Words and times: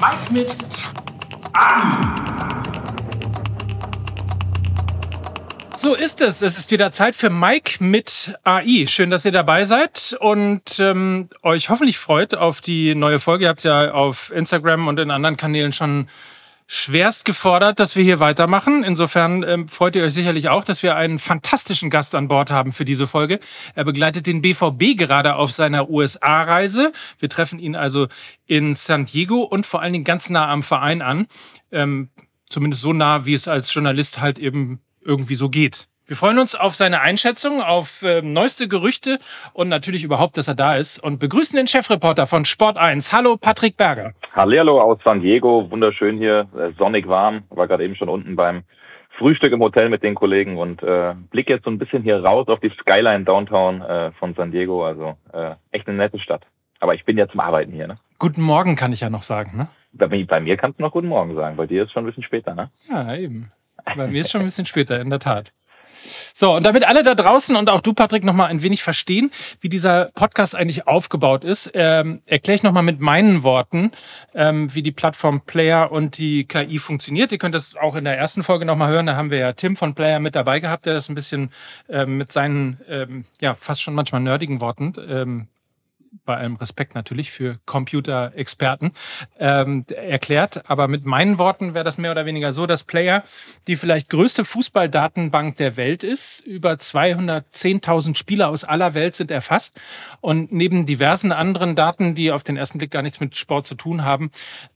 Mike 0.00 0.32
mit 0.32 0.48
AI. 1.54 1.90
So 5.76 5.94
ist 5.94 6.20
es. 6.20 6.40
Es 6.40 6.56
ist 6.56 6.70
wieder 6.70 6.92
Zeit 6.92 7.16
für 7.16 7.30
Mike 7.30 7.82
mit 7.82 8.38
AI. 8.44 8.86
Schön, 8.86 9.10
dass 9.10 9.24
ihr 9.24 9.32
dabei 9.32 9.64
seid 9.64 10.16
und 10.20 10.78
ähm, 10.78 11.28
euch 11.42 11.68
hoffentlich 11.68 11.98
freut 11.98 12.36
auf 12.36 12.60
die 12.60 12.94
neue 12.94 13.18
Folge. 13.18 13.44
Ihr 13.44 13.48
habt 13.48 13.64
ja 13.64 13.92
auf 13.92 14.30
Instagram 14.30 14.86
und 14.86 15.00
in 15.00 15.10
anderen 15.10 15.36
Kanälen 15.36 15.72
schon 15.72 16.08
schwerst 16.70 17.24
gefordert, 17.24 17.80
dass 17.80 17.96
wir 17.96 18.04
hier 18.04 18.20
weitermachen. 18.20 18.84
Insofern 18.84 19.42
ähm, 19.42 19.68
freut 19.68 19.96
ihr 19.96 20.04
euch 20.04 20.12
sicherlich 20.12 20.50
auch, 20.50 20.64
dass 20.64 20.82
wir 20.82 20.96
einen 20.96 21.18
fantastischen 21.18 21.88
Gast 21.88 22.14
an 22.14 22.28
Bord 22.28 22.50
haben 22.50 22.72
für 22.72 22.84
diese 22.84 23.06
Folge. 23.06 23.40
Er 23.74 23.84
begleitet 23.84 24.26
den 24.26 24.42
BVB 24.42 24.94
gerade 24.94 25.36
auf 25.36 25.50
seiner 25.50 25.88
USA-Reise. 25.88 26.92
Wir 27.18 27.30
treffen 27.30 27.58
ihn 27.58 27.74
also 27.74 28.08
in 28.46 28.74
San 28.74 29.06
Diego 29.06 29.40
und 29.40 29.64
vor 29.64 29.80
allen 29.80 29.94
Dingen 29.94 30.04
ganz 30.04 30.28
nah 30.28 30.46
am 30.46 30.62
Verein 30.62 31.00
an. 31.00 31.26
Ähm, 31.72 32.10
zumindest 32.50 32.82
so 32.82 32.92
nah, 32.92 33.24
wie 33.24 33.34
es 33.34 33.48
als 33.48 33.72
Journalist 33.72 34.20
halt 34.20 34.38
eben 34.38 34.80
irgendwie 35.00 35.36
so 35.36 35.48
geht. 35.48 35.88
Wir 36.08 36.16
freuen 36.16 36.38
uns 36.38 36.54
auf 36.54 36.74
seine 36.74 37.02
Einschätzung, 37.02 37.60
auf 37.60 38.02
äh, 38.02 38.22
neueste 38.22 38.66
Gerüchte 38.66 39.18
und 39.52 39.68
natürlich 39.68 40.04
überhaupt, 40.04 40.38
dass 40.38 40.48
er 40.48 40.54
da 40.54 40.74
ist 40.74 40.98
und 41.04 41.20
begrüßen 41.20 41.54
den 41.54 41.66
Chefreporter 41.66 42.26
von 42.26 42.46
Sport 42.46 42.78
1. 42.78 43.12
Hallo 43.12 43.36
Patrick 43.36 43.76
Berger. 43.76 44.14
Hallo 44.34 44.80
aus 44.80 44.98
San 45.04 45.20
Diego, 45.20 45.70
wunderschön 45.70 46.16
hier, 46.16 46.48
äh, 46.56 46.72
sonnig 46.78 47.06
warm. 47.08 47.42
War 47.50 47.68
gerade 47.68 47.84
eben 47.84 47.94
schon 47.94 48.08
unten 48.08 48.36
beim 48.36 48.62
Frühstück 49.18 49.52
im 49.52 49.60
Hotel 49.60 49.90
mit 49.90 50.02
den 50.02 50.14
Kollegen 50.14 50.56
und 50.56 50.82
äh, 50.82 51.12
blick 51.28 51.50
jetzt 51.50 51.66
so 51.66 51.70
ein 51.70 51.76
bisschen 51.78 52.02
hier 52.02 52.24
raus 52.24 52.48
auf 52.48 52.60
die 52.60 52.72
Skyline 52.80 53.24
Downtown 53.24 53.82
äh, 53.82 54.10
von 54.12 54.32
San 54.32 54.50
Diego. 54.50 54.86
Also 54.86 55.14
äh, 55.34 55.56
echt 55.72 55.86
eine 55.88 55.98
nette 55.98 56.18
Stadt. 56.20 56.46
Aber 56.80 56.94
ich 56.94 57.04
bin 57.04 57.18
ja 57.18 57.28
zum 57.28 57.40
Arbeiten 57.40 57.72
hier. 57.72 57.86
Ne? 57.86 57.96
Guten 58.18 58.40
Morgen 58.40 58.76
kann 58.76 58.94
ich 58.94 59.00
ja 59.00 59.10
noch 59.10 59.24
sagen. 59.24 59.58
Ne? 59.58 59.68
Bei, 59.92 60.06
bei 60.06 60.40
mir 60.40 60.56
kannst 60.56 60.78
du 60.78 60.84
noch 60.84 60.92
Guten 60.92 61.08
Morgen 61.08 61.34
sagen. 61.34 61.58
Bei 61.58 61.66
dir 61.66 61.82
ist 61.82 61.92
schon 61.92 62.04
ein 62.04 62.06
bisschen 62.06 62.22
später. 62.24 62.54
Ne? 62.54 62.70
Ja, 62.88 63.14
eben. 63.14 63.52
Bei 63.84 64.06
mir 64.06 64.22
ist 64.22 64.30
schon 64.30 64.40
ein 64.40 64.46
bisschen 64.46 64.64
später, 64.64 64.98
in 65.02 65.10
der 65.10 65.18
Tat. 65.18 65.52
So, 66.34 66.56
und 66.56 66.64
damit 66.64 66.84
alle 66.84 67.02
da 67.02 67.14
draußen 67.14 67.56
und 67.56 67.68
auch 67.68 67.80
du, 67.80 67.92
Patrick, 67.92 68.24
nochmal 68.24 68.48
ein 68.48 68.62
wenig 68.62 68.82
verstehen, 68.82 69.30
wie 69.60 69.68
dieser 69.68 70.06
Podcast 70.14 70.54
eigentlich 70.54 70.86
aufgebaut 70.86 71.44
ist, 71.44 71.70
ähm, 71.74 72.20
erkläre 72.26 72.56
ich 72.56 72.62
nochmal 72.62 72.82
mit 72.82 73.00
meinen 73.00 73.42
Worten, 73.42 73.92
ähm, 74.34 74.74
wie 74.74 74.82
die 74.82 74.92
Plattform 74.92 75.40
Player 75.40 75.90
und 75.90 76.18
die 76.18 76.44
KI 76.46 76.78
funktioniert. 76.78 77.32
Ihr 77.32 77.38
könnt 77.38 77.54
das 77.54 77.74
auch 77.76 77.96
in 77.96 78.04
der 78.04 78.16
ersten 78.16 78.42
Folge 78.42 78.64
nochmal 78.64 78.90
hören. 78.90 79.06
Da 79.06 79.16
haben 79.16 79.30
wir 79.30 79.38
ja 79.38 79.52
Tim 79.52 79.76
von 79.76 79.94
Player 79.94 80.20
mit 80.20 80.34
dabei 80.34 80.60
gehabt, 80.60 80.86
der 80.86 80.94
das 80.94 81.08
ein 81.08 81.14
bisschen 81.14 81.50
ähm, 81.88 82.18
mit 82.18 82.32
seinen, 82.32 82.80
ähm, 82.88 83.24
ja, 83.40 83.54
fast 83.54 83.82
schon 83.82 83.94
manchmal 83.94 84.20
nerdigen 84.20 84.60
Worten 84.60 84.94
ähm, 85.08 85.48
bei 86.24 86.36
allem 86.36 86.56
Respekt 86.56 86.94
natürlich 86.94 87.30
für 87.30 87.58
Computerexperten, 87.66 88.92
ähm, 89.38 89.84
erklärt. 89.88 90.68
Aber 90.70 90.88
mit 90.88 91.04
meinen 91.04 91.38
Worten 91.38 91.74
wäre 91.74 91.84
das 91.84 91.98
mehr 91.98 92.10
oder 92.10 92.26
weniger 92.26 92.52
so, 92.52 92.66
dass 92.66 92.84
Player 92.84 93.24
die 93.66 93.76
vielleicht 93.76 94.08
größte 94.08 94.44
Fußballdatenbank 94.44 95.56
der 95.56 95.76
Welt 95.76 96.02
ist. 96.02 96.40
Über 96.40 96.72
210.000 96.72 98.16
Spieler 98.16 98.48
aus 98.48 98.64
aller 98.64 98.94
Welt 98.94 99.16
sind 99.16 99.30
erfasst. 99.30 99.80
Und 100.20 100.52
neben 100.52 100.86
diversen 100.86 101.32
anderen 101.32 101.76
Daten, 101.76 102.14
die 102.14 102.30
auf 102.32 102.42
den 102.42 102.56
ersten 102.56 102.78
Blick 102.78 102.90
gar 102.90 103.02
nichts 103.02 103.20
mit 103.20 103.36
Sport 103.36 103.66
zu 103.66 103.74
tun 103.74 104.04
haben, 104.04 104.30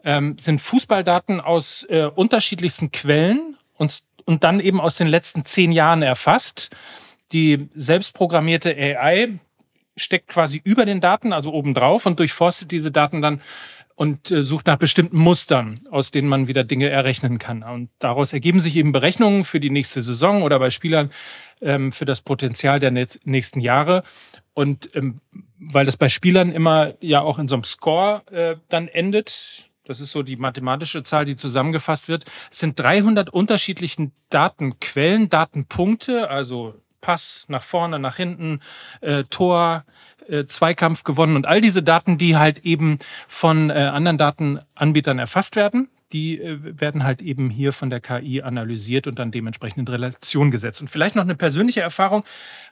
ähm, 0.04 0.36
sind 0.38 0.60
Fußballdaten 0.60 1.40
aus 1.40 1.86
äh, 1.88 2.06
unterschiedlichsten 2.06 2.92
Quellen 2.92 3.56
und, 3.74 4.02
und 4.24 4.44
dann 4.44 4.60
eben 4.60 4.80
aus 4.80 4.96
den 4.96 5.08
letzten 5.08 5.44
zehn 5.44 5.72
Jahren 5.72 6.02
erfasst. 6.02 6.70
Die 7.32 7.68
selbstprogrammierte 7.74 8.76
AI 8.76 9.38
steckt 9.96 10.28
quasi 10.28 10.60
über 10.64 10.84
den 10.84 11.00
Daten, 11.00 11.32
also 11.32 11.52
obendrauf 11.52 12.06
und 12.06 12.18
durchforstet 12.18 12.70
diese 12.70 12.90
Daten 12.90 13.22
dann 13.22 13.40
und 13.94 14.30
äh, 14.30 14.42
sucht 14.42 14.66
nach 14.66 14.76
bestimmten 14.76 15.18
Mustern, 15.18 15.80
aus 15.90 16.10
denen 16.10 16.28
man 16.28 16.48
wieder 16.48 16.64
Dinge 16.64 16.88
errechnen 16.88 17.38
kann. 17.38 17.62
Und 17.62 17.90
daraus 17.98 18.32
ergeben 18.32 18.60
sich 18.60 18.76
eben 18.76 18.92
Berechnungen 18.92 19.44
für 19.44 19.60
die 19.60 19.70
nächste 19.70 20.02
Saison 20.02 20.42
oder 20.42 20.58
bei 20.58 20.70
Spielern 20.70 21.10
ähm, 21.60 21.92
für 21.92 22.04
das 22.04 22.20
Potenzial 22.20 22.80
der 22.80 22.90
nächsten 22.90 23.60
Jahre. 23.60 24.02
Und 24.54 24.90
ähm, 24.94 25.20
weil 25.58 25.86
das 25.86 25.96
bei 25.96 26.08
Spielern 26.08 26.52
immer 26.52 26.94
ja 27.00 27.20
auch 27.20 27.38
in 27.38 27.48
so 27.48 27.54
einem 27.54 27.64
Score 27.64 28.22
äh, 28.32 28.56
dann 28.68 28.88
endet, 28.88 29.70
das 29.84 30.00
ist 30.00 30.12
so 30.12 30.22
die 30.22 30.36
mathematische 30.36 31.02
Zahl, 31.02 31.24
die 31.24 31.36
zusammengefasst 31.36 32.08
wird, 32.08 32.24
es 32.50 32.60
sind 32.60 32.78
300 32.78 33.30
unterschiedlichen 33.30 34.12
Datenquellen, 34.30 35.28
Datenpunkte, 35.28 36.30
also 36.30 36.74
Pass 37.02 37.44
nach 37.48 37.62
vorne, 37.62 37.98
nach 37.98 38.16
hinten, 38.16 38.60
äh, 39.02 39.24
Tor, 39.24 39.84
äh, 40.28 40.44
Zweikampf 40.44 41.04
gewonnen 41.04 41.36
und 41.36 41.46
all 41.46 41.60
diese 41.60 41.82
Daten, 41.82 42.16
die 42.16 42.36
halt 42.38 42.60
eben 42.64 42.98
von 43.28 43.68
äh, 43.68 43.74
anderen 43.74 44.16
Datenanbietern 44.16 45.18
erfasst 45.18 45.56
werden, 45.56 45.88
die 46.12 46.40
äh, 46.40 46.58
werden 46.80 47.04
halt 47.04 47.22
eben 47.22 47.50
hier 47.50 47.72
von 47.72 47.90
der 47.90 48.00
KI 48.00 48.42
analysiert 48.42 49.06
und 49.06 49.18
dann 49.18 49.30
dementsprechend 49.32 49.88
in 49.88 49.88
Relation 49.88 50.50
gesetzt. 50.50 50.80
Und 50.80 50.88
vielleicht 50.88 51.16
noch 51.16 51.24
eine 51.24 51.34
persönliche 51.34 51.80
Erfahrung. 51.80 52.24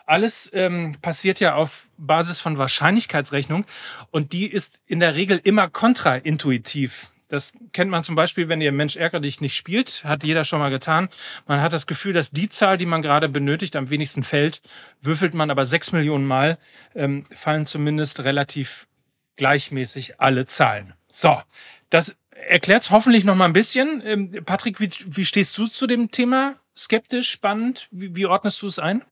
Alles 0.06 0.50
ähm, 0.54 0.96
passiert 1.02 1.40
ja 1.40 1.54
auf 1.54 1.88
Basis 1.96 2.40
von 2.40 2.58
Wahrscheinlichkeitsrechnung 2.58 3.64
und 4.10 4.32
die 4.32 4.46
ist 4.46 4.78
in 4.86 5.00
der 5.00 5.14
Regel 5.14 5.40
immer 5.42 5.68
kontraintuitiv. 5.68 7.10
Das 7.30 7.52
kennt 7.72 7.92
man 7.92 8.02
zum 8.02 8.16
Beispiel, 8.16 8.48
wenn 8.48 8.60
ihr 8.60 8.72
Mensch 8.72 8.96
ärger 8.96 9.20
dich 9.20 9.40
nicht 9.40 9.54
spielt, 9.54 10.02
hat 10.04 10.24
jeder 10.24 10.44
schon 10.44 10.58
mal 10.58 10.68
getan. 10.68 11.08
Man 11.46 11.62
hat 11.62 11.72
das 11.72 11.86
Gefühl, 11.86 12.12
dass 12.12 12.32
die 12.32 12.48
Zahl, 12.48 12.76
die 12.76 12.86
man 12.86 13.02
gerade 13.02 13.28
benötigt, 13.28 13.76
am 13.76 13.88
wenigsten 13.88 14.24
fällt. 14.24 14.62
Würfelt 15.00 15.32
man 15.32 15.48
aber 15.48 15.64
sechs 15.64 15.92
Millionen 15.92 16.26
Mal, 16.26 16.58
ähm, 16.94 17.24
fallen 17.30 17.66
zumindest 17.66 18.24
relativ 18.24 18.88
gleichmäßig 19.36 20.20
alle 20.20 20.44
Zahlen. 20.44 20.94
So, 21.08 21.40
das 21.88 22.16
erklärt 22.48 22.82
es 22.82 22.90
hoffentlich 22.90 23.24
noch 23.24 23.36
mal 23.36 23.44
ein 23.44 23.52
bisschen. 23.52 24.02
Ähm, 24.04 24.30
Patrick, 24.44 24.80
wie, 24.80 24.90
wie 25.06 25.24
stehst 25.24 25.56
du 25.56 25.68
zu 25.68 25.86
dem 25.86 26.10
Thema? 26.10 26.56
Skeptisch, 26.76 27.30
spannend? 27.30 27.86
Wie, 27.92 28.16
wie 28.16 28.26
ordnest 28.26 28.60
du 28.62 28.66
es 28.66 28.80
ein? 28.80 29.02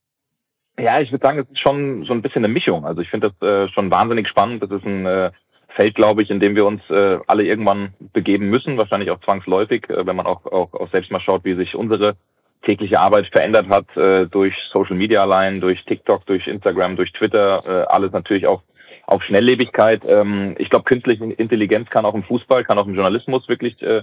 Ja, 0.77 1.01
ich 1.01 1.13
würde 1.13 1.23
sagen, 1.23 1.39
es 1.39 1.49
ist 1.51 1.61
schon 1.61 2.05
so 2.05 2.13
ein 2.13 2.23
bisschen 2.23 2.45
eine 2.45 2.53
Mischung. 2.53 2.85
Also 2.85 3.01
ich 3.01 3.11
finde 3.11 3.31
das 3.31 3.49
äh, 3.49 3.73
schon 3.73 3.91
wahnsinnig 3.91 4.29
spannend. 4.29 4.63
Das 4.63 4.71
ist 4.71 4.85
ein 4.85 5.07
äh, 5.07 5.31
Feld, 5.79 5.95
glaube 5.95 6.23
ich, 6.23 6.31
in 6.31 6.41
dem 6.41 6.57
wir 6.57 6.67
uns 6.67 6.83
äh, 6.91 7.19
alle 7.29 7.45
irgendwann 7.45 7.95
begeben 8.13 8.51
müssen, 8.51 8.79
wahrscheinlich 8.79 9.13
auch 9.13 9.21
zwangsläufig, 9.21 9.89
äh, 9.89 10.05
wenn 10.05 10.17
man 10.17 10.27
auch, 10.27 10.45
auch, 10.45 10.75
auch 10.75 10.91
selbst 10.91 11.13
mal 11.13 11.21
schaut, 11.21 11.45
wie 11.45 11.55
sich 11.55 11.77
unsere 11.77 12.17
tägliche 12.63 12.99
Arbeit 12.99 13.29
verändert 13.29 13.69
hat 13.69 13.97
äh, 13.97 14.27
durch 14.27 14.57
Social 14.73 14.97
Media 14.97 15.23
allein, 15.23 15.61
durch 15.61 15.85
TikTok, 15.85 16.27
durch 16.27 16.49
Instagram, 16.49 16.97
durch 16.97 17.13
Twitter, 17.13 17.63
äh, 17.65 17.87
alles 17.93 18.11
natürlich 18.11 18.49
auch 18.49 18.63
auf 19.09 19.23
Schnelllebigkeit. 19.23 20.03
Ähm, 20.07 20.55
ich 20.59 20.69
glaube, 20.69 20.85
künstliche 20.85 21.25
Intelligenz 21.25 21.89
kann 21.89 22.05
auch 22.05 22.15
im 22.15 22.25
Fußball, 22.25 22.63
kann 22.65 22.79
auch 22.79 22.87
im 22.87 22.95
Journalismus 22.95 23.49
wirklich 23.49 23.81
äh, 23.81 24.03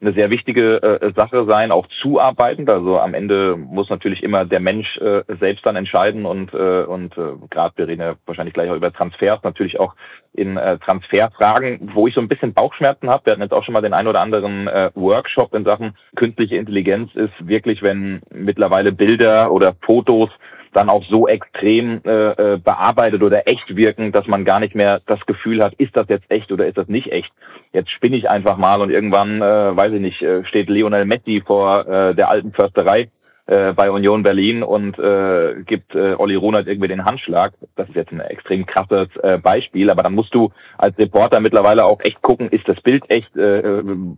eine 0.00 0.12
sehr 0.12 0.30
wichtige 0.30 0.80
äh, 0.82 1.12
Sache 1.14 1.44
sein, 1.44 1.72
auch 1.72 1.88
zuarbeitend. 2.00 2.70
Also 2.70 3.00
am 3.00 3.14
Ende 3.14 3.56
muss 3.56 3.90
natürlich 3.90 4.22
immer 4.22 4.44
der 4.44 4.60
Mensch 4.60 4.96
äh, 4.98 5.22
selbst 5.40 5.66
dann 5.66 5.74
entscheiden 5.74 6.24
und 6.24 6.54
äh, 6.54 6.84
und 6.84 7.18
äh, 7.18 7.32
gerade 7.50 7.76
wir 7.76 7.88
reden 7.88 8.02
ja 8.02 8.14
wahrscheinlich 8.26 8.54
gleich 8.54 8.70
auch 8.70 8.76
über 8.76 8.92
Transfers, 8.92 9.42
natürlich 9.42 9.80
auch 9.80 9.94
in 10.34 10.56
äh, 10.56 10.78
Transferfragen, 10.78 11.90
wo 11.94 12.06
ich 12.06 12.14
so 12.14 12.20
ein 12.20 12.28
bisschen 12.28 12.54
Bauchschmerzen 12.54 13.10
habe. 13.10 13.26
Wir 13.26 13.32
hatten 13.32 13.42
jetzt 13.42 13.54
auch 13.54 13.64
schon 13.64 13.72
mal 13.72 13.82
den 13.82 13.94
ein 13.94 14.06
oder 14.06 14.20
anderen 14.20 14.68
äh, 14.68 14.90
Workshop 14.94 15.52
in 15.54 15.64
Sachen 15.64 15.96
künstliche 16.14 16.56
Intelligenz 16.56 17.12
ist 17.14 17.34
wirklich, 17.40 17.82
wenn 17.82 18.20
mittlerweile 18.32 18.92
Bilder 18.92 19.50
oder 19.50 19.74
Fotos 19.80 20.30
dann 20.74 20.90
auch 20.90 21.04
so 21.04 21.28
extrem 21.28 22.00
äh, 22.04 22.54
äh, 22.54 22.58
bearbeitet 22.58 23.22
oder 23.22 23.46
echt 23.48 23.74
wirken, 23.76 24.12
dass 24.12 24.26
man 24.26 24.44
gar 24.44 24.60
nicht 24.60 24.74
mehr 24.74 25.00
das 25.06 25.24
Gefühl 25.26 25.62
hat, 25.62 25.74
ist 25.74 25.96
das 25.96 26.08
jetzt 26.08 26.30
echt 26.30 26.52
oder 26.52 26.66
ist 26.66 26.76
das 26.76 26.88
nicht 26.88 27.10
echt. 27.10 27.32
Jetzt 27.72 27.90
spinne 27.90 28.16
ich 28.16 28.28
einfach 28.28 28.56
mal 28.56 28.80
und 28.80 28.90
irgendwann, 28.90 29.40
äh, 29.40 29.76
weiß 29.76 29.92
ich 29.92 30.00
nicht, 30.00 30.22
äh, 30.22 30.44
steht 30.44 30.68
Lionel 30.68 31.04
Messi 31.04 31.42
vor 31.44 31.86
äh, 31.86 32.14
der 32.14 32.28
alten 32.28 32.52
Försterei 32.52 33.08
äh, 33.46 33.72
bei 33.72 33.90
Union 33.90 34.22
Berlin 34.22 34.62
und 34.62 34.98
äh, 34.98 35.62
gibt 35.66 35.94
äh, 35.94 36.14
Olli 36.14 36.34
Runert 36.34 36.66
irgendwie 36.66 36.88
den 36.88 37.04
Handschlag. 37.04 37.52
Das 37.76 37.88
ist 37.88 37.94
jetzt 37.94 38.12
ein 38.12 38.20
extrem 38.20 38.64
krasses 38.64 39.08
äh, 39.22 39.38
Beispiel, 39.38 39.90
aber 39.90 40.02
dann 40.02 40.14
musst 40.14 40.34
du 40.34 40.50
als 40.78 40.96
Reporter 40.98 41.40
mittlerweile 41.40 41.84
auch 41.84 42.00
echt 42.00 42.22
gucken, 42.22 42.48
ist 42.48 42.66
das 42.68 42.80
Bild 42.80 43.04
echt, 43.10 43.36
äh, 43.36 43.62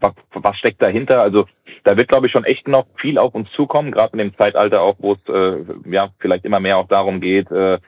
was, 0.00 0.14
was 0.32 0.56
steckt 0.56 0.80
dahinter? 0.80 1.22
Also 1.22 1.46
da 1.82 1.96
wird, 1.96 2.08
glaube 2.08 2.26
ich, 2.26 2.32
schon 2.32 2.44
echt 2.44 2.68
noch 2.68 2.86
viel 2.96 3.18
auf 3.18 3.34
uns 3.34 3.50
zukommen, 3.52 3.90
gerade 3.90 4.12
in 4.12 4.18
dem 4.18 4.36
Zeitalter 4.36 4.82
auch, 4.82 4.96
wo 4.98 5.14
es 5.14 5.28
äh, 5.28 5.64
ja 5.90 6.10
vielleicht 6.20 6.44
immer 6.44 6.60
mehr 6.60 6.78
auch 6.78 6.88
darum 6.88 7.20
geht, 7.20 7.50
äh, 7.50 7.78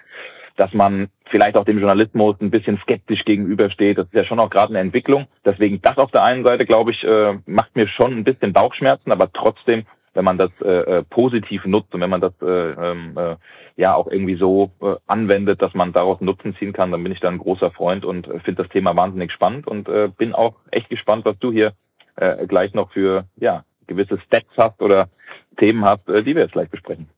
dass 0.56 0.74
man 0.74 1.08
vielleicht 1.26 1.56
auch 1.56 1.64
dem 1.64 1.78
Journalismus 1.78 2.36
ein 2.40 2.50
bisschen 2.50 2.78
skeptisch 2.78 3.24
gegenübersteht. 3.24 3.96
Das 3.96 4.06
ist 4.06 4.14
ja 4.14 4.24
schon 4.24 4.40
auch 4.40 4.50
gerade 4.50 4.70
eine 4.70 4.80
Entwicklung. 4.80 5.28
Deswegen 5.44 5.80
das 5.82 5.98
auf 5.98 6.10
der 6.10 6.24
einen 6.24 6.42
Seite, 6.42 6.66
glaube 6.66 6.90
ich, 6.90 7.04
äh, 7.04 7.38
macht 7.46 7.76
mir 7.76 7.86
schon 7.86 8.12
ein 8.12 8.24
bisschen 8.24 8.52
Bauchschmerzen, 8.52 9.12
aber 9.12 9.32
trotzdem 9.32 9.84
wenn 10.14 10.24
man 10.24 10.38
das 10.38 10.50
äh, 10.62 10.98
äh, 10.98 11.02
positiv 11.04 11.64
nutzt 11.64 11.94
und 11.94 12.00
wenn 12.00 12.10
man 12.10 12.20
das 12.20 12.32
äh, 12.42 12.46
ähm, 12.46 13.16
äh, 13.16 13.36
ja 13.76 13.94
auch 13.94 14.08
irgendwie 14.08 14.36
so 14.36 14.70
äh, 14.80 14.96
anwendet, 15.06 15.62
dass 15.62 15.74
man 15.74 15.92
daraus 15.92 16.20
Nutzen 16.20 16.54
ziehen 16.56 16.72
kann, 16.72 16.90
dann 16.90 17.02
bin 17.02 17.12
ich 17.12 17.20
da 17.20 17.28
ein 17.28 17.38
großer 17.38 17.70
Freund 17.70 18.04
und 18.04 18.26
äh, 18.26 18.40
finde 18.40 18.62
das 18.62 18.72
Thema 18.72 18.96
wahnsinnig 18.96 19.32
spannend 19.32 19.66
und 19.66 19.88
äh, 19.88 20.08
bin 20.16 20.34
auch 20.34 20.56
echt 20.70 20.88
gespannt, 20.88 21.24
was 21.24 21.38
du 21.38 21.52
hier 21.52 21.72
äh, 22.16 22.46
gleich 22.46 22.74
noch 22.74 22.90
für 22.92 23.24
ja 23.36 23.64
gewisse 23.86 24.18
Stats 24.20 24.50
hast 24.56 24.80
oder 24.82 25.08
Themen 25.56 25.84
hast, 25.84 26.08
äh, 26.08 26.22
die 26.22 26.34
wir 26.34 26.42
jetzt 26.42 26.52
gleich 26.52 26.70
besprechen. 26.70 27.08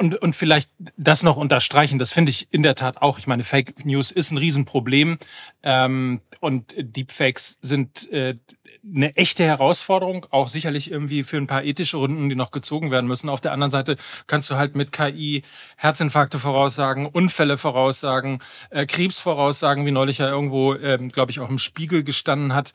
Und, 0.00 0.16
und 0.16 0.34
vielleicht 0.34 0.70
das 0.96 1.22
noch 1.22 1.36
unterstreichen, 1.36 1.98
das 1.98 2.10
finde 2.10 2.30
ich 2.30 2.48
in 2.50 2.62
der 2.62 2.74
Tat 2.74 3.02
auch. 3.02 3.18
Ich 3.18 3.26
meine, 3.26 3.44
Fake 3.44 3.84
News 3.84 4.10
ist 4.10 4.30
ein 4.30 4.38
Riesenproblem 4.38 5.18
ähm, 5.62 6.22
und 6.40 6.72
Deepfakes 6.78 7.58
sind 7.60 8.10
äh, 8.10 8.38
eine 8.82 9.14
echte 9.16 9.44
Herausforderung, 9.44 10.24
auch 10.30 10.48
sicherlich 10.48 10.90
irgendwie 10.90 11.22
für 11.22 11.36
ein 11.36 11.46
paar 11.46 11.64
ethische 11.64 11.98
Runden, 11.98 12.30
die 12.30 12.34
noch 12.34 12.50
gezogen 12.50 12.90
werden 12.90 13.08
müssen. 13.08 13.28
Auf 13.28 13.42
der 13.42 13.52
anderen 13.52 13.70
Seite 13.70 13.96
kannst 14.26 14.48
du 14.48 14.56
halt 14.56 14.74
mit 14.74 14.90
KI 14.90 15.42
Herzinfarkte 15.76 16.38
voraussagen, 16.38 17.04
Unfälle 17.04 17.58
voraussagen, 17.58 18.38
äh, 18.70 18.86
Krebs 18.86 19.20
voraussagen, 19.20 19.84
wie 19.84 19.90
neulich 19.90 20.16
ja 20.16 20.30
irgendwo, 20.30 20.76
ähm, 20.76 21.10
glaube 21.10 21.30
ich, 21.30 21.40
auch 21.40 21.50
im 21.50 21.58
Spiegel 21.58 22.04
gestanden 22.04 22.54
hat. 22.54 22.72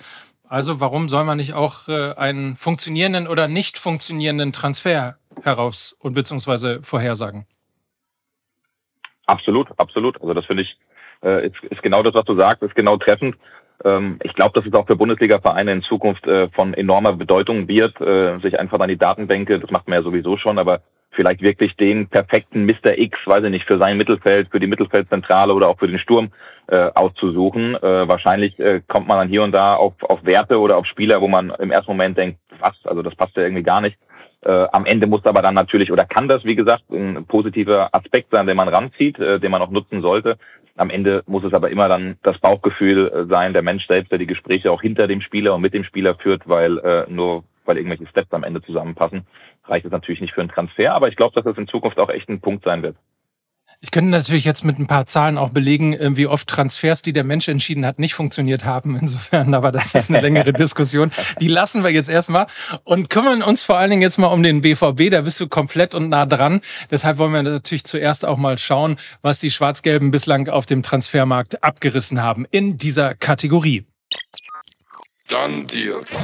Also 0.48 0.80
warum 0.80 1.10
soll 1.10 1.24
man 1.24 1.38
nicht 1.38 1.54
auch 1.54 1.88
äh, 1.88 2.14
einen 2.14 2.56
funktionierenden 2.56 3.28
oder 3.28 3.48
nicht 3.48 3.80
funktionierenden 3.80 4.54
Transfer 4.54 5.18
heraus 5.44 5.96
und 6.00 6.14
beziehungsweise 6.14 6.82
vorhersagen? 6.84 7.46
Absolut, 9.26 9.68
absolut. 9.78 10.22
Also 10.22 10.34
das 10.34 10.46
finde 10.46 10.64
ich, 10.64 10.78
äh, 11.24 11.48
ist, 11.48 11.56
ist 11.70 11.82
genau 11.82 12.04
das, 12.04 12.14
was 12.14 12.26
du 12.26 12.36
sagst, 12.36 12.64
ist 12.64 12.76
genau 12.76 12.98
treffend. 12.98 13.36
Ähm, 13.84 14.20
ich 14.24 14.34
glaube, 14.34 14.54
dass 14.54 14.68
es 14.68 14.74
auch 14.74 14.88
für 14.88 14.96
Bundesliga-Vereine 14.96 15.72
in 15.72 15.82
Zukunft 15.82 16.26
äh, 16.28 16.48
von 16.50 16.74
enormer 16.74 17.14
Bedeutung 17.14 17.68
wird, 17.68 18.00
äh, 18.00 18.40
sich 18.40 18.60
einfach 18.60 18.80
an 18.80 18.90
die 18.90 18.98
Datenbänke, 18.98 19.60
das 19.60 19.72
macht 19.72 19.88
man 19.88 19.98
ja 19.98 20.04
sowieso 20.04 20.38
schon, 20.38 20.60
aber 20.60 20.82
vielleicht 21.12 21.42
wirklich 21.42 21.76
den 21.78 22.08
perfekten 22.08 22.66
Mr. 22.66 22.98
X, 22.98 23.18
weiß 23.26 23.44
ich 23.46 23.50
nicht, 23.50 23.66
für 23.66 23.78
sein 23.78 23.98
Mittelfeld, 23.98 24.50
für 24.52 24.60
die 24.60 24.68
Mittelfeldzentrale 24.68 25.54
oder 25.54 25.68
auch 25.70 25.80
für 25.80 25.88
den 25.88 26.00
Sturm 26.00 26.32
äh, 26.68 26.90
auszusuchen. 26.94 27.76
Äh, 27.76 28.08
wahrscheinlich 28.08 28.60
äh, 28.60 28.82
kommt 28.88 29.08
man 29.08 29.20
dann 29.20 29.30
hier 29.30 29.44
und 29.44 29.54
da 29.54 29.76
auf, 29.76 29.94
auf 30.04 30.26
Werte 30.26 30.60
oder 30.60 30.78
auf 30.78 30.86
Spieler, 30.86 31.22
wo 31.22 31.28
man 31.28 31.52
im 31.52 31.72
ersten 31.72 31.92
Moment 31.92 32.18
denkt, 32.18 32.40
was, 32.60 32.76
also 32.84 33.02
das 33.02 33.16
passt 33.16 33.36
ja 33.38 33.44
irgendwie 33.44 33.64
gar 33.64 33.82
nicht. 33.82 33.98
Äh, 34.46 34.68
am 34.72 34.86
Ende 34.86 35.08
muss 35.08 35.26
aber 35.26 35.42
dann 35.42 35.56
natürlich 35.56 35.92
oder 35.92 36.06
kann 36.06 36.28
das, 36.28 36.46
wie 36.46 36.56
gesagt, 36.56 36.84
ein 36.92 37.26
positiver 37.26 37.90
Aspekt 37.94 38.30
sein, 38.32 38.46
den 38.48 38.58
man 38.58 38.68
ranzieht, 38.68 39.20
äh, 39.20 39.40
den 39.40 39.52
man 39.52 39.62
auch 39.62 39.72
nutzen 39.72 40.02
sollte. 40.02 40.38
Am 40.78 40.90
Ende 40.90 41.24
muss 41.26 41.44
es 41.44 41.54
aber 41.54 41.72
immer 41.72 41.88
dann 41.88 42.18
das 42.22 42.38
Bauchgefühl 42.40 43.28
sein, 43.30 43.54
der 43.54 43.62
Mensch 43.62 43.88
selbst, 43.88 44.12
der 44.12 44.20
die 44.20 44.28
Gespräche 44.28 44.72
auch 44.72 44.82
hinter 44.82 45.08
dem 45.08 45.22
Spieler 45.22 45.56
und 45.56 45.62
mit 45.62 45.74
dem 45.74 45.84
Spieler 45.86 46.16
führt, 46.16 46.48
weil 46.48 46.78
äh, 46.80 47.06
nur 47.10 47.44
weil 47.66 47.78
irgendwelche 47.78 48.08
Steps 48.08 48.32
am 48.32 48.44
Ende 48.44 48.62
zusammenpassen, 48.62 49.26
reicht 49.66 49.86
es 49.86 49.92
natürlich 49.92 50.22
nicht 50.22 50.34
für 50.34 50.42
einen 50.42 50.52
Transfer. 50.52 50.94
Aber 50.94 51.08
ich 51.08 51.16
glaube, 51.16 51.34
dass 51.34 51.44
das 51.44 51.58
in 51.58 51.68
Zukunft 51.68 51.98
auch 51.98 52.10
echt 52.10 52.30
ein 52.30 52.42
Punkt 52.42 52.64
sein 52.64 52.84
wird. 52.84 52.96
Ich 53.86 53.92
könnte 53.92 54.10
natürlich 54.10 54.46
jetzt 54.46 54.66
mit 54.66 54.80
ein 54.80 54.88
paar 54.88 55.06
Zahlen 55.06 55.38
auch 55.38 55.50
belegen, 55.50 55.94
äh, 55.94 56.18
wie 56.18 56.26
oft 56.26 56.48
Transfers, 56.48 57.04
die 57.04 57.14
der 57.14 57.24
Mensch 57.24 57.48
entschieden 57.48 57.86
hat, 57.86 58.00
nicht 58.00 58.16
funktioniert 58.16 58.66
haben. 58.66 58.98
Insofern, 59.00 59.54
aber 59.54 59.72
das 59.72 59.94
ist 59.94 60.10
eine 60.10 60.22
längere 60.22 60.54
Diskussion. 60.54 61.12
Die 61.40 61.48
lassen 61.48 61.84
wir 61.84 61.92
jetzt 61.92 62.10
erstmal 62.10 62.48
und 62.84 63.12
kümmern 63.12 63.44
uns 63.44 63.62
vor 63.62 63.78
allen 63.78 63.92
Dingen 63.92 64.02
jetzt 64.02 64.18
mal 64.18 64.30
um 64.30 64.42
den 64.42 64.62
BVB. 64.62 65.12
Da 65.12 65.22
bist 65.22 65.40
du 65.40 65.48
komplett 65.48 65.94
und 65.94 66.10
nah 66.10 66.26
dran. 66.26 66.62
Deshalb 66.90 67.20
wollen 67.20 67.34
wir 67.34 67.44
natürlich 67.44 67.84
zuerst 67.84 68.26
auch 68.26 68.38
mal 68.38 68.58
schauen, 68.58 68.98
was 69.22 69.38
die 69.38 69.52
Schwarz-Gelben 69.52 70.10
bislang 70.10 70.50
auf 70.50 70.66
dem 70.66 70.82
Transfermarkt 70.82 71.64
abgerissen 71.64 72.24
haben 72.24 72.48
in 72.50 72.80
dieser 72.80 73.14
Kategorie. 73.14 73.86
Dann 75.30 75.68
Deals. 75.68 76.18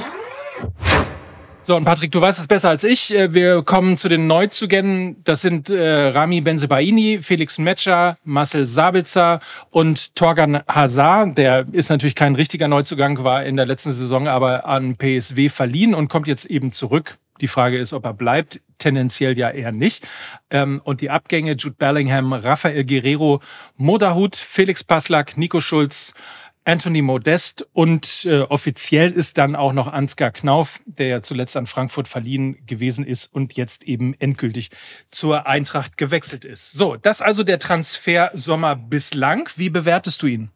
So, 1.63 1.75
und 1.75 1.85
Patrick, 1.85 2.11
du 2.11 2.19
weißt 2.19 2.39
es 2.39 2.47
besser 2.47 2.69
als 2.69 2.83
ich. 2.83 3.13
Äh, 3.13 3.35
wir 3.35 3.61
kommen 3.61 3.95
zu 3.95 4.09
den 4.09 4.25
Neuzugängen. 4.25 5.23
Das 5.23 5.41
sind 5.41 5.69
äh, 5.69 6.07
Rami 6.07 6.41
Benzebaini, 6.41 7.19
Felix 7.21 7.59
Metscher, 7.59 8.17
Marcel 8.23 8.65
Sabitzer 8.65 9.41
und 9.69 10.15
Torgan 10.15 10.63
Hazard. 10.67 11.37
Der 11.37 11.67
ist 11.71 11.89
natürlich 11.89 12.15
kein 12.15 12.33
richtiger 12.33 12.67
Neuzugang, 12.67 13.23
war 13.23 13.45
in 13.45 13.57
der 13.57 13.67
letzten 13.67 13.91
Saison 13.91 14.27
aber 14.27 14.65
an 14.65 14.95
PSW 14.95 15.49
verliehen 15.49 15.93
und 15.93 16.07
kommt 16.07 16.27
jetzt 16.27 16.45
eben 16.45 16.71
zurück. 16.71 17.19
Die 17.41 17.47
Frage 17.47 17.77
ist, 17.77 17.93
ob 17.93 18.05
er 18.05 18.13
bleibt. 18.13 18.61
Tendenziell 18.79 19.37
ja 19.37 19.51
eher 19.51 19.71
nicht. 19.71 20.07
Ähm, 20.49 20.81
und 20.83 21.01
die 21.01 21.11
Abgänge 21.11 21.53
Jude 21.53 21.75
Bellingham, 21.77 22.33
Rafael 22.33 22.83
Guerrero, 22.83 23.39
Moderhut, 23.77 24.35
Felix 24.35 24.83
Paslak, 24.83 25.37
Nico 25.37 25.61
Schulz, 25.61 26.15
Anthony 26.63 27.01
Modest 27.01 27.67
und 27.73 28.25
äh, 28.25 28.41
offiziell 28.41 29.09
ist 29.11 29.37
dann 29.39 29.55
auch 29.55 29.73
noch 29.73 29.91
Ansgar 29.91 30.31
Knauf, 30.31 30.79
der 30.85 31.07
ja 31.07 31.21
zuletzt 31.21 31.57
an 31.57 31.65
Frankfurt 31.65 32.07
verliehen 32.07 32.57
gewesen 32.67 33.05
ist 33.05 33.33
und 33.33 33.53
jetzt 33.53 33.83
eben 33.87 34.13
endgültig 34.19 34.69
zur 35.07 35.47
Eintracht 35.47 35.97
gewechselt 35.97 36.45
ist. 36.45 36.73
So, 36.73 36.97
das 37.01 37.21
also 37.21 37.43
der 37.43 37.57
Transfersommer 37.57 38.75
bislang. 38.75 39.49
Wie 39.55 39.71
bewertest 39.71 40.21
du 40.21 40.27
ihn? 40.27 40.51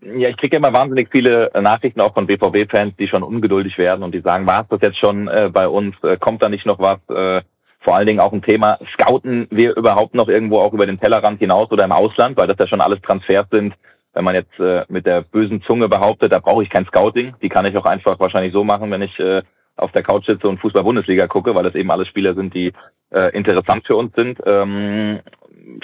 Ja, 0.00 0.28
ich 0.28 0.36
kriege 0.36 0.56
immer 0.56 0.72
wahnsinnig 0.72 1.08
viele 1.10 1.50
Nachrichten 1.60 2.00
auch 2.00 2.14
von 2.14 2.26
BVB-Fans, 2.26 2.94
die 2.96 3.08
schon 3.08 3.22
ungeduldig 3.22 3.76
werden 3.76 4.02
und 4.02 4.14
die 4.14 4.20
sagen, 4.20 4.46
war 4.46 4.62
es 4.62 4.68
das 4.68 4.80
jetzt 4.80 4.98
schon 4.98 5.28
äh, 5.28 5.50
bei 5.52 5.68
uns? 5.68 5.96
Äh, 6.02 6.16
kommt 6.16 6.42
da 6.42 6.48
nicht 6.48 6.64
noch 6.64 6.78
was? 6.78 6.98
Äh, 7.08 7.42
vor 7.80 7.94
allen 7.94 8.06
Dingen 8.06 8.20
auch 8.20 8.32
ein 8.32 8.42
Thema, 8.42 8.78
scouten 8.94 9.46
wir 9.50 9.76
überhaupt 9.76 10.14
noch 10.14 10.28
irgendwo 10.28 10.60
auch 10.60 10.72
über 10.72 10.86
den 10.86 10.98
Tellerrand 10.98 11.38
hinaus 11.38 11.70
oder 11.70 11.84
im 11.84 11.92
Ausland, 11.92 12.36
weil 12.36 12.48
das 12.48 12.58
ja 12.58 12.66
schon 12.66 12.80
alles 12.80 13.00
Transfers 13.02 13.46
sind, 13.50 13.74
wenn 14.16 14.24
man 14.24 14.34
jetzt 14.34 14.58
äh, 14.58 14.84
mit 14.88 15.04
der 15.04 15.20
bösen 15.20 15.60
Zunge 15.62 15.90
behauptet, 15.90 16.32
da 16.32 16.38
brauche 16.38 16.62
ich 16.62 16.70
kein 16.70 16.86
Scouting. 16.86 17.34
Die 17.42 17.50
kann 17.50 17.66
ich 17.66 17.76
auch 17.76 17.84
einfach 17.84 18.18
wahrscheinlich 18.18 18.54
so 18.54 18.64
machen, 18.64 18.90
wenn 18.90 19.02
ich 19.02 19.20
äh, 19.20 19.42
auf 19.76 19.92
der 19.92 20.02
Couch 20.02 20.24
sitze 20.24 20.48
und 20.48 20.58
Fußball-Bundesliga 20.58 21.26
gucke, 21.26 21.54
weil 21.54 21.64
das 21.64 21.74
eben 21.74 21.90
alles 21.90 22.08
Spieler 22.08 22.34
sind, 22.34 22.54
die 22.54 22.72
äh, 23.12 23.36
interessant 23.36 23.86
für 23.86 23.94
uns 23.94 24.14
sind. 24.14 24.40
Ähm, 24.46 25.20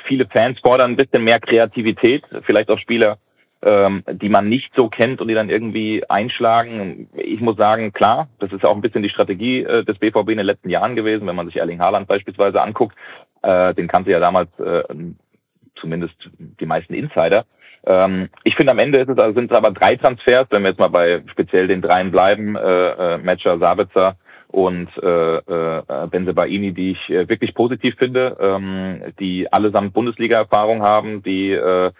viele 0.07 0.27
Fans 0.29 0.59
fordern 0.61 0.93
ein 0.93 0.97
bisschen 0.97 1.25
mehr 1.25 1.41
Kreativität, 1.41 2.25
vielleicht 2.45 2.71
auch 2.71 2.79
Spieler, 2.79 3.19
ähm, 3.61 4.03
die 4.11 4.31
man 4.31 4.49
nicht 4.49 4.73
so 4.75 4.89
kennt 4.89 5.21
und 5.21 5.29
die 5.29 5.35
dann 5.35 5.51
irgendwie 5.51 6.03
einschlagen. 6.09 7.11
Ich 7.15 7.43
muss 7.43 7.59
sagen, 7.59 7.93
klar, 7.93 8.29
das 8.39 8.51
ist 8.51 8.65
auch 8.65 8.75
ein 8.75 8.81
bisschen 8.81 9.03
die 9.03 9.11
Strategie 9.11 9.61
äh, 9.61 9.85
des 9.85 9.99
BVB 9.99 10.31
in 10.31 10.39
den 10.39 10.47
letzten 10.47 10.71
Jahren 10.71 10.97
gewesen, 10.97 11.27
wenn 11.27 11.37
man 11.37 11.49
sich 11.49 11.57
Erling 11.57 11.81
Haaland 11.81 12.09
beispielsweise 12.09 12.63
anguckt. 12.63 12.97
Äh, 13.43 13.75
den 13.75 13.89
kannte 13.89 14.11
ja 14.11 14.21
damals 14.21 14.49
äh, 14.59 14.85
zumindest 15.77 16.15
die 16.39 16.67
meisten 16.67 16.95
Insider. 16.95 17.45
Ähm, 17.85 18.29
ich 18.45 18.55
finde 18.55 18.73
am 18.73 18.79
Ende 18.79 18.99
ist 18.99 19.09
es, 19.09 19.19
also 19.19 19.35
sind 19.35 19.51
es 19.51 19.57
aber 19.57 19.73
drei 19.73 19.97
Transfers, 19.97 20.47
wenn 20.51 20.63
wir 20.63 20.71
jetzt 20.71 20.79
mal 20.79 20.89
bei 20.89 21.23
speziell 21.31 21.67
den 21.67 21.83
dreien 21.83 22.11
bleiben, 22.11 22.57
äh, 22.57 23.15
äh, 23.15 23.19
Matcher, 23.19 23.59
Sabitzer 23.59 24.17
und 24.49 24.89
äh, 25.03 25.37
äh, 25.37 26.07
Benzebaini, 26.11 26.73
die 26.73 26.93
ich 26.93 27.11
äh, 27.11 27.29
wirklich 27.29 27.55
positiv 27.55 27.97
finde, 27.97 28.37
ähm, 28.41 29.03
die 29.19 29.53
allesamt 29.53 29.95
Bundesliga-Erfahrung 29.95 30.83
haben, 30.83 31.23
die 31.23 31.53
äh, 31.53 31.91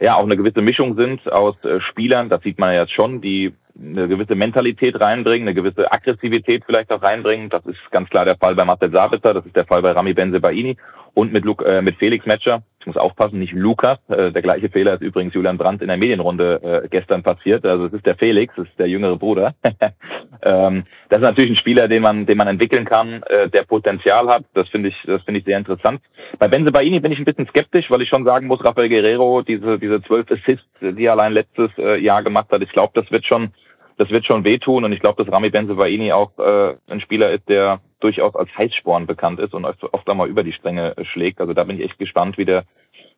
ja 0.00 0.16
auch 0.16 0.24
eine 0.24 0.36
gewisse 0.36 0.62
Mischung 0.62 0.96
sind 0.96 1.30
aus 1.30 1.54
äh, 1.64 1.80
Spielern, 1.80 2.28
das 2.28 2.42
sieht 2.42 2.58
man 2.58 2.72
ja 2.72 2.82
jetzt 2.82 2.92
schon, 2.92 3.20
die 3.20 3.52
eine 3.80 4.08
gewisse 4.08 4.34
Mentalität 4.34 5.00
reinbringen, 5.00 5.46
eine 5.46 5.54
gewisse 5.54 5.92
Aggressivität 5.92 6.64
vielleicht 6.66 6.90
auch 6.90 7.02
reinbringen. 7.02 7.48
Das 7.48 7.64
ist 7.66 7.78
ganz 7.90 8.08
klar 8.10 8.24
der 8.24 8.36
Fall 8.36 8.54
bei 8.54 8.64
Marcel 8.64 8.90
Sabitzer, 8.90 9.34
das 9.34 9.46
ist 9.46 9.54
der 9.54 9.66
Fall 9.66 9.82
bei 9.82 9.92
Rami 9.92 10.14
Benzebaini 10.14 10.76
und 11.14 11.32
mit, 11.32 11.44
Luke, 11.44 11.64
äh, 11.64 11.80
mit 11.80 11.96
Felix 11.96 12.26
Metscher. 12.26 12.62
Muss 12.88 12.96
aufpassen, 12.96 13.38
nicht 13.38 13.52
Lukas. 13.52 13.98
Äh, 14.08 14.32
der 14.32 14.40
gleiche 14.40 14.70
Fehler 14.70 14.94
ist 14.94 15.02
übrigens 15.02 15.34
Julian 15.34 15.58
Brandt 15.58 15.82
in 15.82 15.88
der 15.88 15.98
Medienrunde 15.98 16.82
äh, 16.84 16.88
gestern 16.88 17.22
passiert. 17.22 17.66
Also 17.66 17.84
es 17.84 17.92
ist 17.92 18.06
der 18.06 18.16
Felix, 18.16 18.56
es 18.56 18.66
ist 18.66 18.78
der 18.78 18.88
jüngere 18.88 19.16
Bruder. 19.16 19.54
ähm, 20.42 20.84
das 21.10 21.18
ist 21.18 21.22
natürlich 21.22 21.50
ein 21.50 21.56
Spieler, 21.56 21.86
den 21.86 22.02
man, 22.02 22.24
den 22.24 22.38
man 22.38 22.48
entwickeln 22.48 22.86
kann, 22.86 23.22
äh, 23.24 23.50
der 23.50 23.64
Potenzial 23.64 24.26
hat. 24.28 24.44
Das 24.54 24.68
finde 24.70 24.88
ich, 24.88 24.96
das 25.06 25.22
finde 25.22 25.40
ich 25.40 25.44
sehr 25.44 25.58
interessant. 25.58 26.00
Bei 26.38 26.48
Benze 26.48 26.72
Baini 26.72 26.98
bin 26.98 27.12
ich 27.12 27.18
ein 27.18 27.26
bisschen 27.26 27.46
skeptisch, 27.48 27.90
weil 27.90 28.00
ich 28.00 28.08
schon 28.08 28.24
sagen 28.24 28.46
muss, 28.46 28.64
Rafael 28.64 28.88
Guerrero, 28.88 29.42
diese, 29.42 29.78
diese 29.78 30.02
zwölf 30.02 30.30
Assists, 30.30 30.66
die 30.80 31.04
er 31.04 31.12
allein 31.12 31.34
letztes 31.34 31.70
äh, 31.76 32.00
Jahr 32.00 32.22
gemacht 32.22 32.48
hat, 32.50 32.62
ich 32.62 32.72
glaube, 32.72 32.92
das 32.94 33.10
wird 33.12 33.26
schon 33.26 33.52
das 33.98 34.10
wird 34.10 34.24
schon 34.24 34.44
wehtun 34.44 34.84
und 34.84 34.92
ich 34.92 35.00
glaube, 35.00 35.22
dass 35.22 35.32
Rami 35.32 35.50
Benzebaini 35.50 36.12
auch 36.12 36.30
äh, 36.38 36.76
ein 36.88 37.00
Spieler 37.00 37.32
ist, 37.32 37.48
der 37.48 37.80
durchaus 38.00 38.34
als 38.36 38.48
Heißsporn 38.56 39.06
bekannt 39.06 39.40
ist 39.40 39.52
und 39.52 39.64
oft 39.64 40.08
einmal 40.08 40.28
über 40.28 40.44
die 40.44 40.52
Stränge 40.52 40.94
schlägt. 41.02 41.40
Also 41.40 41.52
da 41.52 41.64
bin 41.64 41.78
ich 41.78 41.84
echt 41.84 41.98
gespannt, 41.98 42.38
wie 42.38 42.44
der 42.44 42.64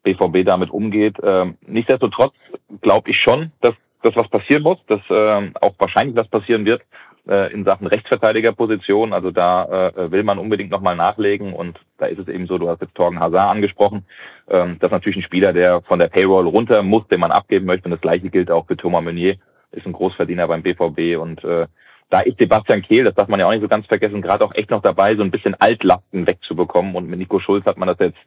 BVB 0.03 0.45
damit 0.45 0.71
umgeht. 0.71 1.17
Ähm, 1.23 1.59
nichtsdestotrotz 1.67 2.33
glaube 2.81 3.11
ich 3.11 3.21
schon, 3.21 3.53
dass 3.61 3.75
das 4.03 4.17
was 4.17 4.29
passieren 4.29 4.63
muss, 4.63 4.79
dass 4.87 5.01
äh, 5.11 5.51
auch 5.61 5.75
wahrscheinlich 5.79 6.17
was 6.17 6.29
passieren 6.29 6.65
wird 6.65 6.81
äh, 7.29 7.53
in 7.53 7.65
Sachen 7.65 7.87
Rechtsverteidigerposition. 7.87 9.13
Also 9.13 9.31
da 9.31 9.91
äh, 9.91 10.11
will 10.11 10.23
man 10.23 10.39
unbedingt 10.39 10.71
nochmal 10.71 10.97
nachlegen 10.97 11.53
und 11.53 11.79
da 11.99 12.07
ist 12.07 12.19
es 12.19 12.29
eben 12.29 12.47
so, 12.47 12.57
du 12.57 12.71
hast 12.71 12.81
jetzt 12.81 12.95
Torgen 12.95 13.21
Hazard 13.21 13.51
angesprochen. 13.51 14.07
Ähm, 14.49 14.79
das 14.81 14.89
ist 14.89 14.93
natürlich 14.93 15.19
ein 15.19 15.25
Spieler, 15.25 15.53
der 15.53 15.83
von 15.83 15.99
der 15.99 16.09
Payroll 16.09 16.49
runter 16.49 16.83
muss, 16.83 17.07
den 17.09 17.21
man 17.21 17.33
abgeben 17.33 17.67
möchte 17.67 17.85
und 17.85 17.91
das 17.91 18.01
gleiche 18.01 18.31
gilt 18.31 18.51
auch 18.51 18.67
für 18.67 18.79
Thomas 18.79 19.05
Meunier 19.05 19.37
ist 19.73 19.87
ein 19.87 19.93
Großverdiener 19.93 20.49
beim 20.49 20.63
BVB 20.63 21.19
und 21.21 21.43
äh, 21.45 21.67
da 22.11 22.21
ist 22.21 22.39
Sebastian 22.39 22.83
Kehl, 22.83 23.05
das 23.05 23.15
darf 23.15 23.29
man 23.29 23.39
ja 23.39 23.47
auch 23.47 23.53
nicht 23.53 23.63
so 23.63 23.69
ganz 23.69 23.87
vergessen, 23.87 24.21
gerade 24.21 24.45
auch 24.45 24.55
echt 24.55 24.71
noch 24.71 24.83
dabei, 24.83 25.15
so 25.15 25.23
ein 25.23 25.31
bisschen 25.31 25.55
Altlasten 25.55 26.27
wegzubekommen. 26.27 26.97
Und 26.97 27.09
mit 27.09 27.21
Nico 27.21 27.39
Schulz 27.39 27.65
hat 27.67 27.77
man 27.77 27.87
das 27.87 27.99
jetzt 28.01 28.19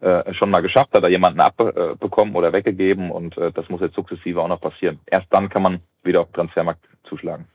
äh, 0.00 0.32
schon 0.34 0.50
mal 0.50 0.62
geschafft, 0.62 0.92
hat 0.94 1.02
er 1.02 1.08
jemanden 1.08 1.40
abbekommen 1.40 2.36
oder 2.36 2.52
weggegeben 2.52 3.10
und 3.10 3.36
äh, 3.36 3.50
das 3.52 3.68
muss 3.68 3.80
jetzt 3.80 3.96
sukzessive 3.96 4.40
auch 4.40 4.48
noch 4.48 4.60
passieren. 4.60 5.00
Erst 5.06 5.26
dann 5.30 5.48
kann 5.48 5.62
man 5.62 5.80
wieder 6.04 6.20
auf 6.20 6.32
Transfermarkt 6.32 6.84
zuschlagen. 7.04 7.46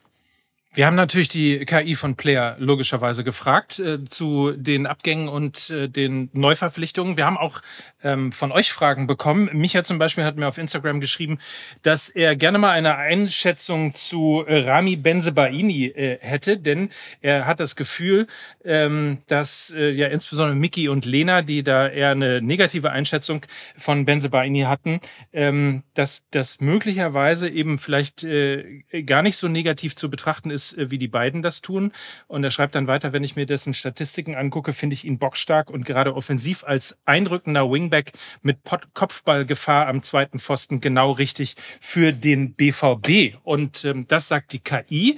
Wir 0.74 0.86
haben 0.86 0.96
natürlich 0.96 1.30
die 1.30 1.66
KI 1.66 1.96
von 1.96 2.16
Player 2.16 2.56
logischerweise 2.60 3.24
gefragt 3.24 3.80
äh, 3.80 4.06
zu 4.06 4.52
den 4.52 4.86
Abgängen 4.86 5.28
und 5.28 5.72
äh, 5.72 5.90
den 5.90 6.30
Neuverpflichtungen. 6.34 7.18
Wir 7.18 7.26
haben 7.26 7.38
auch 7.38 7.62
ähm, 8.04 8.32
von 8.32 8.52
euch 8.52 8.72
Fragen 8.72 9.08
bekommen. 9.08 9.50
Micha 9.54 9.84
zum 9.84 9.98
Beispiel 9.98 10.24
hat 10.24 10.38
mir 10.38 10.48
auf 10.48 10.60
Instagram 10.60 11.00
geschrieben, 11.00 11.40
dass 11.82 12.10
er 12.10 12.36
gerne 12.36 12.60
mal 12.60 12.72
eine 12.72 12.96
Einschätzung 12.96 13.96
zu 13.96 14.44
äh, 14.46 14.70
Rami 14.70 14.98
Benzebaini 14.98 15.86
äh, 15.88 16.20
hätte, 16.22 16.58
denn 16.58 16.90
er 17.22 17.48
hat 17.48 17.60
das 17.60 17.76
Gefühl, 17.76 18.28
ähm, 18.64 19.20
dass 19.28 19.74
äh, 19.76 19.90
ja 19.90 20.08
insbesondere 20.08 20.56
Miki 20.56 20.90
und 20.90 21.06
Lena, 21.06 21.42
die 21.42 21.64
da 21.64 21.88
eher 21.88 22.12
eine 22.12 22.42
negative 22.42 22.92
Einschätzung 22.92 23.42
von 23.78 24.06
Benzebaini 24.06 24.62
hatten, 24.62 25.00
ähm, 25.34 25.84
dass 25.96 26.26
das 26.30 26.60
möglicherweise 26.60 27.50
eben 27.50 27.80
vielleicht 27.80 28.24
äh, 28.24 28.82
gar 29.06 29.24
nicht 29.24 29.38
so 29.38 29.48
negativ 29.48 29.96
zu 29.96 30.12
betrachten 30.12 30.52
ist, 30.52 30.57
äh, 30.74 30.92
wie 30.92 30.98
die 30.98 31.08
beiden 31.08 31.42
das 31.42 31.62
tun. 31.62 31.92
Und 32.28 32.44
er 32.44 32.52
schreibt 32.52 32.76
dann 32.76 32.88
weiter, 32.88 33.14
wenn 33.14 33.24
ich 33.24 33.36
mir 33.36 33.46
dessen 33.46 33.74
Statistiken 33.74 34.36
angucke, 34.36 34.74
finde 34.74 34.94
ich 34.94 35.06
ihn 35.06 35.20
bockstark 35.20 35.70
und 35.70 35.86
gerade 35.86 36.16
offensiv 36.16 36.64
als 36.64 36.98
eindrückender 37.06 37.70
Wingback 37.70 38.12
mit 38.42 38.58
Kopfballgefahr 38.94 39.88
am 39.88 40.04
zweiten 40.04 40.40
Pfosten 40.40 40.82
genau 40.82 41.12
richtig 41.12 41.56
für 41.82 42.14
den 42.14 42.54
BVB. 42.54 43.38
Und 43.44 43.86
ähm, 43.86 44.08
das 44.08 44.28
sagt 44.28 44.54
die 44.54 44.60
KI. 44.60 45.18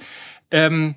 Ähm, 0.50 0.96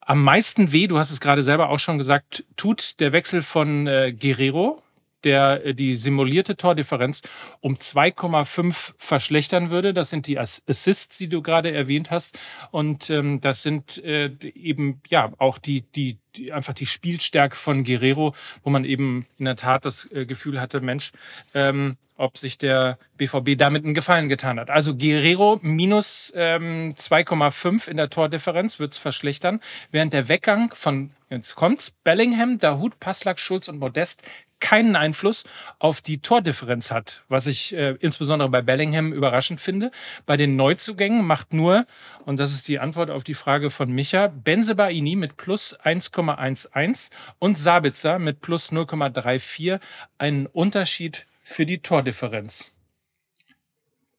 am 0.00 0.24
meisten 0.24 0.72
weh, 0.72 0.86
du 0.88 0.98
hast 0.98 1.10
es 1.10 1.20
gerade 1.20 1.42
selber 1.42 1.70
auch 1.70 1.78
schon 1.78 1.98
gesagt, 1.98 2.44
tut 2.56 2.98
der 3.00 3.12
Wechsel 3.12 3.42
von 3.42 3.86
äh, 3.86 4.12
Guerrero 4.12 4.82
der 5.24 5.64
äh, 5.64 5.74
die 5.74 5.94
simulierte 5.94 6.56
Tordifferenz 6.56 7.22
um 7.60 7.76
2,5 7.76 8.92
verschlechtern 8.96 9.70
würde. 9.70 9.94
Das 9.94 10.10
sind 10.10 10.26
die 10.26 10.38
Assists, 10.38 11.18
die 11.18 11.28
du 11.28 11.42
gerade 11.42 11.72
erwähnt 11.72 12.10
hast. 12.10 12.38
Und 12.70 13.10
ähm, 13.10 13.40
das 13.40 13.62
sind 13.62 14.02
äh, 14.04 14.30
eben 14.54 15.00
ja 15.08 15.32
auch 15.38 15.58
die, 15.58 15.82
die, 15.82 16.18
die, 16.36 16.52
einfach 16.52 16.74
die 16.74 16.86
Spielstärke 16.86 17.56
von 17.56 17.84
Guerrero, 17.84 18.34
wo 18.62 18.70
man 18.70 18.84
eben 18.84 19.26
in 19.38 19.44
der 19.44 19.56
Tat 19.56 19.84
das 19.84 20.10
äh, 20.12 20.26
Gefühl 20.26 20.60
hatte, 20.60 20.80
Mensch, 20.80 21.12
ähm, 21.54 21.96
ob 22.16 22.38
sich 22.38 22.58
der 22.58 22.98
BVB 23.16 23.56
damit 23.56 23.84
einen 23.84 23.94
Gefallen 23.94 24.28
getan 24.28 24.60
hat. 24.60 24.70
Also 24.70 24.96
Guerrero 24.96 25.58
minus 25.62 26.32
ähm, 26.36 26.92
2,5 26.94 27.88
in 27.88 27.96
der 27.96 28.10
Tordifferenz 28.10 28.78
wird 28.78 28.92
es 28.92 28.98
verschlechtern, 28.98 29.60
während 29.90 30.12
der 30.12 30.28
Weggang 30.28 30.72
von 30.74 31.10
Jetzt 31.30 31.54
kommt's. 31.54 31.92
Bellingham, 31.92 32.58
Dahut, 32.58 32.98
Passlack, 32.98 33.38
Schulz 33.38 33.68
und 33.68 33.78
Modest 33.78 34.22
keinen 34.60 34.96
Einfluss 34.96 35.44
auf 35.78 36.00
die 36.00 36.20
Tordifferenz 36.20 36.90
hat, 36.90 37.24
was 37.28 37.46
ich 37.46 37.74
äh, 37.74 37.96
insbesondere 38.00 38.48
bei 38.48 38.62
Bellingham 38.62 39.12
überraschend 39.12 39.60
finde. 39.60 39.90
Bei 40.26 40.36
den 40.36 40.56
Neuzugängen 40.56 41.26
macht 41.26 41.52
nur, 41.52 41.86
und 42.24 42.38
das 42.38 42.52
ist 42.52 42.68
die 42.68 42.78
Antwort 42.78 43.10
auf 43.10 43.24
die 43.24 43.34
Frage 43.34 43.70
von 43.70 43.90
Micha, 43.90 44.28
Benzebaini 44.28 45.16
mit 45.16 45.36
plus 45.36 45.78
1,11 45.80 47.10
und 47.38 47.58
Sabitzer 47.58 48.18
mit 48.18 48.40
plus 48.40 48.70
0,34 48.70 49.80
einen 50.18 50.46
Unterschied 50.46 51.26
für 51.42 51.66
die 51.66 51.82
Tordifferenz. 51.82 52.72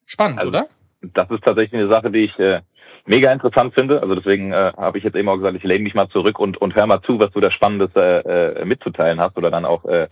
Spannend, 0.05 0.39
also, 0.39 0.49
oder? 0.49 0.67
Das 1.01 1.29
ist 1.31 1.43
tatsächlich 1.43 1.79
eine 1.79 1.89
Sache, 1.89 2.11
die 2.11 2.25
ich 2.25 2.37
äh, 2.37 2.61
mega 3.05 3.31
interessant 3.31 3.73
finde. 3.73 4.01
Also 4.01 4.15
deswegen 4.15 4.51
äh, 4.51 4.73
habe 4.77 4.97
ich 4.97 5.03
jetzt 5.03 5.15
eben 5.15 5.29
auch 5.29 5.37
gesagt, 5.37 5.55
ich 5.55 5.63
lehne 5.63 5.83
mich 5.83 5.93
mal 5.93 6.09
zurück 6.09 6.39
und, 6.39 6.57
und 6.57 6.75
hör 6.75 6.85
mal 6.85 7.01
zu, 7.01 7.19
was 7.19 7.31
du 7.31 7.39
da 7.39 7.51
Spannendes 7.51 7.95
äh, 7.95 8.19
äh, 8.19 8.65
mitzuteilen 8.65 9.19
hast 9.19 9.37
oder 9.37 9.51
dann 9.51 9.65
auch 9.65 9.85
äh, 9.85 10.07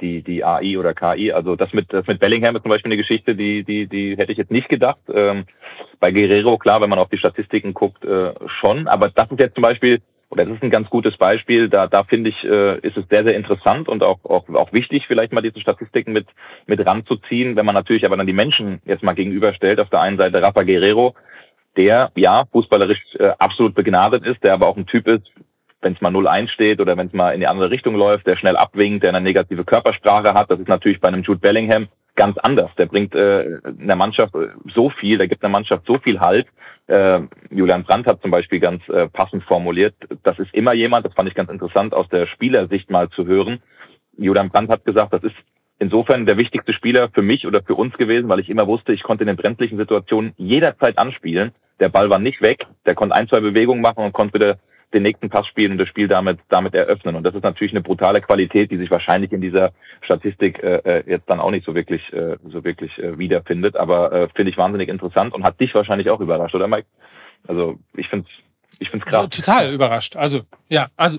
die, 0.00 0.22
die 0.22 0.44
AI 0.44 0.78
oder 0.78 0.94
KI. 0.94 1.32
Also 1.32 1.56
das 1.56 1.72
mit, 1.72 1.92
das 1.92 2.06
mit 2.06 2.20
Bellingham 2.20 2.56
ist 2.56 2.62
zum 2.62 2.70
Beispiel 2.70 2.90
eine 2.90 2.96
Geschichte, 2.96 3.34
die, 3.34 3.64
die, 3.64 3.86
die 3.86 4.16
hätte 4.16 4.32
ich 4.32 4.38
jetzt 4.38 4.50
nicht 4.50 4.68
gedacht. 4.68 5.00
Ähm, 5.12 5.44
bei 6.00 6.12
Guerrero, 6.12 6.58
klar, 6.58 6.80
wenn 6.80 6.90
man 6.90 6.98
auf 6.98 7.08
die 7.08 7.18
Statistiken 7.18 7.74
guckt, 7.74 8.04
äh, 8.04 8.32
schon. 8.60 8.88
Aber 8.88 9.10
das 9.10 9.30
ist 9.30 9.40
jetzt 9.40 9.54
zum 9.54 9.62
Beispiel, 9.62 10.00
oder 10.30 10.44
das 10.44 10.56
ist 10.56 10.62
ein 10.62 10.70
ganz 10.70 10.90
gutes 10.90 11.16
Beispiel, 11.16 11.68
da, 11.68 11.86
da 11.86 12.04
finde 12.04 12.30
ich, 12.30 12.44
äh, 12.44 12.78
ist 12.80 12.96
es 12.96 13.08
sehr, 13.08 13.24
sehr 13.24 13.36
interessant 13.36 13.88
und 13.88 14.02
auch, 14.02 14.24
auch, 14.24 14.48
auch 14.50 14.72
wichtig, 14.72 15.06
vielleicht 15.06 15.32
mal 15.32 15.40
diese 15.40 15.60
Statistiken 15.60 16.12
mit, 16.12 16.26
mit 16.66 16.84
ranzuziehen. 16.84 17.56
Wenn 17.56 17.66
man 17.66 17.74
natürlich 17.74 18.04
aber 18.04 18.16
dann 18.16 18.26
die 18.26 18.32
Menschen 18.32 18.80
jetzt 18.84 19.02
mal 19.02 19.14
gegenüberstellt, 19.14 19.80
auf 19.80 19.90
der 19.90 20.00
einen 20.00 20.18
Seite 20.18 20.42
Rafa 20.42 20.62
Guerrero, 20.62 21.14
der 21.76 22.10
ja 22.16 22.44
fußballerisch 22.52 23.00
äh, 23.18 23.30
absolut 23.38 23.74
begnadet 23.74 24.24
ist, 24.26 24.42
der 24.42 24.52
aber 24.52 24.66
auch 24.66 24.76
ein 24.76 24.86
Typ 24.86 25.06
ist, 25.06 25.26
wenn 25.80 25.92
es 25.92 26.00
mal 26.00 26.12
0-1 26.12 26.48
steht 26.48 26.80
oder 26.80 26.96
wenn 26.96 27.06
es 27.06 27.12
mal 27.12 27.32
in 27.32 27.40
die 27.40 27.46
andere 27.46 27.70
Richtung 27.70 27.94
läuft, 27.94 28.26
der 28.26 28.36
schnell 28.36 28.56
abwinkt, 28.56 29.02
der 29.02 29.10
eine 29.10 29.20
negative 29.20 29.64
Körpersprache 29.64 30.34
hat. 30.34 30.50
Das 30.50 30.58
ist 30.58 30.68
natürlich 30.68 31.00
bei 31.00 31.08
einem 31.08 31.22
Jude 31.22 31.40
Bellingham 31.40 31.88
ganz 32.16 32.36
anders. 32.38 32.70
Der 32.76 32.86
bringt 32.86 33.14
äh, 33.14 33.44
in 33.44 33.86
der 33.86 33.96
Mannschaft 33.96 34.34
so 34.74 34.90
viel, 34.90 35.18
der 35.18 35.28
gibt 35.28 35.44
einer 35.44 35.52
Mannschaft 35.52 35.86
so 35.86 35.98
viel 35.98 36.18
Halt. 36.18 36.48
Äh, 36.88 37.20
Julian 37.50 37.84
Brandt 37.84 38.06
hat 38.06 38.20
zum 38.22 38.32
Beispiel 38.32 38.58
ganz 38.58 38.86
äh, 38.88 39.08
passend 39.08 39.44
formuliert, 39.44 39.94
das 40.24 40.38
ist 40.38 40.52
immer 40.52 40.72
jemand, 40.72 41.06
das 41.06 41.14
fand 41.14 41.28
ich 41.28 41.34
ganz 41.34 41.50
interessant 41.50 41.94
aus 41.94 42.08
der 42.08 42.26
Spielersicht 42.26 42.90
mal 42.90 43.08
zu 43.10 43.26
hören. 43.26 43.62
Julian 44.16 44.50
Brandt 44.50 44.70
hat 44.70 44.84
gesagt, 44.84 45.12
das 45.12 45.22
ist 45.22 45.36
insofern 45.78 46.26
der 46.26 46.36
wichtigste 46.36 46.72
Spieler 46.72 47.08
für 47.10 47.22
mich 47.22 47.46
oder 47.46 47.62
für 47.62 47.76
uns 47.76 47.96
gewesen, 47.96 48.28
weil 48.28 48.40
ich 48.40 48.50
immer 48.50 48.66
wusste, 48.66 48.92
ich 48.92 49.04
konnte 49.04 49.22
in 49.22 49.28
den 49.28 49.36
brenzlichen 49.36 49.78
Situationen 49.78 50.32
jederzeit 50.36 50.98
anspielen. 50.98 51.52
Der 51.78 51.88
Ball 51.88 52.10
war 52.10 52.18
nicht 52.18 52.42
weg, 52.42 52.66
der 52.84 52.96
konnte 52.96 53.14
ein, 53.14 53.28
zwei 53.28 53.38
Bewegungen 53.38 53.80
machen 53.80 54.04
und 54.04 54.12
konnte 54.12 54.34
wieder 54.34 54.58
den 54.94 55.02
nächsten 55.02 55.28
Pass 55.28 55.46
spielen 55.46 55.72
und 55.72 55.78
das 55.78 55.88
Spiel 55.88 56.08
damit, 56.08 56.38
damit 56.48 56.74
eröffnen. 56.74 57.16
Und 57.16 57.22
das 57.22 57.34
ist 57.34 57.42
natürlich 57.42 57.72
eine 57.72 57.82
brutale 57.82 58.20
Qualität, 58.20 58.70
die 58.70 58.78
sich 58.78 58.90
wahrscheinlich 58.90 59.32
in 59.32 59.40
dieser 59.40 59.72
Statistik 60.00 60.62
äh, 60.62 60.76
äh 60.78 61.04
jetzt 61.06 61.28
dann 61.28 61.40
auch 61.40 61.50
nicht 61.50 61.66
so 61.66 61.74
wirklich, 61.74 62.12
äh, 62.12 62.36
so 62.48 62.64
wirklich 62.64 62.98
äh, 62.98 63.18
wiederfindet. 63.18 63.76
Aber 63.76 64.12
äh, 64.12 64.28
finde 64.34 64.50
ich 64.50 64.56
wahnsinnig 64.56 64.88
interessant 64.88 65.34
und 65.34 65.44
hat 65.44 65.60
dich 65.60 65.74
wahrscheinlich 65.74 66.08
auch 66.10 66.20
überrascht, 66.20 66.54
oder 66.54 66.68
Mike? 66.68 66.86
Also 67.46 67.78
ich 67.94 68.08
finde 68.08 68.28
ich 68.78 68.90
finde 68.90 69.04
es 69.06 69.12
krass. 69.12 69.28
total 69.28 69.72
überrascht. 69.72 70.16
Also 70.16 70.42
ja, 70.68 70.88
also 70.96 71.18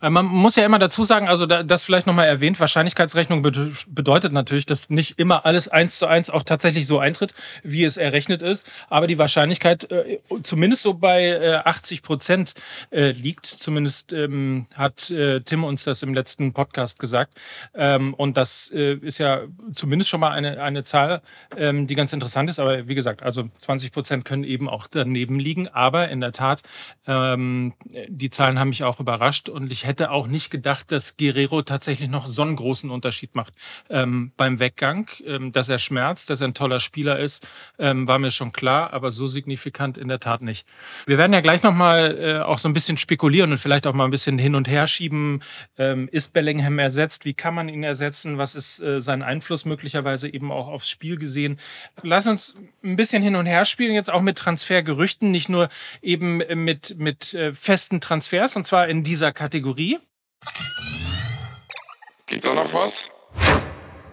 man 0.00 0.24
muss 0.24 0.56
ja 0.56 0.64
immer 0.64 0.78
dazu 0.78 1.04
sagen, 1.04 1.28
also 1.28 1.44
das 1.46 1.84
vielleicht 1.84 2.06
nochmal 2.06 2.26
erwähnt, 2.26 2.58
Wahrscheinlichkeitsrechnung 2.58 3.42
bedeutet 3.42 4.32
natürlich, 4.32 4.64
dass 4.64 4.88
nicht 4.88 5.18
immer 5.18 5.44
alles 5.44 5.68
eins 5.68 5.98
zu 5.98 6.06
eins 6.06 6.30
auch 6.30 6.42
tatsächlich 6.42 6.86
so 6.86 6.98
eintritt, 6.98 7.34
wie 7.62 7.84
es 7.84 7.98
errechnet 7.98 8.40
ist. 8.40 8.66
Aber 8.88 9.06
die 9.06 9.18
Wahrscheinlichkeit 9.18 9.90
äh, 9.90 10.18
zumindest 10.42 10.82
so 10.82 10.94
bei 10.94 11.64
80 11.64 11.98
äh, 11.98 12.02
Prozent 12.02 12.54
liegt. 12.90 13.46
Zumindest 13.46 14.12
ähm, 14.12 14.66
hat 14.74 15.12
Tim 15.44 15.64
uns 15.64 15.84
das 15.84 16.02
im 16.02 16.14
letzten 16.14 16.52
Podcast 16.52 16.98
gesagt. 16.98 17.38
Ähm, 17.74 18.14
und 18.14 18.36
das 18.36 18.68
ist 18.68 19.18
ja 19.18 19.42
zumindest 19.74 20.10
schon 20.10 20.20
mal 20.20 20.30
eine, 20.30 20.62
eine 20.62 20.84
Zahl, 20.84 21.22
ähm, 21.56 21.86
die 21.86 21.94
ganz 21.94 22.12
interessant 22.12 22.48
ist. 22.48 22.58
Aber 22.58 22.88
wie 22.88 22.94
gesagt, 22.94 23.22
also 23.22 23.48
20 23.58 23.92
Prozent 23.92 24.24
können 24.24 24.44
eben 24.44 24.68
auch 24.68 24.86
daneben 24.86 25.38
liegen. 25.38 25.68
Aber 25.68 26.08
in 26.08 26.20
der 26.20 26.32
Tat, 26.32 26.62
die 27.06 28.30
Zahlen 28.30 28.58
haben 28.58 28.68
mich 28.68 28.84
auch 28.84 29.00
überrascht 29.00 29.48
und 29.48 29.72
ich 29.72 29.84
hätte 29.90 30.12
auch 30.12 30.28
nicht 30.28 30.50
gedacht, 30.50 30.92
dass 30.92 31.16
Guerrero 31.16 31.62
tatsächlich 31.62 32.08
noch 32.08 32.28
so 32.28 32.42
einen 32.42 32.54
großen 32.54 32.90
Unterschied 32.90 33.34
macht 33.34 33.52
ähm, 33.88 34.30
beim 34.36 34.60
Weggang. 34.60 35.08
Ähm, 35.26 35.50
dass 35.50 35.68
er 35.68 35.78
schmerzt, 35.78 36.30
dass 36.30 36.40
er 36.40 36.48
ein 36.48 36.54
toller 36.54 36.78
Spieler 36.78 37.18
ist, 37.18 37.46
ähm, 37.78 38.06
war 38.06 38.20
mir 38.20 38.30
schon 38.30 38.52
klar, 38.52 38.92
aber 38.92 39.10
so 39.10 39.26
signifikant 39.26 39.98
in 39.98 40.06
der 40.06 40.20
Tat 40.20 40.42
nicht. 40.42 40.64
Wir 41.06 41.18
werden 41.18 41.32
ja 41.32 41.40
gleich 41.40 41.64
nochmal 41.64 42.16
äh, 42.20 42.38
auch 42.38 42.60
so 42.60 42.68
ein 42.68 42.72
bisschen 42.72 42.96
spekulieren 42.96 43.50
und 43.50 43.58
vielleicht 43.58 43.86
auch 43.88 43.94
mal 43.94 44.04
ein 44.04 44.12
bisschen 44.12 44.38
hin 44.38 44.54
und 44.54 44.68
her 44.68 44.86
schieben. 44.86 45.42
Ähm, 45.76 46.08
ist 46.12 46.32
Bellingham 46.32 46.78
ersetzt? 46.78 47.24
Wie 47.24 47.34
kann 47.34 47.54
man 47.54 47.68
ihn 47.68 47.82
ersetzen? 47.82 48.38
Was 48.38 48.54
ist 48.54 48.80
äh, 48.80 49.02
sein 49.02 49.22
Einfluss 49.22 49.64
möglicherweise 49.64 50.32
eben 50.32 50.52
auch 50.52 50.68
aufs 50.68 50.88
Spiel 50.88 51.18
gesehen? 51.18 51.58
Lass 52.02 52.28
uns 52.28 52.54
ein 52.84 52.94
bisschen 52.94 53.24
hin 53.24 53.34
und 53.34 53.46
her 53.46 53.64
spielen, 53.64 53.92
jetzt 53.92 54.12
auch 54.12 54.22
mit 54.22 54.38
Transfergerüchten, 54.38 55.32
nicht 55.32 55.48
nur 55.48 55.68
eben 56.00 56.42
mit, 56.64 56.96
mit 56.96 57.34
äh, 57.34 57.52
festen 57.52 58.00
Transfers, 58.00 58.54
und 58.54 58.66
zwar 58.66 58.86
in 58.86 59.02
dieser 59.02 59.32
Kategorie 59.32 59.79
Kategorie. 59.80 59.98
Geht 62.26 62.44
da 62.44 62.54
noch 62.54 62.72
was? 62.72 63.06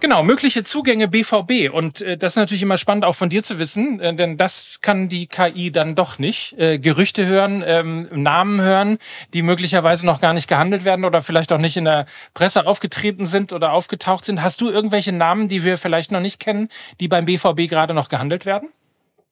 Genau, 0.00 0.22
mögliche 0.22 0.62
Zugänge 0.62 1.08
BVB. 1.08 1.72
Und 1.72 2.00
äh, 2.02 2.16
das 2.16 2.32
ist 2.32 2.36
natürlich 2.36 2.62
immer 2.62 2.78
spannend, 2.78 3.04
auch 3.04 3.16
von 3.16 3.30
dir 3.30 3.42
zu 3.42 3.58
wissen, 3.58 3.98
äh, 3.98 4.14
denn 4.14 4.36
das 4.36 4.78
kann 4.80 5.08
die 5.08 5.26
KI 5.26 5.72
dann 5.72 5.96
doch 5.96 6.20
nicht. 6.20 6.56
Äh, 6.56 6.78
Gerüchte 6.78 7.26
hören, 7.26 7.64
ähm, 7.66 8.08
Namen 8.12 8.60
hören, 8.60 8.98
die 9.34 9.42
möglicherweise 9.42 10.06
noch 10.06 10.20
gar 10.20 10.34
nicht 10.34 10.48
gehandelt 10.48 10.84
werden 10.84 11.04
oder 11.04 11.20
vielleicht 11.20 11.52
auch 11.52 11.58
nicht 11.58 11.76
in 11.76 11.84
der 11.84 12.06
Presse 12.32 12.66
aufgetreten 12.66 13.26
sind 13.26 13.52
oder 13.52 13.72
aufgetaucht 13.72 14.24
sind. 14.24 14.40
Hast 14.40 14.60
du 14.60 14.70
irgendwelche 14.70 15.12
Namen, 15.12 15.48
die 15.48 15.64
wir 15.64 15.78
vielleicht 15.78 16.12
noch 16.12 16.20
nicht 16.20 16.38
kennen, 16.38 16.68
die 17.00 17.08
beim 17.08 17.26
BVB 17.26 17.68
gerade 17.68 17.92
noch 17.92 18.08
gehandelt 18.08 18.46
werden? 18.46 18.68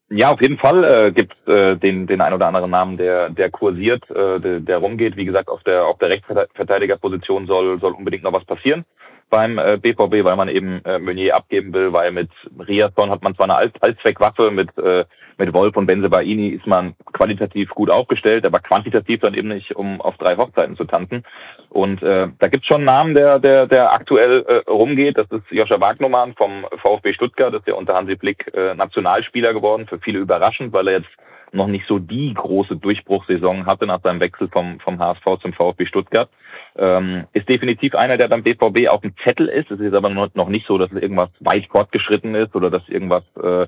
Ja, 0.09 0.31
auf 0.31 0.41
jeden 0.41 0.59
Fall 0.59 0.85
äh, 0.85 1.13
gibt 1.13 1.35
äh, 1.49 1.77
den 1.77 2.07
den 2.07 2.21
ein 2.21 2.33
oder 2.33 2.47
anderen 2.47 2.71
Namen, 2.71 2.97
der 2.97 3.29
der 3.31 3.51
kursiert, 3.51 4.09
äh, 4.11 4.39
der, 4.41 4.61
der 4.61 4.79
rumgeht. 4.79 5.17
Wie 5.17 5.25
gesagt, 5.25 5.49
auf 5.49 5.65
der 5.65 5.85
auf 5.85 5.99
der 5.99 6.11
Rechtsverteidigerposition 6.11 7.47
soll 7.47 7.81
soll 7.81 7.93
unbedingt 7.93 8.23
noch 8.23 8.33
was 8.33 8.45
passieren 8.45 8.85
beim 9.31 9.59
äh, 9.59 9.77
BVB, 9.77 10.25
weil 10.25 10.37
man 10.37 10.49
eben 10.49 10.85
äh, 10.85 10.99
Meunier 10.99 11.37
abgeben 11.37 11.73
will, 11.73 11.93
weil 11.93 12.13
mit 12.13 12.31
Riasson 12.67 13.11
hat 13.11 13.23
man 13.23 13.35
zwar 13.35 13.45
eine 13.45 13.57
All 13.57 13.73
Allzweckwaffe, 13.81 14.51
mit, 14.51 14.77
äh, 14.79 15.05
mit 15.39 15.53
Wolf 15.53 15.77
und 15.77 15.87
Benzebaini 15.87 16.49
ist 16.49 16.67
man 16.67 16.95
qualitativ 17.13 17.71
gut 17.71 17.91
aufgestellt, 17.91 18.47
aber 18.47 18.61
quantitativ 18.61 19.21
dann 19.21 19.35
eben 19.35 19.49
nicht, 19.49 19.75
um 19.75 20.01
auf 20.01 20.17
drei 20.17 20.37
Hochzeiten 20.37 20.77
zu 20.77 20.85
tanzen. 20.85 21.25
Und 21.71 22.03
äh, 22.03 22.29
da 22.39 22.49
gibt's 22.49 22.67
schon 22.67 22.77
einen 22.77 22.85
Namen, 22.87 23.15
der, 23.15 23.39
der, 23.39 23.67
der 23.67 23.93
aktuell 23.93 24.45
äh, 24.47 24.71
rumgeht. 24.71 25.19
Das 25.19 25.31
ist 25.31 25.51
Joscha 25.51 25.81
Wagnumann 25.81 26.35
vom 26.35 26.67
VfB 26.81 27.13
Stuttgart, 27.13 27.53
das 27.53 27.61
ist 27.61 27.69
ja 27.69 27.75
unter 27.75 27.95
Hansi 27.95 28.15
Blick 28.15 28.51
äh, 28.55 28.75
Nationalspieler 28.75 29.53
geworden, 29.53 29.87
für 29.87 29.99
viele 29.99 30.21
überraschend, 30.21 30.73
weil 30.73 30.89
er 30.89 30.99
jetzt 30.99 31.11
noch 31.53 31.67
nicht 31.67 31.87
so 31.87 31.99
die 31.99 32.35
große 32.35 32.77
Durchbruchssaison 32.77 33.67
hatte 33.67 33.87
nach 33.87 34.03
seinem 34.03 34.21
Wechsel 34.21 34.49
vom, 34.49 34.81
vom 34.81 34.99
HSV 34.99 35.41
zum 35.41 35.53
VfB 35.53 35.87
Stuttgart. 35.87 36.29
Ähm, 36.77 37.25
ist 37.33 37.49
definitiv 37.49 37.95
einer, 37.95 38.17
der 38.17 38.29
beim 38.29 38.43
BVB 38.43 38.89
auf 38.89 39.01
dem 39.01 39.15
Zettel 39.25 39.49
ist. 39.49 39.71
Es 39.71 39.81
ist 39.81 39.95
aber 39.95 40.11
noch 40.11 40.49
nicht 40.49 40.67
so, 40.67 40.79
dass 40.79 40.93
irgendwas 40.93 41.31
weit 41.41 41.67
fortgeschritten 41.67 42.35
ist 42.35 42.55
oder 42.55 42.71
dass 42.71 42.89
irgendwas 42.89 43.25
äh, 43.43 43.67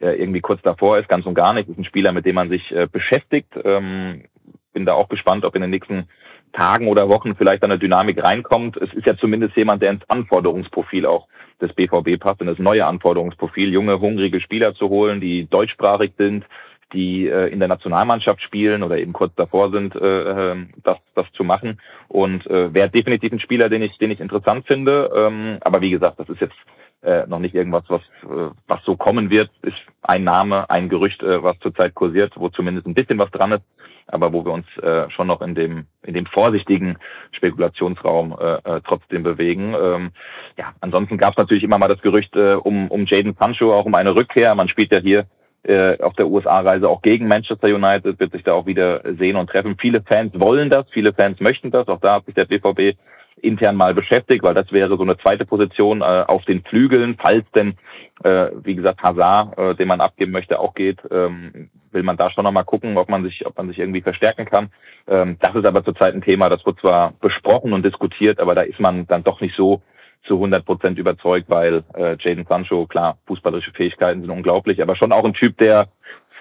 irgendwie 0.00 0.40
kurz 0.40 0.60
davor 0.62 0.98
ist, 0.98 1.08
ganz 1.08 1.24
und 1.26 1.34
gar 1.34 1.52
nicht. 1.54 1.68
Ist 1.68 1.78
ein 1.78 1.84
Spieler, 1.84 2.12
mit 2.12 2.26
dem 2.26 2.34
man 2.34 2.50
sich 2.50 2.70
äh, 2.72 2.86
beschäftigt. 2.90 3.48
Ähm, 3.64 4.24
bin 4.72 4.84
da 4.84 4.94
auch 4.94 5.08
gespannt, 5.08 5.44
ob 5.44 5.54
in 5.54 5.62
den 5.62 5.70
nächsten 5.70 6.08
Tagen 6.52 6.88
oder 6.88 7.08
Wochen 7.08 7.34
vielleicht 7.34 7.62
eine 7.62 7.78
Dynamik 7.78 8.22
reinkommt. 8.22 8.76
Es 8.76 8.92
ist 8.94 9.06
ja 9.06 9.16
zumindest 9.16 9.56
jemand, 9.56 9.82
der 9.82 9.90
ins 9.90 10.08
Anforderungsprofil 10.08 11.06
auch 11.06 11.26
des 11.60 11.72
BVB 11.72 12.18
passt, 12.18 12.40
in 12.40 12.46
das 12.46 12.58
neue 12.58 12.86
Anforderungsprofil, 12.86 13.72
junge, 13.72 14.00
hungrige 14.00 14.40
Spieler 14.40 14.74
zu 14.74 14.88
holen, 14.88 15.20
die 15.20 15.48
deutschsprachig 15.48 16.12
sind, 16.16 16.44
die 16.92 17.26
äh, 17.26 17.48
in 17.48 17.58
der 17.58 17.68
Nationalmannschaft 17.68 18.42
spielen 18.42 18.82
oder 18.82 18.98
eben 18.98 19.12
kurz 19.12 19.34
davor 19.34 19.70
sind, 19.70 19.94
äh, 19.96 20.52
ähm, 20.52 20.70
das, 20.82 20.98
das 21.14 21.26
zu 21.32 21.44
machen. 21.44 21.80
Und 22.08 22.46
äh, 22.46 22.72
wäre 22.72 22.90
definitiv 22.90 23.32
ein 23.32 23.40
Spieler, 23.40 23.68
den 23.68 23.82
ich, 23.82 23.96
den 23.98 24.10
ich 24.10 24.20
interessant 24.20 24.66
finde. 24.66 25.10
Ähm, 25.14 25.58
aber 25.60 25.80
wie 25.80 25.90
gesagt, 25.90 26.20
das 26.20 26.28
ist 26.28 26.40
jetzt 26.40 26.56
äh, 27.02 27.26
noch 27.26 27.38
nicht 27.38 27.54
irgendwas, 27.54 27.84
was, 27.88 28.02
äh, 28.22 28.50
was 28.66 28.82
so 28.84 28.96
kommen 28.96 29.30
wird. 29.30 29.50
Ist 29.62 29.76
ein 30.02 30.24
Name, 30.24 30.68
ein 30.70 30.88
Gerücht, 30.88 31.22
äh, 31.22 31.42
was 31.42 31.58
zurzeit 31.60 31.94
kursiert, 31.94 32.32
wo 32.36 32.48
zumindest 32.48 32.86
ein 32.86 32.94
bisschen 32.94 33.18
was 33.18 33.30
dran 33.30 33.52
ist, 33.52 33.64
aber 34.06 34.32
wo 34.32 34.44
wir 34.44 34.52
uns 34.52 34.66
äh, 34.78 35.10
schon 35.10 35.26
noch 35.26 35.42
in 35.42 35.54
dem, 35.54 35.86
in 36.02 36.14
dem 36.14 36.26
vorsichtigen 36.26 36.96
Spekulationsraum 37.32 38.36
äh, 38.38 38.54
äh, 38.54 38.80
trotzdem 38.86 39.22
bewegen. 39.22 39.74
Ähm, 39.78 40.10
ja, 40.56 40.72
ansonsten 40.80 41.18
gab 41.18 41.32
es 41.32 41.38
natürlich 41.38 41.64
immer 41.64 41.78
mal 41.78 41.88
das 41.88 42.00
Gerücht 42.02 42.34
äh, 42.36 42.54
um, 42.54 42.88
um 42.88 43.06
Jaden 43.06 43.34
Sancho, 43.34 43.74
auch 43.74 43.84
um 43.84 43.94
eine 43.94 44.14
Rückkehr. 44.14 44.54
Man 44.54 44.68
spielt 44.68 44.92
ja 44.92 44.98
hier 44.98 45.26
äh, 45.64 46.00
auf 46.00 46.14
der 46.14 46.28
USA-Reise 46.28 46.88
auch 46.88 47.02
gegen 47.02 47.26
Manchester 47.26 47.68
United, 47.68 48.20
wird 48.20 48.32
sich 48.32 48.42
da 48.42 48.52
auch 48.52 48.66
wieder 48.66 49.02
sehen 49.18 49.36
und 49.36 49.48
treffen. 49.48 49.76
Viele 49.80 50.02
Fans 50.02 50.38
wollen 50.38 50.70
das, 50.70 50.86
viele 50.90 51.12
Fans 51.12 51.40
möchten 51.40 51.70
das. 51.70 51.88
Auch 51.88 52.00
da 52.00 52.16
hat 52.16 52.26
sich 52.26 52.34
der 52.34 52.44
BVB 52.44 52.96
intern 53.40 53.76
mal 53.76 53.94
beschäftigt, 53.94 54.42
weil 54.42 54.54
das 54.54 54.72
wäre 54.72 54.96
so 54.96 55.02
eine 55.02 55.18
zweite 55.18 55.44
Position 55.44 56.00
äh, 56.00 56.04
auf 56.26 56.44
den 56.44 56.62
Flügeln, 56.62 57.16
falls 57.20 57.44
denn, 57.52 57.76
äh, 58.22 58.48
wie 58.62 58.74
gesagt, 58.74 59.02
Hazard, 59.02 59.58
äh, 59.58 59.74
den 59.74 59.88
man 59.88 60.00
abgeben 60.00 60.32
möchte, 60.32 60.58
auch 60.58 60.74
geht, 60.74 61.00
ähm, 61.10 61.70
will 61.92 62.02
man 62.02 62.16
da 62.16 62.30
schon 62.30 62.44
nochmal 62.44 62.64
gucken, 62.64 62.96
ob 62.96 63.08
man 63.08 63.22
sich, 63.22 63.46
ob 63.46 63.56
man 63.56 63.68
sich 63.68 63.78
irgendwie 63.78 64.00
verstärken 64.00 64.46
kann. 64.46 64.70
Ähm, 65.06 65.36
das 65.40 65.54
ist 65.54 65.64
aber 65.64 65.84
zurzeit 65.84 66.14
ein 66.14 66.22
Thema, 66.22 66.48
das 66.48 66.64
wird 66.64 66.80
zwar 66.80 67.12
besprochen 67.20 67.72
und 67.72 67.84
diskutiert, 67.84 68.40
aber 68.40 68.54
da 68.54 68.62
ist 68.62 68.80
man 68.80 69.06
dann 69.06 69.24
doch 69.24 69.40
nicht 69.40 69.56
so 69.56 69.82
zu 70.26 70.34
100 70.34 70.64
Prozent 70.64 70.98
überzeugt, 70.98 71.48
weil 71.48 71.84
äh, 71.94 72.16
Jaden 72.18 72.46
Sancho, 72.46 72.86
klar, 72.86 73.18
fußballerische 73.26 73.72
Fähigkeiten 73.72 74.22
sind 74.22 74.30
unglaublich, 74.30 74.82
aber 74.82 74.96
schon 74.96 75.12
auch 75.12 75.24
ein 75.24 75.34
Typ, 75.34 75.58
der 75.58 75.88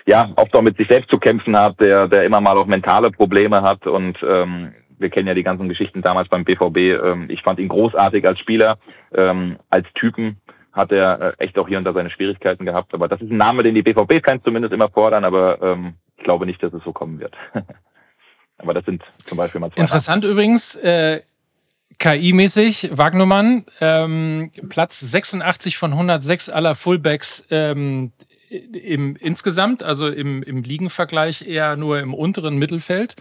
ja 0.05 0.31
oft 0.35 0.53
auch 0.55 0.61
mit 0.61 0.77
sich 0.77 0.87
selbst 0.87 1.09
zu 1.09 1.17
kämpfen 1.17 1.57
hat, 1.57 1.79
der, 1.79 2.07
der 2.07 2.25
immer 2.25 2.41
mal 2.41 2.57
auch 2.57 2.65
mentale 2.65 3.11
Probleme 3.11 3.61
hat 3.61 3.87
und 3.87 4.17
ähm, 4.27 4.73
wir 4.97 5.09
kennen 5.09 5.27
ja 5.27 5.33
die 5.33 5.43
ganzen 5.43 5.69
Geschichten 5.69 6.01
damals 6.01 6.29
beim 6.29 6.45
BVB. 6.45 6.77
Ähm, 6.77 7.25
ich 7.29 7.41
fand 7.41 7.59
ihn 7.59 7.67
großartig 7.67 8.25
als 8.25 8.39
Spieler, 8.39 8.77
ähm, 9.13 9.57
als 9.69 9.87
Typen 9.93 10.37
hat 10.71 10.91
er 10.91 11.21
äh, 11.21 11.43
echt 11.43 11.57
auch 11.57 11.67
hier 11.67 11.77
und 11.77 11.83
da 11.83 11.93
seine 11.93 12.09
Schwierigkeiten 12.09 12.65
gehabt. 12.65 12.93
Aber 12.93 13.07
das 13.07 13.21
ist 13.21 13.31
ein 13.31 13.37
Name, 13.37 13.63
den 13.63 13.75
die 13.75 13.83
BVB-Fans 13.83 14.43
zumindest 14.43 14.73
immer 14.73 14.89
fordern, 14.89 15.23
aber 15.23 15.61
ähm, 15.61 15.93
ich 16.17 16.23
glaube 16.23 16.45
nicht, 16.45 16.61
dass 16.63 16.73
es 16.73 16.83
so 16.83 16.91
kommen 16.91 17.19
wird. 17.19 17.35
aber 18.57 18.73
das 18.73 18.83
sind 18.85 19.03
zum 19.25 19.37
Beispiel 19.37 19.61
mal 19.61 19.69
zwei. 19.71 19.81
Interessant 19.81 20.23
Namen. 20.23 20.33
übrigens, 20.33 20.75
äh, 20.75 21.21
KI-mäßig, 21.99 22.89
Wagnumann, 22.97 23.65
ähm, 23.81 24.51
Platz 24.69 24.99
86 24.99 25.77
von 25.77 25.91
106 25.91 26.49
aller 26.49 26.75
Fullbacks 26.75 27.45
ähm, 27.49 28.11
im 28.49 29.15
insgesamt, 29.15 29.83
also 29.83 30.07
im, 30.07 30.43
im 30.43 30.63
Ligenvergleich 30.63 31.47
eher 31.47 31.75
nur 31.75 31.99
im 31.99 32.13
unteren 32.13 32.57
Mittelfeld. 32.57 33.15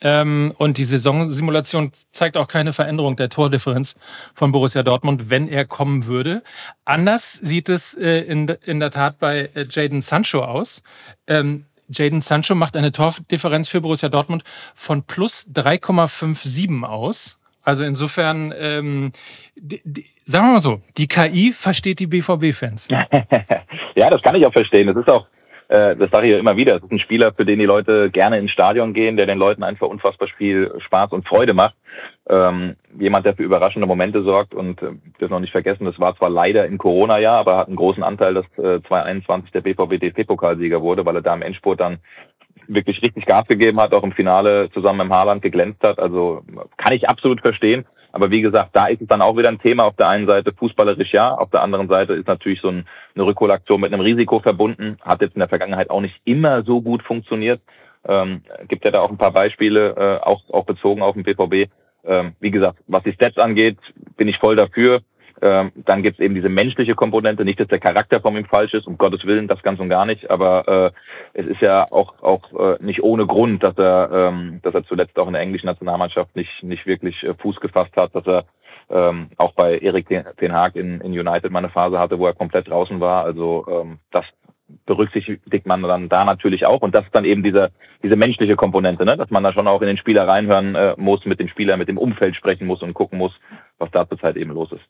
Ähm, 0.00 0.54
und 0.58 0.78
die 0.78 0.84
Saisonsimulation 0.84 1.90
zeigt 2.12 2.36
auch 2.36 2.46
keine 2.46 2.72
Veränderung 2.72 3.16
der 3.16 3.30
Tordifferenz 3.30 3.96
von 4.34 4.52
Borussia 4.52 4.84
Dortmund, 4.84 5.28
wenn 5.28 5.48
er 5.48 5.64
kommen 5.64 6.06
würde. 6.06 6.44
Anders 6.84 7.32
sieht 7.32 7.68
es 7.68 7.94
äh, 7.94 8.20
in, 8.20 8.46
in 8.64 8.78
der 8.78 8.90
Tat 8.90 9.18
bei 9.18 9.50
äh, 9.54 9.66
Jaden 9.68 10.02
Sancho 10.02 10.44
aus. 10.44 10.82
Ähm, 11.26 11.64
Jaden 11.88 12.20
Sancho 12.20 12.54
macht 12.54 12.76
eine 12.76 12.92
Tordifferenz 12.92 13.68
für 13.68 13.80
Borussia 13.80 14.08
Dortmund 14.08 14.44
von 14.74 15.02
plus 15.02 15.46
3,57 15.52 16.84
aus. 16.84 17.37
Also 17.68 17.84
insofern, 17.84 18.54
ähm, 18.58 19.12
die, 19.54 19.82
die, 19.84 20.06
sagen 20.24 20.46
wir 20.46 20.52
mal 20.52 20.60
so, 20.60 20.80
die 20.96 21.06
KI 21.06 21.52
versteht 21.52 21.98
die 21.98 22.06
BVB-Fans. 22.06 22.88
ja, 23.94 24.08
das 24.08 24.22
kann 24.22 24.36
ich 24.36 24.46
auch 24.46 24.54
verstehen. 24.54 24.86
Das 24.86 24.96
ist 24.96 25.10
auch 25.10 25.26
äh, 25.68 25.94
das 25.96 26.10
sage 26.10 26.28
ich 26.28 26.32
ja 26.32 26.38
immer 26.38 26.56
wieder, 26.56 26.76
es 26.76 26.82
ist 26.82 26.90
ein 26.90 26.98
Spieler, 26.98 27.30
für 27.34 27.44
den 27.44 27.58
die 27.58 27.66
Leute 27.66 28.08
gerne 28.08 28.38
ins 28.38 28.52
Stadion 28.52 28.94
gehen, 28.94 29.18
der 29.18 29.26
den 29.26 29.36
Leuten 29.36 29.62
einfach 29.62 29.86
unfassbar 29.86 30.28
viel 30.38 30.72
Spaß 30.78 31.12
und 31.12 31.28
Freude 31.28 31.52
macht. 31.52 31.74
Ähm, 32.30 32.76
jemand, 32.98 33.26
der 33.26 33.36
für 33.36 33.42
überraschende 33.42 33.86
Momente 33.86 34.22
sorgt 34.22 34.54
und 34.54 34.80
äh, 34.80 34.92
das 35.18 35.28
noch 35.28 35.40
nicht 35.40 35.52
vergessen, 35.52 35.84
das 35.84 36.00
war 36.00 36.16
zwar 36.16 36.30
leider 36.30 36.64
im 36.64 36.78
Corona-Jahr, 36.78 37.36
aber 37.36 37.58
hat 37.58 37.66
einen 37.66 37.76
großen 37.76 38.02
Anteil, 38.02 38.32
dass 38.32 38.46
äh, 38.56 38.80
2021 38.88 39.52
der 39.52 39.60
BVB 39.60 40.00
DFB-Pokalsieger 40.00 40.80
wurde, 40.80 41.04
weil 41.04 41.16
er 41.16 41.22
da 41.22 41.34
im 41.34 41.42
Endspurt 41.42 41.80
dann 41.80 41.98
wirklich 42.66 43.02
richtig 43.02 43.26
Gas 43.26 43.46
gegeben 43.46 43.80
hat, 43.80 43.92
auch 43.92 44.02
im 44.02 44.12
Finale 44.12 44.70
zusammen 44.72 45.00
im 45.00 45.12
Haarland 45.12 45.42
geglänzt 45.42 45.82
hat. 45.82 45.98
Also 45.98 46.42
kann 46.76 46.92
ich 46.92 47.08
absolut 47.08 47.40
verstehen. 47.40 47.84
Aber 48.12 48.30
wie 48.30 48.40
gesagt, 48.40 48.70
da 48.72 48.86
ist 48.86 49.02
es 49.02 49.08
dann 49.08 49.22
auch 49.22 49.36
wieder 49.36 49.48
ein 49.48 49.60
Thema. 49.60 49.84
Auf 49.84 49.96
der 49.96 50.08
einen 50.08 50.26
Seite 50.26 50.52
fußballerisch 50.52 51.12
ja, 51.12 51.34
auf 51.34 51.50
der 51.50 51.62
anderen 51.62 51.88
Seite 51.88 52.14
ist 52.14 52.26
natürlich 52.26 52.60
so 52.60 52.68
ein, 52.68 52.86
eine 53.14 53.26
Rückholaktion 53.26 53.80
mit 53.80 53.92
einem 53.92 54.00
Risiko 54.00 54.40
verbunden. 54.40 54.96
Hat 55.02 55.20
jetzt 55.20 55.34
in 55.34 55.40
der 55.40 55.48
Vergangenheit 55.48 55.90
auch 55.90 56.00
nicht 56.00 56.20
immer 56.24 56.62
so 56.62 56.80
gut 56.80 57.02
funktioniert. 57.02 57.60
Ähm, 58.06 58.42
gibt 58.68 58.84
ja 58.84 58.90
da 58.90 59.00
auch 59.00 59.10
ein 59.10 59.18
paar 59.18 59.32
Beispiele, 59.32 59.94
äh, 59.96 60.24
auch, 60.24 60.42
auch 60.50 60.64
bezogen 60.64 61.02
auf 61.02 61.14
den 61.14 61.24
BVB. 61.24 61.70
Ähm, 62.04 62.32
wie 62.40 62.50
gesagt, 62.50 62.78
was 62.86 63.02
die 63.02 63.12
Stats 63.12 63.36
angeht, 63.36 63.76
bin 64.16 64.28
ich 64.28 64.38
voll 64.38 64.56
dafür. 64.56 65.02
Ähm, 65.40 65.72
dann 65.74 66.02
gibt 66.02 66.18
es 66.18 66.24
eben 66.24 66.34
diese 66.34 66.48
menschliche 66.48 66.94
Komponente, 66.94 67.44
nicht, 67.44 67.60
dass 67.60 67.68
der 67.68 67.78
Charakter 67.78 68.20
von 68.20 68.36
ihm 68.36 68.44
falsch 68.44 68.74
ist, 68.74 68.86
um 68.86 68.98
Gottes 68.98 69.24
Willen, 69.24 69.48
das 69.48 69.62
ganz 69.62 69.78
und 69.80 69.88
gar 69.88 70.06
nicht, 70.06 70.30
aber 70.30 70.92
äh, 71.34 71.40
es 71.40 71.46
ist 71.46 71.60
ja 71.60 71.86
auch 71.90 72.22
auch 72.22 72.52
äh, 72.58 72.76
nicht 72.82 73.02
ohne 73.02 73.26
Grund, 73.26 73.62
dass 73.62 73.76
er 73.78 74.10
ähm, 74.12 74.60
dass 74.62 74.74
er 74.74 74.84
zuletzt 74.84 75.18
auch 75.18 75.26
in 75.26 75.34
der 75.34 75.42
englischen 75.42 75.66
Nationalmannschaft 75.66 76.34
nicht 76.34 76.62
nicht 76.62 76.86
wirklich 76.86 77.22
äh, 77.22 77.34
Fuß 77.34 77.60
gefasst 77.60 77.96
hat, 77.96 78.14
dass 78.14 78.26
er 78.26 78.44
ähm, 78.90 79.28
auch 79.36 79.52
bei 79.52 79.78
Erik 79.78 80.08
Ten 80.08 80.52
Haag 80.52 80.76
in, 80.76 81.00
in 81.00 81.12
United 81.12 81.50
mal 81.50 81.58
eine 81.58 81.68
Phase 81.68 81.98
hatte, 81.98 82.18
wo 82.18 82.26
er 82.26 82.34
komplett 82.34 82.68
draußen 82.68 83.00
war. 83.00 83.24
Also 83.24 83.66
ähm, 83.68 83.98
das 84.10 84.24
berücksichtigt 84.86 85.66
man 85.66 85.82
dann 85.82 86.08
da 86.08 86.24
natürlich 86.24 86.66
auch. 86.66 86.82
Und 86.82 86.94
das 86.94 87.04
ist 87.04 87.14
dann 87.14 87.24
eben 87.24 87.42
diese, 87.42 87.70
diese 88.02 88.16
menschliche 88.16 88.56
Komponente, 88.56 89.04
ne? 89.04 89.16
dass 89.16 89.30
man 89.30 89.42
da 89.42 89.52
schon 89.52 89.66
auch 89.66 89.80
in 89.80 89.88
den 89.88 89.96
Spieler 89.96 90.26
reinhören 90.26 90.74
äh, 90.74 90.94
muss, 90.96 91.24
mit 91.24 91.40
dem 91.40 91.48
Spieler, 91.48 91.76
mit 91.76 91.88
dem 91.88 91.98
Umfeld 91.98 92.36
sprechen 92.36 92.66
muss 92.66 92.82
und 92.82 92.94
gucken 92.94 93.18
muss, 93.18 93.32
was 93.78 93.90
da 93.90 94.08
zurzeit 94.08 94.36
eben 94.36 94.52
los 94.52 94.72
ist. 94.72 94.84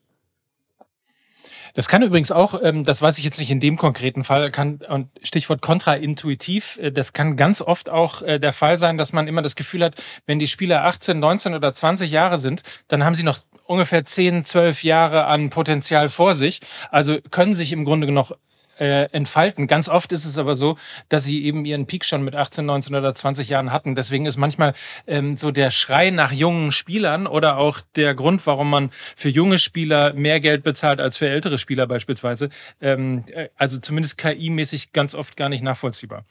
Das 1.74 1.88
kann 1.88 2.02
übrigens 2.02 2.30
auch, 2.30 2.60
ähm, 2.62 2.84
das 2.84 3.02
weiß 3.02 3.18
ich 3.18 3.24
jetzt 3.24 3.38
nicht 3.38 3.50
in 3.50 3.60
dem 3.60 3.76
konkreten 3.76 4.24
Fall, 4.24 4.50
kann, 4.50 4.80
und 4.88 5.08
Stichwort 5.22 5.62
kontraintuitiv, 5.62 6.78
äh, 6.80 6.92
das 6.92 7.12
kann 7.12 7.36
ganz 7.36 7.60
oft 7.60 7.90
auch 7.90 8.22
äh, 8.22 8.38
der 8.38 8.52
Fall 8.52 8.78
sein, 8.78 8.98
dass 8.98 9.12
man 9.12 9.28
immer 9.28 9.42
das 9.42 9.56
Gefühl 9.56 9.84
hat, 9.84 9.94
wenn 10.26 10.38
die 10.38 10.48
Spieler 10.48 10.84
18, 10.84 11.18
19 11.18 11.54
oder 11.54 11.72
20 11.72 12.10
Jahre 12.10 12.38
sind, 12.38 12.62
dann 12.88 13.04
haben 13.04 13.14
sie 13.14 13.22
noch 13.22 13.40
ungefähr 13.64 14.04
10, 14.04 14.44
12 14.44 14.82
Jahre 14.82 15.26
an 15.26 15.50
Potenzial 15.50 16.08
vor 16.08 16.34
sich. 16.34 16.60
Also 16.90 17.18
können 17.30 17.54
sich 17.54 17.72
im 17.72 17.84
Grunde 17.84 18.10
noch 18.10 18.32
äh, 18.78 19.04
entfalten. 19.12 19.66
Ganz 19.66 19.88
oft 19.88 20.12
ist 20.12 20.24
es 20.24 20.38
aber 20.38 20.54
so, 20.54 20.76
dass 21.08 21.24
sie 21.24 21.44
eben 21.44 21.64
ihren 21.64 21.86
Peak 21.86 22.04
schon 22.04 22.22
mit 22.22 22.34
18, 22.34 22.64
19 22.66 22.94
oder 22.94 23.14
20 23.14 23.48
Jahren 23.48 23.72
hatten. 23.72 23.94
Deswegen 23.94 24.26
ist 24.26 24.36
manchmal 24.36 24.74
ähm, 25.06 25.36
so 25.36 25.50
der 25.50 25.70
Schrei 25.70 26.10
nach 26.10 26.32
jungen 26.32 26.72
Spielern 26.72 27.26
oder 27.26 27.58
auch 27.58 27.80
der 27.96 28.14
Grund, 28.14 28.46
warum 28.46 28.70
man 28.70 28.90
für 29.16 29.28
junge 29.28 29.58
Spieler 29.58 30.12
mehr 30.14 30.40
Geld 30.40 30.62
bezahlt 30.62 31.00
als 31.00 31.18
für 31.18 31.28
ältere 31.28 31.58
Spieler 31.58 31.86
beispielsweise, 31.86 32.48
ähm, 32.80 33.24
äh, 33.32 33.48
also 33.56 33.78
zumindest 33.80 34.18
KI-mäßig 34.18 34.92
ganz 34.92 35.14
oft 35.14 35.36
gar 35.36 35.48
nicht 35.48 35.62
nachvollziehbar. 35.62 36.24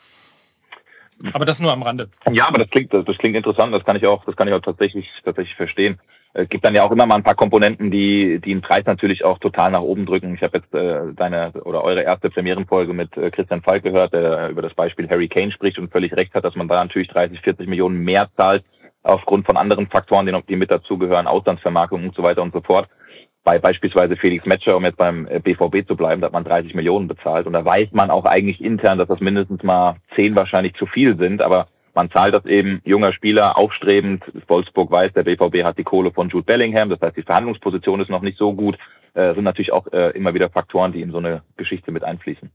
Aber 1.34 1.46
das 1.46 1.60
nur 1.60 1.72
am 1.72 1.82
Rande. 1.82 2.10
Ja, 2.32 2.48
aber 2.48 2.60
das 2.60 2.70
klingt, 2.70 2.94
das, 2.94 3.06
das 3.06 3.18
klingt 3.18 3.36
interessant. 3.36 3.74
Das 3.74 3.84
kann 3.84 3.96
ich 3.96 4.06
auch, 4.06 4.24
das 4.26 4.36
kann 4.36 4.48
ich 4.48 4.54
auch 4.54 4.62
tatsächlich, 4.62 5.08
tatsächlich 5.24 5.56
verstehen. 5.56 6.00
Es 6.38 6.43
äh, 6.43 6.45
gibt 6.45 6.63
dann 6.63 6.76
ja 6.76 6.84
auch 6.84 6.91
immer 6.91 7.08
mal 7.08 7.15
ein 7.15 7.23
paar 7.23 7.36
Komponenten, 7.36 7.89
die, 7.89 8.39
die 8.39 8.54
den 8.54 8.62
Preis 8.62 8.86
natürlich 8.86 9.26
auch 9.26 9.39
total 9.39 9.71
nach 9.71 9.82
oben 9.82 10.06
drücken. 10.06 10.36
Ich 10.36 10.43
habe 10.43 10.60
jetzt 10.60 10.73
äh, 10.73 11.13
deine 11.15 11.52
oder 11.65 11.84
eure 11.84 12.04
erste 12.04 12.30
Premierenfolge 12.30 12.93
mit 12.93 13.17
äh, 13.17 13.32
Christian 13.32 13.63
Falk 13.63 13.84
gehört, 13.84 14.13
der 14.13 14.50
über 14.50 14.62
das 14.62 14.76
Beispiel 14.76 15.10
Harry 15.10 15.28
Kane 15.28 15.52
spricht 15.52 15.80
und 15.80 15.91
völlig 15.91 16.15
recht 16.15 16.34
hat, 16.36 16.45
dass 16.45 16.56
man 16.56 16.67
da 16.67 16.84
natürlich 16.84 17.08
30, 17.08 17.41
40 17.41 17.67
Millionen 17.67 18.04
mehr 18.04 18.30
zahlt 18.38 18.63
aufgrund 19.02 19.45
von 19.45 19.58
anderen 19.58 19.88
Faktoren, 19.88 20.43
die, 20.47 20.56
mit 20.56 20.69
dazugehören, 20.69 21.28
Auslandsvermarktung 21.28 22.04
und 22.04 22.15
so 22.15 22.23
weiter 22.23 22.43
und 22.43 22.54
so 22.54 22.62
fort. 22.62 22.88
Bei 23.43 23.58
beispielsweise 23.58 24.17
Felix 24.17 24.45
Metscher, 24.45 24.76
um 24.76 24.84
jetzt 24.84 24.97
beim 24.97 25.26
BVB 25.26 25.76
äh, 25.76 25.86
zu 25.86 25.95
bleiben, 25.95 26.21
da 26.21 26.28
hat 26.28 26.34
man 26.34 26.43
30 26.43 26.76
Millionen 26.76 27.08
bezahlt. 27.08 27.47
Und 27.47 27.54
da 27.54 27.63
weiß 27.63 27.89
man 27.93 28.12
auch 28.12 28.26
eigentlich 28.26 28.62
intern, 28.62 28.97
dass 28.97 29.08
das 29.08 29.21
mindestens 29.21 29.63
mal 29.63 29.95
10 30.15 30.36
wahrscheinlich 30.36 30.73
zu 30.76 30.86
viel 30.86 31.17
sind. 31.17 31.41
Aber 31.41 31.67
man 31.98 32.12
zahlt 32.12 32.36
das 32.36 32.46
eben 32.46 32.80
junger 32.86 33.12
Spieler 33.12 33.58
aufstrebend. 33.58 34.24
Wolfsburg 34.48 34.92
weiß, 34.92 35.14
der 35.14 35.24
BVB 35.24 35.64
hat 35.64 35.80
die 35.80 35.84
Kohle 35.84 36.12
von 36.12 36.30
Jude 36.30 36.46
Bellingham. 36.46 36.90
Das 36.90 37.02
heißt, 37.02 37.18
die 37.18 37.24
Verhandlungsposition 37.24 38.00
ist 38.00 38.12
noch 38.12 38.22
nicht 38.22 38.38
so 38.38 38.54
gut. 38.54 38.78
Äh, 39.16 39.34
sind 39.34 39.44
natürlich 39.44 39.74
auch 39.74 39.92
äh, 39.92 40.12
immer 40.12 40.36
wieder 40.36 40.52
Faktoren, 40.52 40.92
die 40.94 41.02
in 41.02 41.10
so 41.12 41.18
eine 41.18 41.42
Geschichte 41.58 41.92
mit 41.92 42.04
einfließen. 42.04 42.52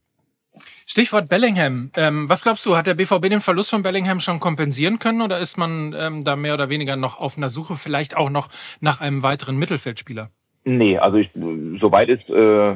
Stichwort 0.87 1.29
Bellingham. 1.29 1.91
Ähm, 1.97 2.29
was 2.29 2.45
glaubst 2.45 2.65
du, 2.67 2.77
hat 2.77 2.87
der 2.87 2.95
BVB 2.95 3.31
den 3.31 3.41
Verlust 3.41 3.71
von 3.71 3.83
Bellingham 3.83 4.21
schon 4.21 4.39
kompensieren 4.39 5.01
können 5.01 5.23
oder 5.23 5.41
ist 5.41 5.59
man 5.59 5.93
ähm, 5.99 6.23
da 6.23 6.37
mehr 6.37 6.55
oder 6.55 6.69
weniger 6.69 6.95
noch 6.95 7.19
auf 7.19 7.37
einer 7.37 7.51
Suche, 7.51 7.75
vielleicht 7.75 8.17
auch 8.17 8.31
noch 8.31 8.49
nach 8.81 9.01
einem 9.01 9.25
weiteren 9.25 9.57
Mittelfeldspieler? 9.57 10.31
Nee, 10.65 10.99
also 10.99 11.17
ich, 11.17 11.31
soweit 11.83 12.09
ist, 12.09 12.31
äh, 12.31 12.75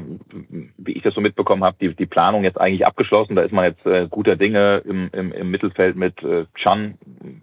wie 0.76 0.92
ich 0.92 1.02
das 1.02 1.14
so 1.14 1.22
mitbekommen 1.22 1.64
habe, 1.64 1.76
die, 1.80 1.94
die 1.94 2.04
Planung 2.04 2.44
jetzt 2.44 2.60
eigentlich 2.60 2.84
abgeschlossen. 2.84 3.36
Da 3.36 3.42
ist 3.42 3.52
man 3.52 3.64
jetzt 3.64 3.86
äh, 3.86 4.06
guter 4.10 4.36
Dinge 4.36 4.82
im, 4.84 5.08
im, 5.12 5.32
im 5.32 5.50
Mittelfeld 5.50 5.96
mit 5.96 6.22
äh, 6.22 6.44
Chan, 6.56 6.98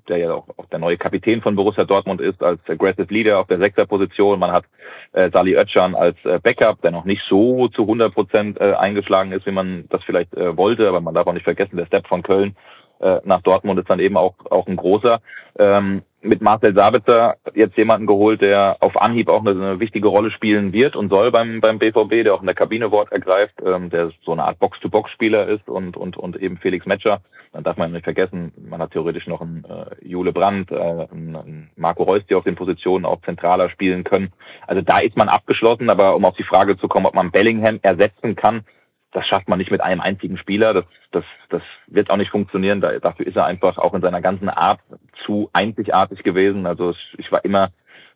der 0.07 0.17
ja 0.17 0.33
auch, 0.33 0.47
auch 0.57 0.65
der 0.67 0.79
neue 0.79 0.97
Kapitän 0.97 1.41
von 1.41 1.55
Borussia 1.55 1.85
Dortmund 1.85 2.21
ist, 2.21 2.43
als 2.43 2.59
Aggressive 2.67 3.11
Leader 3.11 3.39
auf 3.39 3.47
der 3.47 3.57
Sechserposition. 3.57 4.37
Man 4.37 4.51
hat 4.51 4.65
äh, 5.13 5.31
Sali 5.31 5.55
Özcan 5.55 5.95
als 5.95 6.17
äh, 6.25 6.39
Backup, 6.43 6.81
der 6.81 6.91
noch 6.91 7.05
nicht 7.05 7.23
so 7.27 7.69
zu 7.69 7.83
100 7.83 8.13
Prozent 8.13 8.61
äh, 8.61 8.73
eingeschlagen 8.73 9.31
ist, 9.31 9.45
wie 9.45 9.51
man 9.51 9.85
das 9.89 10.03
vielleicht 10.03 10.33
äh, 10.35 10.55
wollte. 10.55 10.87
Aber 10.87 11.01
man 11.01 11.15
darf 11.15 11.25
auch 11.25 11.33
nicht 11.33 11.45
vergessen, 11.45 11.77
der 11.77 11.87
Step 11.87 12.07
von 12.07 12.21
Köln 12.21 12.55
äh, 12.99 13.19
nach 13.23 13.41
Dortmund 13.41 13.79
ist 13.79 13.89
dann 13.89 13.99
eben 13.99 14.17
auch, 14.17 14.35
auch 14.49 14.67
ein 14.67 14.75
großer. 14.75 15.19
Ähm, 15.59 16.03
mit 16.23 16.41
Marcel 16.41 16.73
Sabitzer 16.73 17.35
jetzt 17.53 17.77
jemanden 17.77 18.07
geholt, 18.07 18.41
der 18.41 18.77
auf 18.79 18.99
Anhieb 18.99 19.27
auch 19.27 19.41
eine, 19.41 19.51
eine, 19.51 19.79
wichtige 19.79 20.07
Rolle 20.07 20.31
spielen 20.31 20.71
wird 20.71 20.95
und 20.95 21.09
soll 21.09 21.31
beim, 21.31 21.59
beim 21.59 21.79
BVB, 21.79 22.23
der 22.23 22.33
auch 22.33 22.39
in 22.39 22.45
der 22.45 22.55
Kabine 22.55 22.91
Wort 22.91 23.11
ergreift, 23.11 23.55
ähm, 23.63 23.89
der 23.89 24.11
so 24.23 24.31
eine 24.31 24.45
Art 24.45 24.57
Box-to-Box-Spieler 24.59 25.47
ist 25.47 25.67
und, 25.67 25.97
und, 25.97 26.17
und 26.17 26.37
eben 26.37 26.57
Felix 26.57 26.85
Metscher. 26.85 27.21
Dann 27.51 27.63
darf 27.63 27.77
man 27.77 27.91
nicht 27.91 28.05
vergessen, 28.05 28.51
man 28.69 28.81
hat 28.81 28.91
theoretisch 28.91 29.27
noch 29.27 29.41
einen 29.41 29.65
äh, 29.65 30.07
Jule 30.07 30.31
Brandt, 30.31 30.71
äh, 30.71 30.75
einen, 30.75 31.69
Marco 31.75 32.03
Reus, 32.03 32.23
die 32.29 32.35
auf 32.35 32.45
den 32.45 32.55
Positionen 32.55 33.05
auch 33.05 33.21
zentraler 33.21 33.69
spielen 33.69 34.03
können. 34.03 34.31
Also 34.65 34.81
da 34.81 34.99
ist 34.99 35.17
man 35.17 35.29
abgeschlossen, 35.29 35.89
aber 35.89 36.15
um 36.15 36.25
auf 36.25 36.35
die 36.35 36.43
Frage 36.43 36.77
zu 36.77 36.87
kommen, 36.87 37.05
ob 37.05 37.13
man 37.13 37.31
Bellingham 37.31 37.79
ersetzen 37.81 38.35
kann, 38.35 38.63
das 39.13 39.27
schafft 39.27 39.47
man 39.47 39.59
nicht 39.59 39.71
mit 39.71 39.81
einem 39.81 40.01
einzigen 40.01 40.37
Spieler. 40.37 40.73
Das, 40.73 40.85
das, 41.11 41.23
das 41.49 41.61
wird 41.87 42.09
auch 42.09 42.17
nicht 42.17 42.31
funktionieren. 42.31 42.81
Da, 42.81 42.99
dafür 42.99 43.27
ist 43.27 43.37
er 43.37 43.45
einfach 43.45 43.77
auch 43.77 43.93
in 43.93 44.01
seiner 44.01 44.21
ganzen 44.21 44.49
Art 44.49 44.79
zu 45.25 45.49
einzigartig 45.53 46.23
gewesen. 46.23 46.65
Also 46.65 46.93
ich 47.17 47.31
war 47.31 47.45
immer 47.45 47.69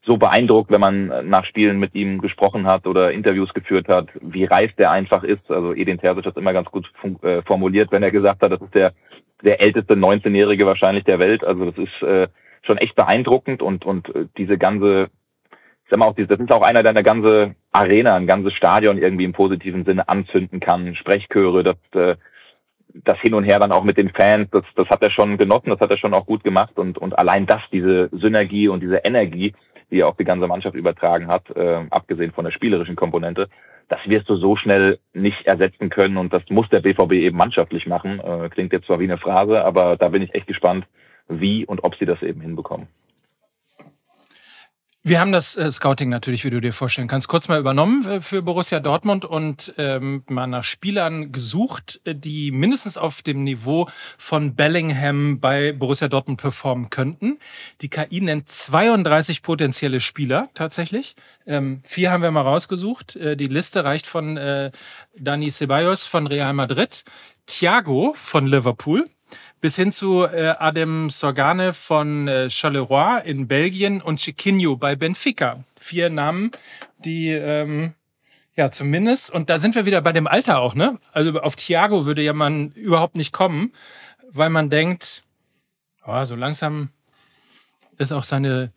so 0.03 0.17
beeindruckt, 0.17 0.71
wenn 0.71 0.81
man 0.81 1.29
nach 1.29 1.45
Spielen 1.45 1.79
mit 1.79 1.93
ihm 1.93 2.19
gesprochen 2.19 2.65
hat 2.65 2.88
oder 2.88 3.12
Interviews 3.12 3.53
geführt 3.53 3.88
hat, 3.88 4.07
wie 4.21 4.45
reif 4.45 4.73
der 4.73 4.91
einfach 4.91 5.23
ist. 5.23 5.49
Also 5.51 5.73
Edin 5.73 5.99
Terzic 5.99 6.25
hat 6.25 6.36
es 6.36 6.41
immer 6.41 6.53
ganz 6.53 6.69
gut 6.71 6.89
äh, 7.21 7.41
formuliert, 7.43 7.91
wenn 7.91 8.03
er 8.03 8.12
gesagt 8.12 8.41
hat, 8.41 8.51
das 8.51 8.62
ist 8.62 8.73
der, 8.73 8.93
der 9.43 9.62
älteste 9.62 9.93
19-Jährige 9.93 10.65
wahrscheinlich 10.65 11.03
der 11.03 11.19
Welt. 11.19 11.43
Also 11.43 11.71
das 11.71 11.77
ist 11.77 12.01
äh, 12.01 12.27
schon 12.63 12.77
echt 12.77 12.95
beeindruckend 12.95 13.62
und, 13.62 13.86
und 13.86 14.13
äh, 14.15 14.25
diese 14.38 14.57
ganze 14.57 15.10
ich 15.88 15.91
sag 15.91 15.99
mal 15.99 16.07
auch, 16.07 16.15
das 16.17 16.38
ist 16.38 16.51
auch 16.51 16.63
einer, 16.63 16.83
der 16.83 16.89
eine 16.89 17.03
ganze 17.03 17.55
Arena, 17.78 18.16
ein 18.16 18.28
ganzes 18.28 18.54
Stadion 18.54 18.98
irgendwie 18.98 19.24
im 19.24 19.34
positiven 19.34 19.86
Sinne 19.86 20.10
anzünden 20.10 20.60
kann. 20.60 20.96
Sprechchöre, 20.96 21.63
das, 21.63 21.78
äh, 21.94 22.16
das 22.94 23.20
Hin 23.20 23.36
und 23.36 23.44
Her 23.44 23.60
dann 23.60 23.72
auch 23.72 23.84
mit 23.84 23.98
den 23.98 24.10
Fans, 24.10 24.50
das, 24.52 24.63
das 24.76 24.90
hat 24.90 25.04
er 25.04 25.12
schon 25.12 25.38
genossen, 25.38 25.70
das 25.70 25.80
hat 25.80 25.92
er 25.92 25.98
schon 25.98 26.13
auch 26.13 26.26
gut 26.26 26.44
gemacht 26.44 26.78
und, 26.78 26.98
und 26.98 27.18
allein 27.18 27.46
das, 27.46 27.62
diese 27.72 28.10
Synergie 28.12 28.68
und 28.68 28.82
diese 28.82 28.98
Energie, 28.98 29.54
die 29.92 30.00
er 30.00 30.08
auf 30.08 30.18
die 30.18 30.24
ganze 30.24 30.48
Mannschaft 30.48 30.76
übertragen 30.76 31.28
hat, 31.28 31.50
äh, 31.56 31.86
abgesehen 31.92 32.32
von 32.32 32.46
der 32.46 32.52
spielerischen 32.52 32.96
Komponente, 32.96 33.48
das 33.90 34.00
wirst 34.06 34.28
du 34.28 34.36
so 34.36 34.56
schnell 34.56 34.98
nicht 35.13 35.46
ersetzen 35.46 35.90
können 35.90 36.18
und 36.18 36.34
das 36.34 36.44
muss 36.50 36.68
der 36.70 36.82
BVB 36.82 37.12
eben 37.13 37.38
mannschaftlich 37.38 37.86
machen. 37.86 38.20
Äh, 38.20 38.50
klingt 38.50 38.74
jetzt 38.74 38.88
zwar 38.88 39.00
wie 39.00 39.06
eine 39.06 39.18
Phrase, 39.20 39.63
aber 39.63 39.98
da 39.98 40.10
bin 40.10 40.24
ich 40.24 40.34
echt 40.34 40.48
gespannt, 40.48 40.86
wie 41.30 41.66
und 41.66 41.84
ob 41.84 41.96
sie 41.96 42.06
das 42.06 42.22
eben 42.24 42.42
hinbekommen. 42.42 42.88
Wir 45.08 45.22
haben 45.22 45.32
das 45.32 45.56
äh, 45.56 45.72
Scouting 45.72 46.10
natürlich, 46.10 46.43
wie 46.43 46.50
du 46.50 46.60
dir 46.60 46.74
vorstellen 46.74 47.08
kannst, 47.08 47.30
kurz 47.30 47.48
mal 47.48 47.62
übernommen 47.62 48.06
äh, 48.06 48.20
für 48.20 48.41
Borussia 48.41 48.82
Dortmund 48.82 49.24
und 49.24 49.74
ähm, 49.78 50.26
mal 50.28 50.48
nach 50.48 50.65
Spielern 50.65 51.32
gesucht, 51.32 52.02
äh, 52.04 52.13
die 52.13 52.52
mindestens 52.52 52.98
auf 52.98 53.22
dem 53.22 53.46
Niveau 53.46 53.88
von 54.17 54.56
Bellingham 54.56 55.39
bei 55.39 55.72
Borussia 55.72 56.10
Dortmund 56.10 56.41
performen 56.41 56.89
könnten. 56.89 57.39
Die 57.80 57.89
KI 57.89 58.20
nennt 58.20 58.50
32 58.50 59.43
potenzielle 59.43 60.02
Spieler 60.02 60.50
tatsächlich. 60.54 61.15
Ähm, 61.46 61.80
vier 61.86 62.12
haben 62.12 62.22
wir 62.22 62.32
mal 62.32 62.41
rausgesucht. 62.41 63.15
Äh, 63.15 63.38
die 63.38 63.48
Liste 63.48 63.86
reicht 63.86 64.08
von 64.08 64.36
äh, 64.36 64.72
Dani 65.17 65.50
Ceballos 65.52 66.06
von 66.06 66.28
Real 66.28 66.52
Madrid, 66.52 67.06
Thiago 67.46 68.13
von 68.17 68.46
Liverpool, 68.46 69.06
bis 69.62 69.76
hin 69.76 69.91
zu 69.91 70.26
äh, 70.26 70.54
Adem 70.58 71.10
Sorgane 71.10 71.74
von 71.74 72.28
äh, 72.28 72.50
Charleroi 72.50 73.22
in 73.24 73.48
Belgien 73.48 74.02
und 74.02 74.20
Chiquinho 74.20 74.78
bei 74.78 74.96
Benfica. 74.96 75.63
Vier 75.80 76.10
Namen, 76.10 76.52
die 77.00 77.30
ähm, 77.30 77.93
ja 78.56 78.72
zumindest, 78.72 79.30
und 79.30 79.50
da 79.50 79.60
sind 79.60 79.76
wir 79.76 79.86
wieder 79.86 80.02
bei 80.02 80.13
dem 80.13 80.28
Alter 80.28 80.60
auch, 80.60 80.76
ne? 80.76 81.00
Also 81.12 81.39
auf 81.41 81.56
Thiago 81.56 82.06
würde 82.06 82.22
ja 82.22 82.34
man 82.34 82.72
überhaupt 82.72 83.15
nicht 83.15 83.34
kommen, 83.34 83.74
weil 84.30 84.50
man 84.50 84.70
denkt, 84.70 85.24
oh, 86.06 86.24
so 86.24 86.36
langsam 86.36 86.89
ist 87.98 88.12
auch 88.12 88.24
seine 88.24 88.72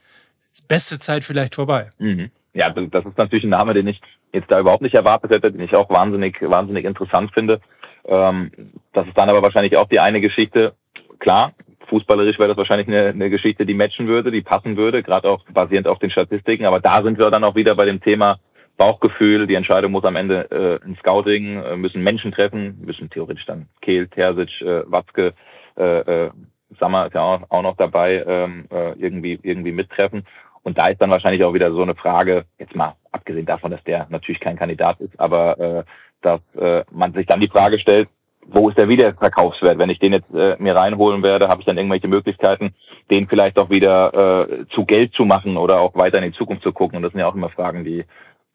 beste 0.68 0.98
Zeit 0.98 1.24
vielleicht 1.24 1.54
vorbei. 1.54 1.90
Mhm. 1.98 2.30
Ja, 2.52 2.70
das 2.70 3.04
ist 3.04 3.18
natürlich 3.18 3.44
ein 3.44 3.50
Name, 3.50 3.74
den 3.74 3.86
ich 3.86 4.00
jetzt 4.32 4.50
da 4.50 4.60
überhaupt 4.60 4.82
nicht 4.82 4.94
erwartet 4.94 5.30
hätte, 5.30 5.52
den 5.52 5.60
ich 5.60 5.74
auch 5.74 5.90
wahnsinnig, 5.90 6.40
wahnsinnig 6.40 6.84
interessant 6.84 7.32
finde. 7.32 7.60
Ähm, 8.04 8.50
das 8.92 9.06
ist 9.06 9.16
dann 9.16 9.28
aber 9.28 9.42
wahrscheinlich 9.42 9.76
auch 9.76 9.88
die 9.88 10.00
eine 10.00 10.20
Geschichte. 10.20 10.74
Klar, 11.18 11.52
fußballerisch 11.88 12.38
wäre 12.38 12.48
das 12.48 12.56
wahrscheinlich 12.56 12.88
eine, 12.88 13.08
eine 13.08 13.30
Geschichte, 13.30 13.66
die 13.66 13.74
matchen 13.74 14.06
würde, 14.06 14.30
die 14.30 14.42
passen 14.42 14.76
würde, 14.76 15.02
gerade 15.02 15.28
auch 15.28 15.44
basierend 15.52 15.86
auf 15.86 15.98
den 15.98 16.10
Statistiken. 16.10 16.64
Aber 16.64 16.80
da 16.80 17.02
sind 17.02 17.18
wir 17.18 17.30
dann 17.30 17.44
auch 17.44 17.56
wieder 17.56 17.74
bei 17.74 17.84
dem 17.84 18.00
Thema 18.00 18.38
Bauchgefühl. 18.76 19.46
Die 19.46 19.56
Entscheidung 19.56 19.92
muss 19.92 20.04
am 20.04 20.16
Ende 20.16 20.50
äh, 20.50 20.86
ein 20.86 20.96
Scouting, 21.00 21.62
äh, 21.62 21.76
müssen 21.76 22.02
Menschen 22.02 22.32
treffen, 22.32 22.80
müssen 22.82 23.10
theoretisch 23.10 23.44
dann 23.44 23.66
Kehl, 23.82 24.08
Terzic, 24.08 24.62
äh, 24.62 24.90
Watzke, 24.90 25.34
äh, 25.76 26.26
äh, 26.26 26.30
Sammer 26.78 27.06
ist 27.06 27.14
ja 27.14 27.22
auch, 27.22 27.42
auch 27.50 27.62
noch 27.62 27.76
dabei, 27.76 28.24
ähm, 28.26 28.66
äh, 28.70 28.92
irgendwie, 28.92 29.38
irgendwie 29.42 29.72
mittreffen. 29.72 30.24
Und 30.62 30.78
da 30.78 30.88
ist 30.88 31.00
dann 31.00 31.10
wahrscheinlich 31.10 31.42
auch 31.44 31.54
wieder 31.54 31.72
so 31.72 31.82
eine 31.82 31.94
Frage, 31.94 32.44
jetzt 32.58 32.74
mal 32.74 32.94
abgesehen 33.12 33.46
davon, 33.46 33.70
dass 33.70 33.82
der 33.84 34.06
natürlich 34.10 34.40
kein 34.40 34.56
Kandidat 34.56 35.00
ist, 35.00 35.18
aber 35.18 35.58
äh, 35.58 35.84
dass 36.22 36.40
äh, 36.56 36.84
man 36.90 37.12
sich 37.12 37.26
dann 37.26 37.40
die 37.40 37.48
Frage 37.48 37.78
stellt, 37.78 38.08
wo 38.46 38.68
ist 38.68 38.78
der 38.78 38.88
Wiederverkaufswert? 38.88 39.78
Wenn 39.78 39.90
ich 39.90 39.98
den 39.98 40.12
jetzt 40.12 40.32
äh, 40.34 40.56
mir 40.58 40.74
reinholen 40.74 41.22
werde, 41.22 41.48
habe 41.48 41.60
ich 41.60 41.66
dann 41.66 41.76
irgendwelche 41.76 42.08
Möglichkeiten, 42.08 42.74
den 43.10 43.28
vielleicht 43.28 43.58
auch 43.58 43.70
wieder 43.70 44.48
äh, 44.48 44.66
zu 44.68 44.84
Geld 44.84 45.14
zu 45.14 45.24
machen 45.24 45.56
oder 45.56 45.80
auch 45.80 45.94
weiter 45.94 46.18
in 46.18 46.32
die 46.32 46.38
Zukunft 46.38 46.62
zu 46.62 46.72
gucken. 46.72 46.96
Und 46.96 47.02
das 47.02 47.12
sind 47.12 47.20
ja 47.20 47.28
auch 47.28 47.34
immer 47.34 47.50
Fragen, 47.50 47.84
die 47.84 48.04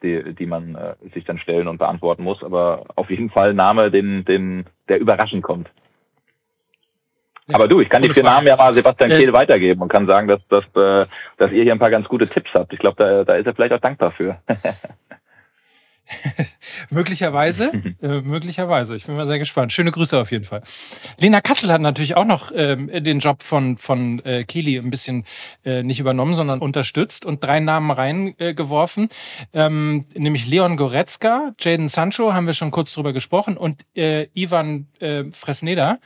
die, 0.02 0.34
die 0.34 0.46
man 0.46 0.74
äh, 0.74 0.94
sich 1.14 1.24
dann 1.24 1.38
stellen 1.38 1.68
und 1.68 1.78
beantworten 1.78 2.22
muss. 2.22 2.42
Aber 2.42 2.84
auf 2.96 3.10
jeden 3.10 3.30
Fall 3.30 3.54
Name, 3.54 3.90
den, 3.90 4.24
den, 4.24 4.66
der 4.88 5.00
überraschend 5.00 5.42
kommt. 5.42 5.70
Ja, 7.48 7.54
Aber 7.54 7.68
du, 7.68 7.80
ich 7.80 7.88
kann 7.88 8.02
die 8.02 8.08
vier 8.08 8.24
Namen 8.24 8.46
ja 8.46 8.56
mal 8.56 8.72
Sebastian 8.72 9.10
Kehl 9.10 9.32
weitergeben 9.32 9.80
und 9.80 9.88
kann 9.88 10.06
sagen, 10.06 10.26
dass, 10.26 10.40
dass, 10.48 10.64
äh, 10.74 11.06
dass 11.36 11.52
ihr 11.52 11.62
hier 11.62 11.72
ein 11.72 11.78
paar 11.78 11.90
ganz 11.90 12.08
gute 12.08 12.26
Tipps 12.26 12.50
habt. 12.54 12.72
Ich 12.72 12.80
glaube, 12.80 12.96
da, 12.98 13.24
da 13.24 13.36
ist 13.36 13.46
er 13.46 13.54
vielleicht 13.54 13.72
auch 13.72 13.80
dankbar 13.80 14.10
für. 14.12 14.38
möglicherweise, 16.90 17.70
äh, 18.02 18.20
möglicherweise. 18.20 18.96
Ich 18.96 19.06
bin 19.06 19.16
mal 19.16 19.26
sehr 19.26 19.38
gespannt. 19.38 19.72
Schöne 19.72 19.90
Grüße 19.92 20.20
auf 20.20 20.30
jeden 20.30 20.44
Fall. 20.44 20.62
Lena 21.18 21.40
Kassel 21.40 21.72
hat 21.72 21.80
natürlich 21.80 22.16
auch 22.16 22.24
noch 22.24 22.52
ähm, 22.54 22.90
den 22.92 23.20
Job 23.20 23.42
von 23.42 23.76
von 23.78 24.20
äh, 24.24 24.44
Kili 24.44 24.76
ein 24.76 24.90
bisschen 24.90 25.24
äh, 25.64 25.82
nicht 25.82 26.00
übernommen, 26.00 26.34
sondern 26.34 26.60
unterstützt 26.60 27.24
und 27.24 27.42
drei 27.42 27.60
Namen 27.60 27.90
reingeworfen, 27.90 29.08
äh, 29.52 29.66
ähm, 29.66 30.04
nämlich 30.14 30.46
Leon 30.46 30.76
Goretzka, 30.76 31.52
Jaden 31.58 31.88
Sancho, 31.88 32.34
haben 32.34 32.46
wir 32.46 32.54
schon 32.54 32.70
kurz 32.70 32.92
drüber 32.92 33.12
gesprochen 33.12 33.56
und 33.56 33.84
äh, 33.96 34.26
Ivan 34.34 34.88
äh, 35.00 35.24
Fresneda. 35.32 35.98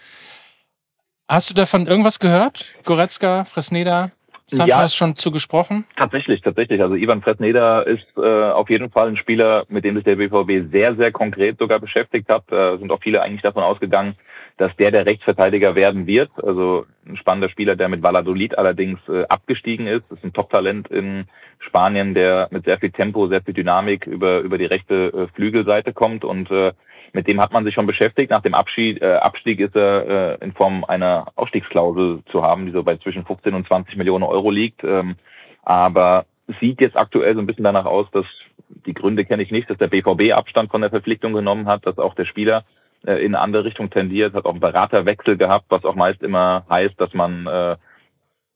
Hast 1.30 1.48
du 1.48 1.54
davon 1.54 1.86
irgendwas 1.86 2.18
gehört? 2.18 2.74
Goretzka, 2.84 3.44
Fresneda? 3.44 4.10
Sancho 4.48 4.68
ja, 4.68 4.82
hast 4.82 4.96
schon 4.96 5.14
zu 5.14 5.30
gesprochen? 5.30 5.84
Tatsächlich, 5.96 6.40
tatsächlich. 6.40 6.82
Also 6.82 6.96
Ivan 6.96 7.22
Fresneda 7.22 7.82
ist 7.82 8.04
äh, 8.16 8.50
auf 8.50 8.68
jeden 8.68 8.90
Fall 8.90 9.06
ein 9.06 9.16
Spieler, 9.16 9.64
mit 9.68 9.84
dem 9.84 9.94
sich 9.94 10.02
der 10.02 10.16
BVB 10.16 10.72
sehr, 10.72 10.96
sehr 10.96 11.12
konkret 11.12 11.56
sogar 11.58 11.78
beschäftigt 11.78 12.28
hat. 12.28 12.42
Da 12.48 12.78
sind 12.78 12.90
auch 12.90 13.00
viele 13.00 13.22
eigentlich 13.22 13.42
davon 13.42 13.62
ausgegangen, 13.62 14.16
dass 14.56 14.74
der 14.74 14.90
der 14.90 15.06
Rechtsverteidiger 15.06 15.76
werden 15.76 16.08
wird. 16.08 16.32
Also 16.42 16.86
ein 17.06 17.16
spannender 17.16 17.48
Spieler, 17.48 17.76
der 17.76 17.88
mit 17.88 18.02
Valladolid 18.02 18.58
allerdings 18.58 18.98
äh, 19.08 19.22
abgestiegen 19.28 19.86
ist. 19.86 20.02
Das 20.10 20.18
ist 20.18 20.24
ein 20.24 20.32
Top-Talent 20.32 20.88
in 20.88 21.26
Spanien, 21.60 22.12
der 22.14 22.48
mit 22.50 22.64
sehr 22.64 22.80
viel 22.80 22.90
Tempo, 22.90 23.28
sehr 23.28 23.42
viel 23.42 23.54
Dynamik 23.54 24.04
über, 24.04 24.40
über 24.40 24.58
die 24.58 24.64
rechte 24.64 25.12
äh, 25.14 25.26
Flügelseite 25.36 25.92
kommt 25.92 26.24
und 26.24 26.50
äh, 26.50 26.72
mit 27.12 27.26
dem 27.26 27.40
hat 27.40 27.52
man 27.52 27.64
sich 27.64 27.74
schon 27.74 27.86
beschäftigt. 27.86 28.30
Nach 28.30 28.42
dem 28.42 28.54
Abschied, 28.54 29.02
äh, 29.02 29.14
Abstieg 29.14 29.60
ist 29.60 29.76
er 29.76 30.38
äh, 30.40 30.44
in 30.44 30.52
Form 30.52 30.84
einer 30.84 31.26
Ausstiegsklausel 31.36 32.20
zu 32.30 32.42
haben, 32.42 32.66
die 32.66 32.72
so 32.72 32.82
bei 32.82 32.96
zwischen 32.96 33.24
15 33.24 33.54
und 33.54 33.66
20 33.66 33.96
Millionen 33.96 34.24
Euro 34.24 34.50
liegt. 34.50 34.84
Ähm, 34.84 35.16
aber 35.62 36.26
sieht 36.60 36.80
jetzt 36.80 36.96
aktuell 36.96 37.34
so 37.34 37.40
ein 37.40 37.46
bisschen 37.46 37.64
danach 37.64 37.86
aus, 37.86 38.06
dass 38.12 38.26
die 38.86 38.94
Gründe 38.94 39.24
kenne 39.24 39.42
ich 39.42 39.50
nicht, 39.50 39.68
dass 39.68 39.78
der 39.78 39.88
BVB 39.88 40.32
Abstand 40.32 40.70
von 40.70 40.80
der 40.80 40.90
Verpflichtung 40.90 41.32
genommen 41.32 41.66
hat, 41.66 41.86
dass 41.86 41.98
auch 41.98 42.14
der 42.14 42.24
Spieler 42.24 42.64
äh, 43.06 43.24
in 43.24 43.34
eine 43.34 43.40
andere 43.40 43.64
Richtung 43.64 43.90
tendiert, 43.90 44.34
hat 44.34 44.44
auch 44.44 44.50
einen 44.50 44.60
Beraterwechsel 44.60 45.36
gehabt, 45.36 45.66
was 45.68 45.84
auch 45.84 45.94
meist 45.94 46.22
immer 46.22 46.64
heißt, 46.68 47.00
dass 47.00 47.12
man 47.14 47.46
äh, 47.46 47.76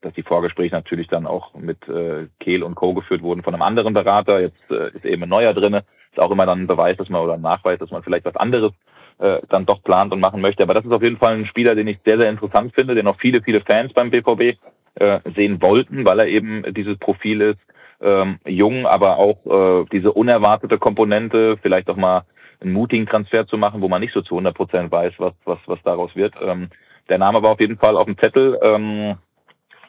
dass 0.04 0.14
die 0.14 0.22
Vorgespräche 0.22 0.74
natürlich 0.74 1.08
dann 1.08 1.26
auch 1.26 1.54
mit 1.54 1.88
äh, 1.88 2.28
Kehl 2.38 2.62
und 2.62 2.74
Co. 2.74 2.92
geführt 2.92 3.22
wurden 3.22 3.42
von 3.42 3.54
einem 3.54 3.62
anderen 3.62 3.94
Berater. 3.94 4.38
Jetzt 4.38 4.70
äh, 4.70 4.90
ist 4.90 5.04
eben 5.04 5.22
ein 5.22 5.28
neuer 5.30 5.54
drinne 5.54 5.84
ist 6.14 6.20
auch 6.20 6.30
immer 6.30 6.46
dann 6.46 6.62
ein 6.62 6.66
Beweis, 6.66 6.96
dass 6.96 7.08
man 7.08 7.22
oder 7.22 7.34
ein 7.34 7.40
Nachweis, 7.40 7.78
dass 7.78 7.90
man 7.90 8.02
vielleicht 8.02 8.24
was 8.24 8.36
anderes 8.36 8.72
äh, 9.18 9.40
dann 9.48 9.66
doch 9.66 9.82
plant 9.82 10.12
und 10.12 10.20
machen 10.20 10.40
möchte. 10.40 10.62
Aber 10.62 10.74
das 10.74 10.84
ist 10.84 10.92
auf 10.92 11.02
jeden 11.02 11.18
Fall 11.18 11.34
ein 11.34 11.46
Spieler, 11.46 11.74
den 11.74 11.88
ich 11.88 11.98
sehr, 12.04 12.18
sehr 12.18 12.30
interessant 12.30 12.74
finde, 12.74 12.94
den 12.94 13.06
auch 13.06 13.18
viele, 13.18 13.42
viele 13.42 13.60
Fans 13.60 13.92
beim 13.92 14.10
BVB 14.10 14.58
äh, 14.96 15.20
sehen 15.34 15.60
wollten, 15.60 16.04
weil 16.04 16.20
er 16.20 16.26
eben 16.26 16.62
dieses 16.74 16.98
Profil 16.98 17.40
ist, 17.40 17.60
ähm, 18.00 18.38
jung, 18.46 18.86
aber 18.86 19.18
auch 19.18 19.46
äh, 19.46 19.86
diese 19.92 20.12
unerwartete 20.12 20.78
Komponente, 20.78 21.56
vielleicht 21.62 21.88
auch 21.88 21.96
mal 21.96 22.24
einen 22.60 22.72
mutigen 22.72 23.06
Transfer 23.06 23.46
zu 23.46 23.56
machen, 23.58 23.82
wo 23.82 23.88
man 23.88 24.00
nicht 24.00 24.14
so 24.14 24.22
zu 24.22 24.34
100 24.34 24.54
Prozent 24.54 24.92
weiß, 24.92 25.14
was, 25.18 25.32
was, 25.44 25.58
was 25.66 25.82
daraus 25.82 26.14
wird. 26.14 26.34
Ähm, 26.40 26.68
der 27.08 27.18
Name 27.18 27.42
war 27.42 27.50
auf 27.50 27.60
jeden 27.60 27.78
Fall 27.78 27.96
auf 27.96 28.06
dem 28.06 28.18
Zettel. 28.18 28.58
Ähm, 28.62 29.16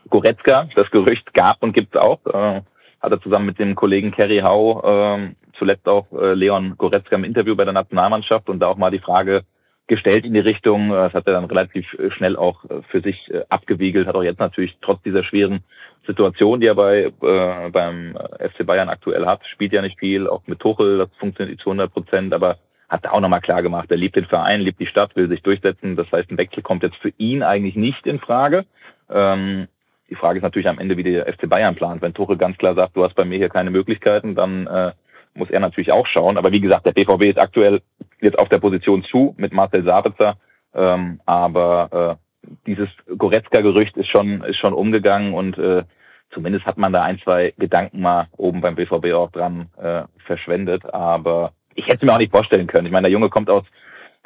Goretzka, 0.10 0.68
das 0.76 0.90
Gerücht 0.92 1.34
gab 1.34 1.64
und 1.64 1.74
gibt 1.74 1.96
es 1.96 2.02
auch. 2.02 2.20
Äh, 2.26 2.62
hat 3.02 3.12
er 3.12 3.22
zusammen 3.22 3.46
mit 3.46 3.60
dem 3.60 3.76
Kollegen 3.76 4.12
Kerry 4.12 4.40
Hau 4.40 4.82
äh, 4.84 5.30
zuletzt 5.58 5.88
auch 5.88 6.12
äh, 6.12 6.34
Leon 6.34 6.76
Goretzka 6.78 7.16
im 7.16 7.24
Interview 7.24 7.56
bei 7.56 7.66
der 7.66 7.74
Nationalmannschaft 7.74 8.50
und 8.50 8.60
da 8.60 8.68
auch 8.68 8.78
mal 8.78 8.92
die 8.92 9.00
Frage 9.00 9.44
gestellt 9.88 10.26
in 10.26 10.34
die 10.34 10.40
Richtung. 10.40 10.90
Das 10.90 11.14
hat 11.14 11.28
er 11.28 11.34
dann 11.34 11.46
relativ 11.46 11.94
äh, 11.94 12.12
schnell 12.12 12.36
auch 12.36 12.64
äh, 12.66 12.82
für 12.90 13.02
sich 13.02 13.32
äh, 13.32 13.44
abgewiegelt, 13.50 14.08
hat 14.08 14.16
auch 14.16 14.24
jetzt 14.24 14.40
natürlich 14.40 14.78
trotz 14.82 15.02
dieser 15.04 15.24
schweren 15.24 15.64
Situation, 16.08 16.60
die 16.60 16.68
er 16.68 16.76
bei 16.76 17.12
äh, 17.22 17.70
beim 17.70 18.18
FC 18.40 18.66
Bayern 18.66 18.90
aktuell 18.90 19.26
hat, 19.26 19.46
spielt 19.48 19.74
ja 19.74 19.82
nicht 19.82 20.00
viel, 20.00 20.28
auch 20.28 20.42
mit 20.48 20.60
Tuchel, 20.60 20.98
das 21.00 21.10
funktioniert 21.18 21.60
zu 21.60 21.70
100 21.70 21.92
Prozent, 21.92 22.34
aber 22.34 22.58
hat 22.90 23.06
da 23.06 23.12
auch 23.12 23.20
nochmal 23.20 23.42
klar 23.42 23.64
gemacht, 23.64 23.90
er 23.90 23.98
liebt 23.98 24.16
den 24.16 24.26
Verein, 24.26 24.62
liebt 24.62 24.80
die 24.80 24.86
Stadt, 24.86 25.16
will 25.16 25.28
sich 25.28 25.42
durchsetzen. 25.42 25.96
Das 25.96 26.12
heißt, 26.12 26.30
ein 26.30 26.38
Wechsel 26.38 26.62
kommt 26.62 26.84
jetzt 26.84 26.98
für 26.98 27.12
ihn 27.18 27.42
eigentlich 27.42 27.76
nicht 27.76 28.06
in 28.06 28.20
Frage. 28.20 28.66
Ähm, 29.10 29.68
die 30.10 30.16
Frage 30.16 30.38
ist 30.38 30.44
natürlich 30.44 30.68
am 30.68 30.78
Ende, 30.78 30.98
wie 30.98 31.04
der 31.04 31.26
FC 31.26 31.50
Bayern 31.50 31.76
plant. 31.76 32.04
Wenn 32.04 32.14
Tuchel 32.14 32.38
ganz 32.38 32.58
klar 32.58 32.76
sagt, 32.76 32.96
du 32.96 33.04
hast 33.04 33.16
bei 33.16 33.26
mir 33.26 33.38
hier 33.38 33.50
keine 33.50 33.72
Möglichkeiten, 33.72 34.36
dann 34.36 34.68
äh, 34.68 34.92
muss 35.36 35.50
er 35.50 35.60
natürlich 35.60 35.92
auch 35.92 36.08
schauen. 36.08 36.38
Aber 36.38 36.52
wie 36.52 36.62
gesagt, 36.62 36.86
der 36.86 36.94
BVB 36.94 37.24
ist 37.24 37.40
aktuell 37.40 37.82
jetzt 38.22 38.40
auf 38.40 38.50
der 38.50 38.60
Position 38.60 39.04
zu 39.04 39.36
mit 39.38 39.54
Marcel 39.54 39.84
Sabitzer. 39.84 40.38
Ähm, 40.74 41.20
aber 41.26 42.18
äh, 42.44 42.50
dieses 42.66 42.90
Goretzka-Gerücht 43.18 43.98
ist 43.98 44.10
schon, 44.10 44.44
ist 44.44 44.58
schon 44.58 44.74
umgegangen 44.74 45.34
und 45.34 45.58
äh, 45.58 45.84
zumindest 46.32 46.66
hat 46.66 46.78
man 46.78 46.94
da 46.94 47.04
ein, 47.04 47.20
zwei 47.20 47.54
Gedanken 47.58 48.02
mal 48.02 48.28
oben 48.38 48.62
beim 48.62 48.76
BVB 48.76 49.14
auch 49.14 49.32
dran 49.32 49.68
äh, 49.82 50.04
verschwendet. 50.26 50.94
Aber 50.94 51.54
ich 51.76 51.86
hätte 51.88 51.98
es 51.98 52.02
mir 52.04 52.14
auch 52.14 52.18
nicht 52.18 52.32
vorstellen 52.32 52.68
können. 52.68 52.86
Ich 52.86 52.92
meine, 52.92 53.06
der 53.06 53.12
Junge 53.12 53.30
kommt 53.30 53.50
aus 53.50 53.66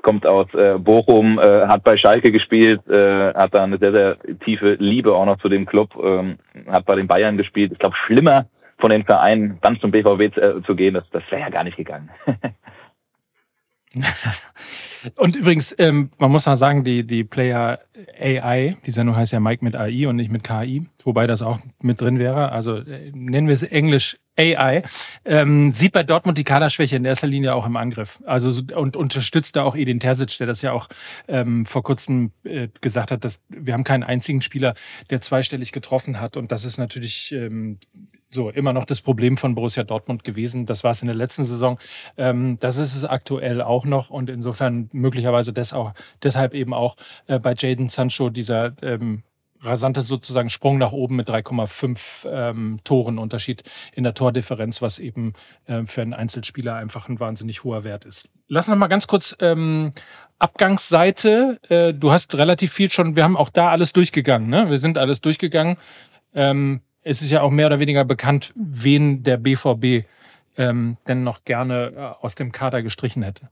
kommt 0.02 0.26
aus 0.26 0.48
äh, 0.54 0.78
Bochum, 0.78 1.39
äh, 1.39 1.67
hat 1.67 1.84
bei 1.84 1.98
Schalke 1.98 2.32
gespielt, 2.32 2.88
äh, 2.88 3.34
hat 3.34 3.54
da 3.54 3.63
eine 3.63 3.78
sehr, 3.80 3.91
sehr 3.91 4.17
tiefe 4.45 4.76
Liebe 4.80 5.13
auch 5.13 5.26
noch 5.26 5.39
zu 5.39 5.50
dem 5.50 5.65
Club, 5.65 5.89
ähm, 6.02 6.38
hat 6.67 6.86
bei 6.86 6.95
den 6.95 7.08
Bayern 7.08 7.36
gespielt. 7.36 7.74
Ich 7.74 7.80
glaube, 7.80 7.98
schlimmer 8.06 8.45
von 8.80 8.89
den 8.89 9.04
Vereinen 9.04 9.60
dann 9.62 9.80
zum 9.80 9.92
BVB 9.92 10.34
zu, 10.34 10.42
äh, 10.42 10.63
zu 10.63 10.76
gehen, 10.76 10.94
das, 10.94 11.04
das 11.12 11.24
wäre 11.30 11.42
ja 11.42 11.50
gar 11.50 11.63
nicht 11.63 11.78
gegangen. 11.78 12.10
und 15.15 15.36
übrigens, 15.36 15.76
ähm, 15.78 16.12
man 16.18 16.32
muss 16.32 16.46
mal 16.46 16.58
sagen, 16.58 16.84
die, 16.84 17.06
die 17.06 17.24
Player 17.24 17.80
AI, 18.20 18.78
die 18.86 18.92
Sendung 18.92 19.15
heißt 19.15 19.34
ja 19.34 19.39
Mike 19.39 19.63
mit 19.63 19.76
AI 19.76 20.08
und 20.08 20.15
nicht 20.15 20.32
mit 20.32 20.44
KI, 20.44 20.88
wobei 21.04 21.28
das 21.28 21.42
auch 21.42 21.60
mit 21.82 22.00
drin 22.02 22.20
wäre. 22.20 22.52
Also 22.52 22.78
äh, 22.78 23.12
nennen 23.13 23.48
wir 23.48 23.54
es 23.54 23.63
Englisch 23.63 24.18
AI, 24.39 24.84
ähm, 25.25 25.71
sieht 25.73 25.91
bei 25.91 26.04
Dortmund 26.04 26.38
die 26.38 26.43
Kaderschwäche 26.43 26.95
in 26.95 27.06
erster 27.06 27.28
Linie 27.28 27.54
auch 27.54 27.65
im 27.65 27.75
Angriff. 27.75 28.21
Also 28.25 28.62
und 28.75 28.95
unterstützt 28.95 29.56
da 29.56 29.63
auch 29.63 29.75
Edin 29.75 29.99
Terzic, 29.99 30.38
der 30.38 30.47
das 30.47 30.62
ja 30.62 30.71
auch 30.71 30.88
ähm, 31.28 31.65
vor 31.65 31.84
kurzem 31.84 32.32
äh, 32.43 32.69
gesagt 32.82 33.12
hat, 33.12 33.25
dass 33.25 33.39
wir 33.49 33.73
haben 33.73 33.84
keinen 33.84 34.04
einzigen 34.04 34.41
Spieler, 34.41 34.75
der 35.10 35.21
zweistellig 35.21 35.71
getroffen 35.71 36.19
hat. 36.19 36.38
Und 36.38 36.52
das 36.52 36.63
ist 36.63 36.78
natürlich 36.78 37.32
ähm, 37.34 37.80
so 38.32 38.49
immer 38.49 38.73
noch 38.73 38.86
das 38.86 39.02
Problem 39.02 39.38
von 39.38 39.56
Borussia 39.56 39.84
Dortmund 39.84 40.23
gewesen. 40.23 40.65
Das 40.65 40.84
war 40.84 40.91
es 40.91 41.02
in 41.02 41.08
der 41.08 41.15
letzten 41.15 41.43
Saison. 41.43 41.80
Ähm, 42.17 42.58
das 42.60 42.78
ist 42.78 42.95
es 42.95 43.06
aktuell 43.06 43.62
auch 43.62 43.86
noch 43.86 44.10
und 44.10 44.30
insofern 44.30 44.89
möglicherweise 44.93 45.52
des 45.54 45.73
auch, 45.73 45.93
deshalb 46.23 46.54
eben 46.54 46.73
auch 46.73 46.95
äh, 47.28 47.39
bei 47.39 47.54
Jaden 47.58 47.89
Sancho 47.89 48.30
dieser 48.30 48.73
ähm, 48.82 49.23
rasante 49.62 50.02
sozusagen 50.02 50.50
Sprung 50.50 50.78
nach 50.78 50.91
oben 50.91 51.15
mit 51.15 51.30
3,5 51.30 52.28
ähm, 52.30 52.80
Toren 52.84 53.17
Unterschied 53.17 53.63
in 53.93 54.04
der 54.04 54.13
Tordifferenz, 54.13 54.82
was 54.82 55.00
eben 55.00 55.34
äh, 55.65 55.84
für 55.86 56.02
einen 56.02 56.13
Einzelspieler 56.13 56.76
einfach 56.76 57.10
ein 57.10 57.19
wahnsinnig 57.19 57.63
hoher 57.63 57.84
Wert 57.84 58.06
ist. 58.06 58.30
Lass 58.48 58.67
noch 58.67 58.76
mal 58.76 58.88
ganz 58.88 59.08
kurz 59.08 59.36
ähm, 59.41 59.91
Abgangsseite. 60.39 61.60
Äh, 61.69 61.93
du 61.93 62.12
hast 62.12 62.36
relativ 62.36 62.74
viel 62.74 62.89
schon, 62.89 63.15
wir 63.15 63.24
haben 63.24 63.38
auch 63.38 63.50
da 63.50 63.69
alles 63.69 63.93
durchgegangen, 63.93 64.50
ne? 64.50 64.69
Wir 64.69 64.80
sind 64.80 64.98
alles 64.98 65.22
durchgegangen. 65.22 65.78
Ähm, 66.34 66.82
es 67.02 67.22
ist 67.22 67.32
ja 67.32 67.41
auch 67.41 67.52
mehr 67.52 67.67
oder 67.67 67.80
weniger 67.80 68.06
bekannt, 68.06 68.54
wen 68.56 69.24
der 69.24 69.38
BVB 69.38 70.06
ähm, 70.58 70.98
denn 71.08 71.24
noch 71.24 71.45
gerne 71.45 71.93
äh, 71.95 72.26
aus 72.26 72.36
dem 72.36 72.52
Kader 72.52 72.82
gestrichen 72.82 73.24
hätte. 73.24 73.50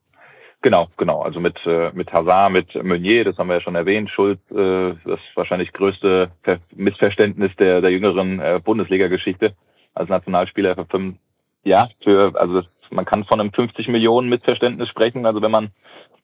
Genau, 0.62 0.88
genau. 0.98 1.22
Also 1.22 1.40
mit, 1.40 1.56
äh, 1.66 1.92
mit 1.94 2.12
Hazard, 2.12 2.52
mit 2.52 2.84
Meunier, 2.84 3.24
das 3.24 3.38
haben 3.38 3.48
wir 3.48 3.56
ja 3.56 3.62
schon 3.62 3.76
erwähnt. 3.76 4.10
Schulz, 4.10 4.40
äh, 4.52 4.96
das 5.06 5.20
wahrscheinlich 5.36 5.72
größte 5.72 6.32
Missverständnis 6.76 7.56
der, 7.58 7.82
der 7.82 7.92
jüngeren 7.92 8.40
äh, 8.40 8.60
Bundesliga-Geschichte 8.64 9.54
als 9.94 10.10
Nationalspieler 10.10 10.76
für 10.76 10.86
fünf, 10.86 11.18
ja, 11.64 11.90
für, 12.04 12.34
also 12.36 12.64
man 12.90 13.06
kann 13.06 13.26
von 13.26 13.40
einem 13.40 13.54
50 13.54 13.88
Millionen 13.88 14.30
Missverständnis 14.30 14.90
sprechen. 14.90 15.26
Also 15.26 15.42
wenn 15.42 15.52
man 15.52 15.70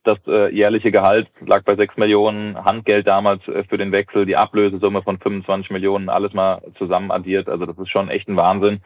das 0.03 0.17
äh, 0.27 0.53
jährliche 0.53 0.91
Gehalt 0.91 1.27
lag 1.45 1.63
bei 1.63 1.75
6 1.75 1.97
Millionen, 1.97 2.63
Handgeld 2.63 3.07
damals 3.07 3.47
äh, 3.47 3.63
für 3.63 3.77
den 3.77 3.91
Wechsel, 3.91 4.25
die 4.25 4.35
Ablösesumme 4.35 5.03
von 5.03 5.19
25 5.19 5.71
Millionen, 5.71 6.09
alles 6.09 6.33
mal 6.33 6.61
zusammen 6.77 7.11
addiert. 7.11 7.47
Also 7.47 7.65
das 7.65 7.77
ist 7.77 7.89
schon 7.89 8.09
echt 8.09 8.27
ein 8.27 8.35
Wahnsinn 8.35 8.81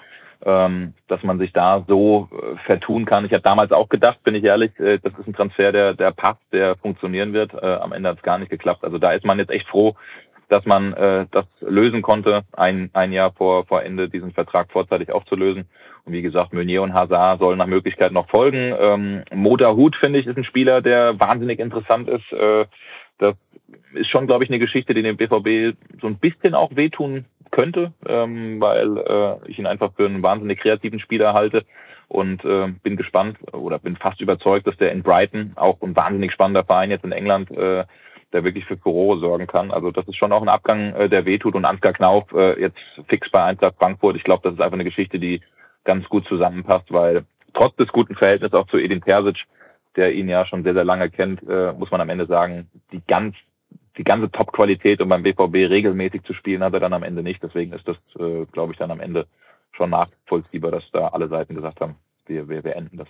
ähm, 0.45 0.93
dass 1.08 1.23
man 1.23 1.39
sich 1.39 1.54
da 1.54 1.84
so 1.88 2.30
äh, 2.32 2.58
vertun 2.65 3.06
kann. 3.06 3.26
Ich 3.26 3.34
habe 3.34 3.41
damals 3.41 3.71
auch 3.71 3.89
gedacht, 3.89 4.23
bin 4.23 4.36
ich 4.36 4.43
ehrlich, 4.43 4.78
äh, 4.80 5.00
das 5.00 5.13
ist 5.19 5.28
ein 5.28 5.34
Transfer, 5.34 5.71
der, 5.71 5.93
der 5.93 6.12
passt, 6.12 6.41
der 6.52 6.76
funktionieren 6.76 7.34
wird. 7.34 7.54
Äh, 7.54 7.65
am 7.65 7.91
Ende 7.91 8.10
hat 8.10 8.17
es 8.17 8.23
gar 8.23 8.38
nicht 8.38 8.50
geklappt. 8.50 8.84
Also 8.84 8.97
da 8.97 9.12
ist 9.13 9.26
man 9.26 9.39
jetzt 9.39 9.52
echt 9.52 9.67
froh, 9.67 9.95
dass 10.50 10.65
man 10.65 10.93
äh, 10.93 11.26
das 11.32 11.45
lösen 11.62 12.02
konnte, 12.02 12.43
ein, 12.54 12.89
ein 12.93 13.12
Jahr 13.12 13.34
vor, 13.34 13.65
vor 13.65 13.84
Ende 13.84 14.10
diesen 14.10 14.32
Vertrag 14.32 14.71
vorzeitig 14.71 15.12
aufzulösen. 15.12 15.65
Und 16.06 16.13
wie 16.13 16.21
gesagt, 16.21 16.54
Meunier 16.54 16.84
und 16.84 16.93
Hazard 16.93 17.39
sollen 17.39 17.58
nach 17.58 17.67
Möglichkeit 17.67 18.13
noch 18.13 18.30
folgen. 18.30 18.73
Ähm, 18.80 19.23
Moda 19.34 19.73
Hut, 19.73 19.95
finde 19.97 20.19
ich, 20.19 20.28
ist 20.28 20.38
ein 20.38 20.45
Spieler, 20.45 20.82
der 20.82 21.19
wahnsinnig 21.19 21.60
interessant 21.60 22.08
ist. 22.08 22.32
Äh, 22.32 22.65
das 23.17 23.36
ist 23.93 24.10
schon, 24.10 24.28
glaube 24.28 24.43
ich, 24.43 24.50
eine 24.50 24.60
Geschichte, 24.60 24.93
die 24.93 25.04
dem 25.04 25.17
BVB 25.17 25.76
so 26.00 26.08
ein 26.08 26.17
bisschen 26.17 26.54
auch 26.54 26.76
wehtun 26.76 27.26
könnte, 27.51 27.93
ähm, 28.07 28.60
weil 28.60 28.97
äh, 28.97 29.49
ich 29.49 29.60
ihn 29.60 29.67
einfach 29.67 29.93
für 29.95 30.05
einen 30.05 30.23
wahnsinnig 30.23 30.60
kreativen 30.60 30.99
Spieler 30.99 31.33
halte 31.33 31.65
und 32.07 32.43
äh, 32.45 32.67
bin 32.83 32.95
gespannt 32.95 33.38
oder 33.53 33.79
bin 33.79 33.97
fast 33.97 34.21
überzeugt, 34.21 34.67
dass 34.67 34.77
der 34.77 34.91
in 34.91 35.03
Brighton 35.03 35.53
auch 35.55 35.81
ein 35.81 35.95
wahnsinnig 35.95 36.31
spannender 36.31 36.63
Verein 36.63 36.91
jetzt 36.91 37.05
in 37.05 37.12
England, 37.12 37.51
äh, 37.51 37.86
der 38.33 38.43
wirklich 38.43 38.65
für 38.65 38.77
Furore 38.77 39.19
sorgen 39.19 39.47
kann. 39.47 39.71
Also 39.71 39.91
das 39.91 40.07
ist 40.07 40.17
schon 40.17 40.31
auch 40.31 40.41
ein 40.41 40.49
Abgang, 40.49 40.93
äh, 40.95 41.10
der 41.10 41.25
wehtut 41.25 41.55
und 41.55 41.65
Ansgar 41.65 41.93
Knauf 41.93 42.31
äh, 42.33 42.60
jetzt 42.60 42.79
fix 43.07 43.29
bei 43.31 43.43
Eintracht 43.43 43.75
Frankfurt. 43.77 44.15
Ich 44.15 44.23
glaube, 44.23 44.43
das 44.43 44.53
ist 44.53 44.62
einfach 44.62 44.75
eine 44.75 44.83
Geschichte, 44.83 45.19
die 45.19 45.41
ganz 45.83 46.07
gut 46.10 46.25
zusammenpasst, 46.27 46.91
weil 46.91 47.25
trotz 47.53 47.75
des 47.77 47.88
guten 47.89 48.15
Verhältnisses 48.15 48.53
auch 48.53 48.67
zu 48.67 48.77
Edin 48.77 49.01
Terzic, 49.01 49.45
der 49.95 50.13
ihn 50.13 50.29
ja 50.29 50.45
schon 50.45 50.63
sehr, 50.63 50.73
sehr 50.73 50.83
lange 50.83 51.10
kennt, 51.10 51.41
äh, 51.49 51.73
muss 51.73 51.91
man 51.91 52.01
am 52.01 52.10
Ende 52.10 52.27
sagen, 52.27 52.69
die 52.91 53.01
ganz 53.07 53.36
die 53.97 54.03
ganze 54.03 54.31
Top-Qualität, 54.31 55.01
um 55.01 55.10
beim 55.10 55.23
BVB 55.23 55.69
regelmäßig 55.69 56.23
zu 56.23 56.33
spielen, 56.33 56.63
hat 56.63 56.73
er 56.73 56.79
dann 56.79 56.93
am 56.93 57.03
Ende 57.03 57.23
nicht. 57.23 57.41
Deswegen 57.41 57.73
ist 57.73 57.88
das, 57.88 57.97
äh, 58.19 58.45
glaube 58.51 58.73
ich, 58.73 58.79
dann 58.79 58.91
am 58.91 58.99
Ende 58.99 59.27
schon 59.71 59.89
nachvollziehbar, 59.89 60.71
dass 60.71 60.83
da 60.91 61.10
alle 61.10 61.27
Seiten 61.27 61.55
gesagt 61.55 61.81
haben, 61.81 61.95
wir, 62.25 62.47
wir, 62.47 62.63
wir 62.63 62.75
enden 62.75 62.97
das. 62.97 63.07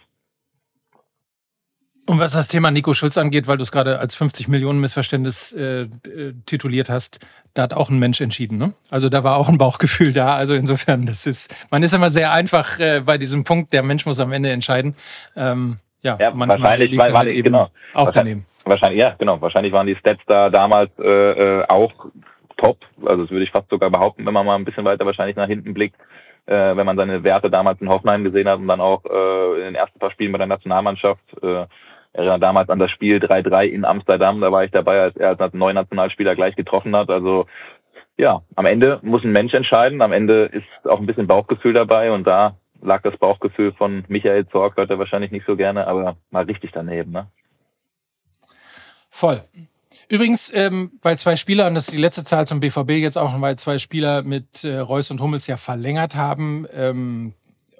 Und 2.09 2.19
was 2.19 2.31
das 2.31 2.47
Thema 2.47 2.71
Nico 2.71 2.93
Schulz 2.93 3.17
angeht, 3.17 3.47
weil 3.47 3.57
du 3.57 3.63
es 3.63 3.71
gerade 3.71 3.99
als 3.99 4.15
50 4.15 4.47
Millionen 4.47 4.79
Missverständnis 4.79 5.51
äh, 5.51 5.81
äh, 5.81 6.33
tituliert 6.45 6.89
hast, 6.89 7.19
da 7.53 7.63
hat 7.63 7.73
auch 7.73 7.89
ein 7.89 7.99
Mensch 7.99 8.21
entschieden. 8.21 8.57
Ne? 8.57 8.73
Also 8.89 9.09
da 9.09 9.25
war 9.25 9.35
auch 9.35 9.49
ein 9.49 9.57
Bauchgefühl 9.57 10.13
da. 10.13 10.35
Also 10.35 10.53
insofern, 10.53 11.05
das 11.05 11.25
ist, 11.25 11.53
man 11.69 11.83
ist 11.83 11.93
immer 11.93 12.09
sehr 12.09 12.31
einfach 12.31 12.79
äh, 12.79 13.01
bei 13.05 13.17
diesem 13.17 13.43
Punkt, 13.43 13.73
der 13.73 13.83
Mensch 13.83 14.05
muss 14.05 14.21
am 14.21 14.31
Ende 14.31 14.51
entscheiden. 14.51 14.95
Ähm, 15.35 15.79
ja, 16.01 16.17
ja 16.17 16.31
wahrscheinlich, 16.33 16.91
liegt 16.91 17.03
weil, 17.03 17.13
halt 17.13 17.29
eben 17.29 17.43
genau. 17.43 17.71
auch 17.93 18.11
daneben. 18.11 18.45
Wahrscheinlich, 18.67 18.99
ja, 18.99 19.15
genau. 19.17 19.41
Wahrscheinlich 19.41 19.71
waren 19.73 19.87
die 19.87 19.95
Stats 19.95 20.21
da 20.27 20.49
damals 20.49 20.91
äh, 20.99 21.59
äh, 21.59 21.65
auch 21.67 21.91
top. 22.57 22.77
Also 23.05 23.23
das 23.23 23.31
würde 23.31 23.45
ich 23.45 23.51
fast 23.51 23.69
sogar 23.69 23.89
behaupten, 23.89 24.25
wenn 24.25 24.33
man 24.33 24.45
mal 24.45 24.55
ein 24.55 24.65
bisschen 24.65 24.85
weiter 24.85 25.05
wahrscheinlich 25.05 25.37
nach 25.37 25.47
hinten 25.47 25.73
blickt. 25.73 25.95
Äh, 26.47 26.75
wenn 26.75 26.85
man 26.85 26.97
seine 26.97 27.23
Werte 27.23 27.49
damals 27.49 27.81
in 27.81 27.89
Hoffenheim 27.89 28.23
gesehen 28.23 28.47
hat 28.47 28.59
und 28.59 28.67
dann 28.67 28.81
auch 28.81 29.03
äh, 29.05 29.57
in 29.59 29.65
den 29.65 29.75
ersten 29.75 29.99
paar 29.99 30.11
Spielen 30.11 30.31
bei 30.31 30.37
der 30.37 30.47
Nationalmannschaft. 30.47 31.21
Äh, 31.41 31.65
erinnere 32.13 32.39
damals 32.39 32.69
an 32.69 32.79
das 32.79 32.91
Spiel 32.91 33.17
3-3 33.17 33.65
in 33.65 33.85
Amsterdam, 33.85 34.41
da 34.41 34.51
war 34.51 34.63
ich 34.63 34.71
dabei, 34.71 35.01
als 35.01 35.15
er 35.17 35.39
als 35.39 35.53
neuer 35.53 35.73
Nationalspieler 35.73 36.35
gleich 36.35 36.55
getroffen 36.55 36.95
hat. 36.95 37.09
Also 37.09 37.45
ja, 38.17 38.41
am 38.55 38.65
Ende 38.65 38.99
muss 39.03 39.23
ein 39.23 39.31
Mensch 39.31 39.53
entscheiden. 39.53 40.01
Am 40.01 40.11
Ende 40.11 40.45
ist 40.45 40.89
auch 40.89 40.99
ein 40.99 41.05
bisschen 41.05 41.27
Bauchgefühl 41.27 41.73
dabei 41.73 42.11
und 42.11 42.25
da 42.25 42.55
lag 42.81 43.01
das 43.03 43.17
Bauchgefühl 43.17 43.73
von 43.73 44.03
Michael 44.07 44.47
Zorg, 44.47 44.77
hört 44.77 44.89
er 44.89 44.99
wahrscheinlich 44.99 45.31
nicht 45.31 45.45
so 45.45 45.55
gerne, 45.55 45.85
aber 45.87 46.15
mal 46.31 46.45
richtig 46.45 46.71
daneben. 46.73 47.11
Ne? 47.11 47.27
Voll. 49.17 49.43
Übrigens, 50.09 50.53
ähm, 50.53 50.91
weil 51.01 51.17
zwei 51.17 51.37
Spieler, 51.37 51.65
und 51.65 51.73
das 51.73 51.87
ist 51.87 51.93
die 51.95 51.99
letzte 51.99 52.23
Zahl 52.23 52.45
zum 52.45 52.59
BVB 52.59 52.91
jetzt 52.91 53.17
auch, 53.17 53.41
weil 53.41 53.55
zwei 53.55 53.79
Spieler 53.79 54.21
mit 54.21 54.63
äh, 54.63 54.77
Reus 54.77 55.09
und 55.09 55.19
Hummels 55.19 55.47
ja 55.47 55.57
verlängert 55.57 56.13
haben 56.13 56.67
ähm, 56.71 57.33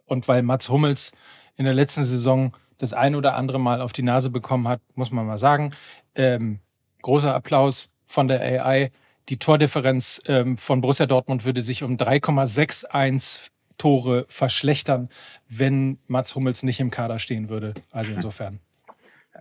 und 0.08 0.28
weil 0.28 0.42
Mats 0.42 0.70
Hummels 0.70 1.12
in 1.56 1.66
der 1.66 1.76
letzten 1.76 2.06
Saison 2.06 2.58
das 2.80 2.94
ein 2.94 3.14
oder 3.14 3.36
andere 3.36 3.60
Mal 3.60 3.82
auf 3.82 3.94
die 3.94 4.02
Nase 4.02 4.32
bekommen 4.32 4.68
hat, 4.68 4.82
muss 4.96 5.12
man 5.12 5.28
mal 5.28 5.38
sagen. 5.38 5.76
Ähm, 6.16 6.60
großer 7.04 7.36
Applaus 7.36 7.90
von 8.08 8.28
der 8.28 8.42
AI. 8.42 8.90
Die 9.30 9.38
Tordifferenz 9.38 10.20
ähm, 10.26 10.58
von 10.58 10.82
Borussia 10.82 11.06
Dortmund 11.06 11.46
würde 11.46 11.62
sich 11.62 11.84
um 11.84 11.98
3,61 11.98 13.52
Tore 13.78 14.26
verschlechtern, 14.28 15.10
wenn 15.48 16.00
Mats 16.08 16.34
Hummels 16.34 16.64
nicht 16.64 16.80
im 16.80 16.90
Kader 16.90 17.20
stehen 17.20 17.48
würde. 17.48 17.76
Also 17.92 18.12
insofern 18.16 18.60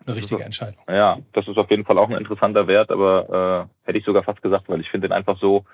eine 0.06 0.16
richtige 0.16 0.44
Entscheidung. 0.44 0.82
Ja, 0.88 1.18
das 1.32 1.48
ist 1.48 1.58
auf 1.58 1.70
jeden 1.70 1.84
Fall 1.84 1.98
auch 1.98 2.08
ein 2.08 2.16
interessanter 2.16 2.66
Wert, 2.66 2.90
aber 2.90 3.68
äh, 3.84 3.86
hätte 3.86 3.98
ich 3.98 4.04
sogar 4.04 4.22
fast 4.22 4.42
gesagt, 4.42 4.68
weil 4.68 4.80
ich 4.80 4.90
finde 4.90 5.08
ihn 5.08 5.12
einfach 5.12 5.38
so 5.38 5.64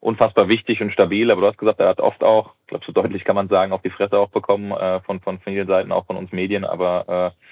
unfassbar 0.00 0.48
wichtig 0.48 0.80
und 0.80 0.92
stabil. 0.92 1.30
Aber 1.30 1.40
du 1.40 1.46
hast 1.48 1.58
gesagt, 1.58 1.80
er 1.80 1.88
hat 1.88 2.00
oft 2.00 2.22
auch, 2.22 2.54
ich 2.62 2.66
glaube 2.68 2.84
so 2.86 2.92
deutlich 2.92 3.24
kann 3.24 3.36
man 3.36 3.48
sagen, 3.48 3.72
auf 3.72 3.82
die 3.82 3.90
Fresse 3.90 4.18
auch 4.18 4.30
bekommen 4.30 4.72
äh, 4.72 5.00
von, 5.00 5.20
von 5.20 5.38
vielen 5.40 5.66
Seiten, 5.66 5.92
auch 5.92 6.06
von 6.06 6.16
uns 6.16 6.32
Medien. 6.32 6.64
Aber 6.64 7.34
äh, 7.34 7.46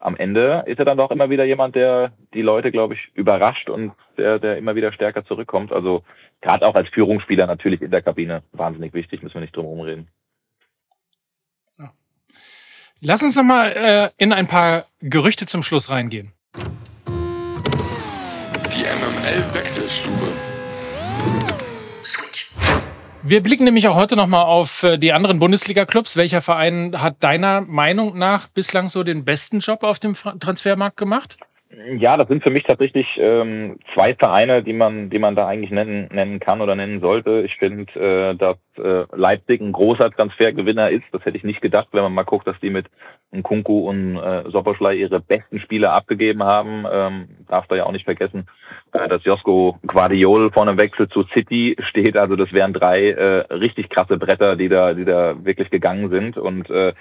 am 0.00 0.16
Ende 0.16 0.64
ist 0.66 0.78
er 0.78 0.86
dann 0.86 0.96
doch 0.96 1.10
immer 1.10 1.28
wieder 1.28 1.44
jemand, 1.44 1.74
der 1.74 2.12
die 2.32 2.42
Leute, 2.42 2.70
glaube 2.70 2.94
ich, 2.94 3.10
überrascht 3.14 3.68
und 3.68 3.92
der, 4.16 4.38
der 4.38 4.56
immer 4.56 4.74
wieder 4.74 4.92
stärker 4.92 5.24
zurückkommt. 5.24 5.72
Also 5.72 6.02
gerade 6.40 6.66
auch 6.66 6.74
als 6.74 6.88
Führungsspieler 6.88 7.46
natürlich 7.46 7.82
in 7.82 7.90
der 7.90 8.02
Kabine 8.02 8.42
wahnsinnig 8.52 8.94
wichtig, 8.94 9.22
müssen 9.22 9.34
wir 9.34 9.42
nicht 9.42 9.54
drum 9.54 9.66
herum 9.66 9.80
reden. 9.80 10.08
Lass 13.02 13.22
uns 13.22 13.34
noch 13.34 13.44
mal 13.44 13.72
äh, 13.72 14.10
in 14.22 14.34
ein 14.34 14.46
paar 14.46 14.84
Gerüchte 15.00 15.46
zum 15.46 15.62
Schluss 15.62 15.88
reingehen. 15.88 16.34
Die 17.06 18.82
MML-Wechselstube. 18.82 20.28
Wir 23.22 23.42
blicken 23.42 23.64
nämlich 23.64 23.88
auch 23.88 23.96
heute 23.96 24.16
noch 24.16 24.26
mal 24.26 24.42
auf 24.42 24.82
äh, 24.82 24.98
die 24.98 25.14
anderen 25.14 25.38
Bundesliga-Clubs. 25.38 26.18
Welcher 26.18 26.42
Verein 26.42 27.00
hat 27.00 27.24
deiner 27.24 27.62
Meinung 27.62 28.18
nach 28.18 28.48
bislang 28.48 28.90
so 28.90 29.02
den 29.02 29.24
besten 29.24 29.60
Job 29.60 29.82
auf 29.82 29.98
dem 29.98 30.14
Transfermarkt 30.14 30.98
gemacht? 30.98 31.38
Ja, 31.86 32.16
das 32.16 32.28
sind 32.28 32.42
für 32.42 32.50
mich 32.50 32.64
tatsächlich 32.64 33.06
ähm, 33.16 33.78
zwei 33.94 34.14
Vereine, 34.14 34.62
die 34.62 34.72
man, 34.72 35.08
die 35.08 35.18
man 35.18 35.34
da 35.34 35.46
eigentlich 35.46 35.70
nennen, 35.70 36.08
nennen 36.12 36.40
kann 36.40 36.60
oder 36.60 36.74
nennen 36.74 37.00
sollte. 37.00 37.42
Ich 37.46 37.56
finde, 37.56 37.92
äh, 37.94 38.34
dass 38.34 38.56
äh, 38.76 39.04
Leipzig 39.16 39.60
ein 39.60 39.72
großer 39.72 40.10
Transfergewinner 40.10 40.90
ist. 40.90 41.04
Das 41.12 41.24
hätte 41.24 41.36
ich 41.36 41.44
nicht 41.44 41.60
gedacht, 41.60 41.88
wenn 41.92 42.02
man 42.02 42.12
mal 42.12 42.24
guckt, 42.24 42.46
dass 42.46 42.58
die 42.60 42.70
mit 42.70 42.86
Nkunku 43.32 43.88
und 43.88 44.16
äh, 44.16 44.50
Soboschlei 44.50 44.94
ihre 44.94 45.20
besten 45.20 45.60
Spieler 45.60 45.92
abgegeben 45.92 46.42
haben. 46.42 46.84
Ähm, 46.90 47.28
darf 47.48 47.66
da 47.68 47.76
ja 47.76 47.84
auch 47.84 47.92
nicht 47.92 48.04
vergessen, 48.04 48.46
äh, 48.92 49.08
dass 49.08 49.24
Josko 49.24 49.78
Guardiol 49.86 50.50
vor 50.50 50.62
einem 50.64 50.76
Wechsel 50.76 51.08
zu 51.08 51.22
City 51.32 51.76
steht. 51.80 52.16
Also 52.16 52.36
das 52.36 52.52
wären 52.52 52.72
drei 52.72 53.10
äh, 53.10 53.52
richtig 53.52 53.88
krasse 53.88 54.18
Bretter, 54.18 54.56
die 54.56 54.68
da, 54.68 54.92
die 54.92 55.04
da 55.04 55.44
wirklich 55.44 55.70
gegangen 55.70 56.10
sind. 56.10 56.36
Und 56.36 56.68
äh, 56.68 56.92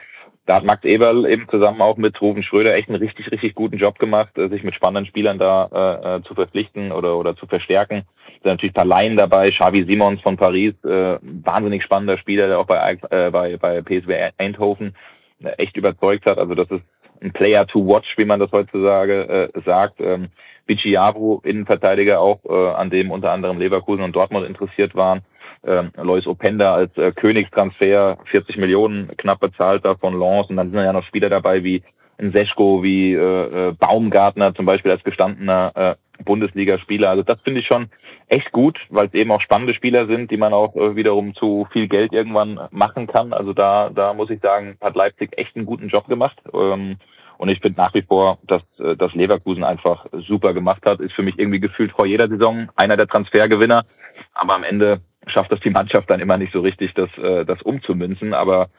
da 0.45 0.55
hat 0.55 0.63
Max 0.63 0.83
Eberl 0.83 1.25
eben 1.27 1.47
zusammen 1.49 1.81
auch 1.81 1.97
mit 1.97 2.19
Ruven 2.21 2.41
Schröder 2.41 2.73
echt 2.73 2.89
einen 2.89 2.97
richtig, 2.97 3.31
richtig 3.31 3.53
guten 3.53 3.77
Job 3.77 3.99
gemacht, 3.99 4.37
äh, 4.37 4.49
sich 4.49 4.63
mit 4.63 4.73
spannenden 4.73 5.05
Spielern 5.05 5.37
da 5.37 5.69
äh, 5.71 6.15
äh, 6.17 6.23
zu 6.23 6.33
verpflichten 6.33 6.91
oder, 6.91 7.17
oder 7.17 7.35
zu 7.35 7.45
verstärken. 7.45 8.03
Da 8.41 8.49
sind 8.49 8.51
natürlich 8.53 8.71
ein 8.71 8.75
paar 8.75 8.85
Laien 8.85 9.15
dabei, 9.15 9.51
Xavi 9.51 9.85
Simons 9.85 10.21
von 10.21 10.37
Paris, 10.37 10.73
äh, 10.83 11.17
wahnsinnig 11.21 11.83
spannender 11.83 12.17
Spieler, 12.17 12.47
der 12.47 12.59
auch 12.59 12.65
bei, 12.65 12.97
äh, 13.11 13.29
bei, 13.29 13.57
bei 13.57 13.81
PSW 13.81 14.31
Eindhoven 14.37 14.95
äh, 15.43 15.49
echt 15.57 15.77
überzeugt 15.77 16.25
hat. 16.25 16.37
Also 16.37 16.55
das 16.55 16.69
ist 16.71 16.83
ein 17.21 17.31
Player 17.31 17.67
to 17.67 17.85
watch, 17.85 18.17
wie 18.17 18.25
man 18.25 18.39
das 18.39 18.51
heutzutage 18.51 19.51
äh, 19.53 19.61
sagt. 19.61 19.99
Ähm, 19.99 20.29
Vici 20.65 20.97
Innenverteidiger 21.43 22.19
auch, 22.21 22.39
äh, 22.45 22.73
an 22.75 22.89
dem 22.89 23.11
unter 23.11 23.31
anderem 23.31 23.59
Leverkusen 23.59 24.03
und 24.03 24.15
Dortmund 24.15 24.47
interessiert 24.47 24.95
waren 24.95 25.21
äh, 25.63 25.83
Lois 26.01 26.27
Openda 26.27 26.73
als 26.73 26.95
äh, 26.97 27.11
Königstransfer, 27.11 28.17
40 28.25 28.57
Millionen 28.57 29.15
knapp 29.17 29.39
bezahlt 29.39 29.85
da 29.85 29.95
von 29.95 30.19
Lens 30.19 30.49
und 30.49 30.57
dann 30.57 30.71
sind 30.71 30.79
ja 30.79 30.93
noch 30.93 31.05
Spieler 31.05 31.29
dabei 31.29 31.63
wie 31.63 31.83
ein 32.19 32.31
Seschko, 32.31 32.83
wie 32.83 33.13
äh, 33.13 33.69
äh, 33.69 33.71
Baumgartner 33.73 34.53
zum 34.53 34.65
Beispiel 34.65 34.91
als 34.91 35.03
gestandener 35.03 35.71
äh, 35.75 36.23
Bundesligaspieler. 36.23 37.09
Also 37.09 37.23
das 37.23 37.39
finde 37.41 37.61
ich 37.61 37.67
schon 37.67 37.89
echt 38.27 38.51
gut, 38.51 38.77
weil 38.89 39.07
es 39.07 39.13
eben 39.13 39.31
auch 39.31 39.41
spannende 39.41 39.73
Spieler 39.73 40.05
sind, 40.07 40.29
die 40.29 40.37
man 40.37 40.53
auch 40.53 40.75
äh, 40.75 40.95
wiederum 40.95 41.33
zu 41.33 41.67
viel 41.71 41.87
Geld 41.87 42.11
irgendwann 42.11 42.59
machen 42.71 43.07
kann. 43.07 43.33
Also 43.33 43.53
da, 43.53 43.89
da 43.89 44.13
muss 44.13 44.29
ich 44.29 44.41
sagen, 44.41 44.77
hat 44.81 44.95
Leipzig 44.95 45.37
echt 45.37 45.55
einen 45.55 45.65
guten 45.65 45.87
Job 45.87 46.07
gemacht. 46.07 46.37
Ähm, 46.53 46.97
und 47.37 47.47
ich 47.47 47.61
finde 47.61 47.79
nach 47.79 47.93
wie 47.93 48.01
vor, 48.01 48.37
dass, 48.43 48.61
äh, 48.79 48.97
dass 48.97 49.15
Leverkusen 49.15 49.63
einfach 49.63 50.05
super 50.27 50.53
gemacht 50.53 50.85
hat. 50.85 50.99
Ist 50.99 51.13
für 51.13 51.23
mich 51.23 51.39
irgendwie 51.39 51.61
gefühlt 51.61 51.93
vor 51.93 52.05
jeder 52.05 52.27
Saison 52.27 52.69
einer 52.75 52.97
der 52.97 53.07
Transfergewinner. 53.07 53.85
Aber 54.33 54.55
am 54.55 54.63
Ende 54.63 54.99
schafft 55.29 55.51
das 55.51 55.59
die 55.61 55.69
Mannschaft 55.69 56.09
dann 56.09 56.19
immer 56.19 56.37
nicht 56.37 56.53
so 56.53 56.61
richtig, 56.61 56.93
das, 56.93 57.09
äh, 57.17 57.45
das 57.45 57.61
umzumünzen. 57.61 58.33
Aber 58.33 58.69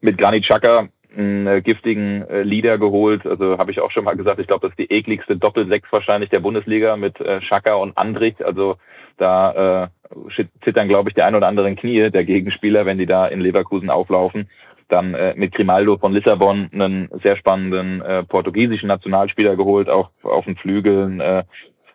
mit 0.00 0.18
Granit 0.18 0.44
Xhaka 0.44 0.88
einen 1.16 1.46
äh, 1.46 1.60
giftigen 1.62 2.22
äh, 2.28 2.42
Leader 2.42 2.78
geholt. 2.78 3.26
Also 3.26 3.58
habe 3.58 3.70
ich 3.70 3.80
auch 3.80 3.90
schon 3.90 4.04
mal 4.04 4.16
gesagt, 4.16 4.40
ich 4.40 4.46
glaube, 4.46 4.66
das 4.66 4.72
ist 4.72 4.78
die 4.78 4.94
ekligste 4.94 5.36
Doppelsechs 5.36 5.90
wahrscheinlich 5.90 6.30
der 6.30 6.40
Bundesliga 6.40 6.96
mit 6.96 7.20
äh, 7.20 7.40
Xhaka 7.40 7.74
und 7.74 7.96
Andrich. 7.96 8.44
Also 8.44 8.76
da 9.18 9.84
äh, 9.84 10.44
zittern, 10.64 10.88
glaube 10.88 11.10
ich, 11.10 11.14
die 11.14 11.22
ein 11.22 11.34
oder 11.34 11.48
anderen 11.48 11.76
Knie 11.76 12.10
der 12.10 12.24
Gegenspieler, 12.24 12.86
wenn 12.86 12.98
die 12.98 13.06
da 13.06 13.26
in 13.26 13.40
Leverkusen 13.40 13.90
auflaufen. 13.90 14.48
Dann 14.88 15.14
äh, 15.14 15.34
mit 15.36 15.54
Grimaldo 15.54 15.96
von 15.96 16.12
Lissabon 16.12 16.68
einen 16.72 17.08
sehr 17.22 17.36
spannenden 17.36 18.02
äh, 18.02 18.24
portugiesischen 18.24 18.88
Nationalspieler 18.88 19.56
geholt, 19.56 19.88
auch 19.88 20.10
auf 20.22 20.44
den 20.44 20.56
Flügeln. 20.56 21.20
Äh, 21.20 21.44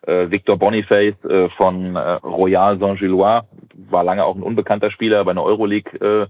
äh, 0.05 0.29
Victor 0.29 0.57
Boniface 0.57 1.15
äh, 1.25 1.49
von 1.49 1.95
äh, 1.95 1.99
Royal 2.23 2.79
Saint-Gillois, 2.79 3.43
war 3.89 4.03
lange 4.03 4.23
auch 4.23 4.35
ein 4.35 4.43
unbekannter 4.43 4.91
Spieler, 4.91 5.23
bei 5.25 5.31
einer 5.31 5.43
Euroleague 5.43 6.29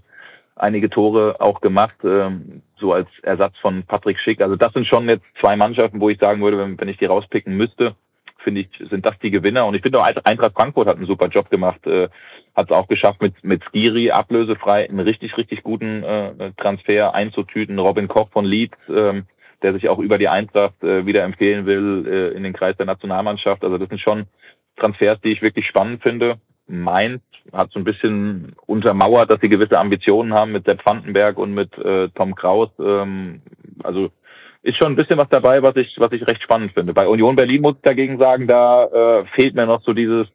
einige 0.56 0.90
Tore 0.90 1.36
auch 1.38 1.60
gemacht, 1.60 1.94
ähm, 2.02 2.62
so 2.80 2.92
als 2.92 3.08
Ersatz 3.22 3.56
von 3.58 3.84
Patrick 3.84 4.18
Schick. 4.18 4.40
Also 4.40 4.56
das 4.56 4.72
sind 4.72 4.88
schon 4.88 5.08
jetzt 5.08 5.24
zwei 5.40 5.54
Mannschaften, 5.54 6.00
wo 6.00 6.08
ich 6.08 6.18
sagen 6.18 6.42
würde, 6.42 6.76
wenn, 6.76 6.88
ich 6.88 6.96
die 6.96 7.04
rauspicken 7.04 7.56
müsste, 7.56 7.94
finde 8.38 8.62
ich, 8.62 8.68
sind 8.90 9.06
das 9.06 9.16
die 9.20 9.30
Gewinner. 9.30 9.66
Und 9.66 9.74
ich 9.74 9.82
finde 9.82 10.00
auch 10.00 10.24
Eintracht 10.24 10.54
Frankfurt 10.54 10.88
hat 10.88 10.96
einen 10.96 11.06
super 11.06 11.28
Job 11.28 11.48
gemacht, 11.48 11.80
hat 11.84 12.66
es 12.70 12.72
auch 12.72 12.88
geschafft, 12.88 13.22
mit, 13.22 13.34
mit 13.44 13.62
Skiri 13.64 14.10
ablösefrei 14.10 14.88
einen 14.88 14.98
richtig, 14.98 15.36
richtig 15.36 15.62
guten 15.62 16.04
Transfer 16.56 17.14
einzutüten. 17.14 17.78
Robin 17.78 18.08
Koch 18.08 18.28
von 18.30 18.44
Leeds, 18.44 18.76
ähm, 18.88 19.26
der 19.62 19.72
sich 19.72 19.88
auch 19.88 19.98
über 19.98 20.18
die 20.18 20.28
Eintracht 20.28 20.82
äh, 20.82 21.06
wieder 21.06 21.24
empfehlen 21.24 21.66
will 21.66 22.06
äh, 22.06 22.36
in 22.36 22.42
den 22.42 22.52
Kreis 22.52 22.76
der 22.76 22.86
Nationalmannschaft. 22.86 23.64
Also 23.64 23.78
das 23.78 23.88
sind 23.88 24.00
schon 24.00 24.26
Transfers, 24.76 25.20
die 25.22 25.32
ich 25.32 25.42
wirklich 25.42 25.66
spannend 25.66 26.02
finde. 26.02 26.36
Mainz 26.66 27.22
hat 27.52 27.70
so 27.70 27.80
ein 27.80 27.84
bisschen 27.84 28.54
untermauert, 28.66 29.30
dass 29.30 29.40
sie 29.40 29.48
gewisse 29.48 29.78
Ambitionen 29.78 30.34
haben 30.34 30.52
mit 30.52 30.66
Sepp 30.66 30.84
Vandenberg 30.84 31.38
und 31.38 31.54
mit 31.54 31.76
äh, 31.78 32.08
Tom 32.10 32.34
Kraus. 32.34 32.70
Ähm, 32.78 33.40
also 33.82 34.10
ist 34.62 34.76
schon 34.76 34.92
ein 34.92 34.96
bisschen 34.96 35.18
was 35.18 35.28
dabei, 35.28 35.62
was 35.62 35.76
ich, 35.76 35.94
was 35.98 36.12
ich 36.12 36.26
recht 36.26 36.42
spannend 36.42 36.72
finde. 36.72 36.92
Bei 36.92 37.06
Union 37.06 37.36
Berlin 37.36 37.62
muss 37.62 37.76
ich 37.76 37.82
dagegen 37.82 38.18
sagen, 38.18 38.46
da 38.46 38.84
äh, 38.84 39.24
fehlt 39.34 39.54
mir 39.54 39.66
noch 39.66 39.82
so 39.82 39.92
dieses 39.92 40.26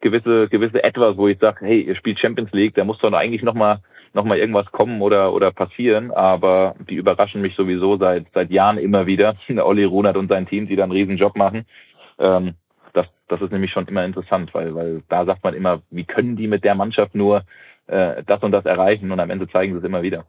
gewisse, 0.00 0.48
gewisse 0.48 0.82
Etwas, 0.82 1.16
wo 1.16 1.28
ich 1.28 1.38
sage, 1.38 1.64
hey, 1.64 1.80
ihr 1.82 1.96
spielt 1.96 2.18
Champions 2.18 2.52
League, 2.52 2.74
da 2.74 2.84
muss 2.84 2.98
doch 2.98 3.12
eigentlich 3.12 3.42
nochmal 3.42 3.80
noch 4.14 4.24
mal 4.24 4.38
irgendwas 4.38 4.70
kommen 4.72 5.00
oder, 5.02 5.32
oder 5.32 5.50
passieren, 5.52 6.10
aber 6.10 6.74
die 6.88 6.94
überraschen 6.94 7.42
mich 7.42 7.54
sowieso 7.54 7.96
seit, 7.96 8.26
seit 8.34 8.50
Jahren 8.50 8.78
immer 8.78 9.06
wieder. 9.06 9.36
Der 9.48 9.66
Olli 9.66 9.84
Runert 9.84 10.16
und 10.16 10.28
sein 10.28 10.46
Team, 10.46 10.66
die 10.66 10.76
da 10.76 10.84
einen 10.84 10.92
riesen 10.92 11.16
Job 11.16 11.36
machen. 11.36 11.66
Ähm, 12.18 12.54
das, 12.92 13.06
das 13.28 13.40
ist 13.40 13.52
nämlich 13.52 13.70
schon 13.70 13.86
immer 13.86 14.04
interessant, 14.04 14.52
weil, 14.54 14.74
weil 14.74 15.02
da 15.08 15.24
sagt 15.24 15.44
man 15.44 15.54
immer, 15.54 15.82
wie 15.90 16.04
können 16.04 16.36
die 16.36 16.48
mit 16.48 16.64
der 16.64 16.74
Mannschaft 16.74 17.14
nur 17.14 17.44
äh, 17.86 18.22
das 18.26 18.42
und 18.42 18.52
das 18.52 18.64
erreichen 18.64 19.10
und 19.10 19.20
am 19.20 19.30
Ende 19.30 19.48
zeigen 19.48 19.72
sie 19.72 19.78
es 19.78 19.84
immer 19.84 20.02
wieder. 20.02 20.24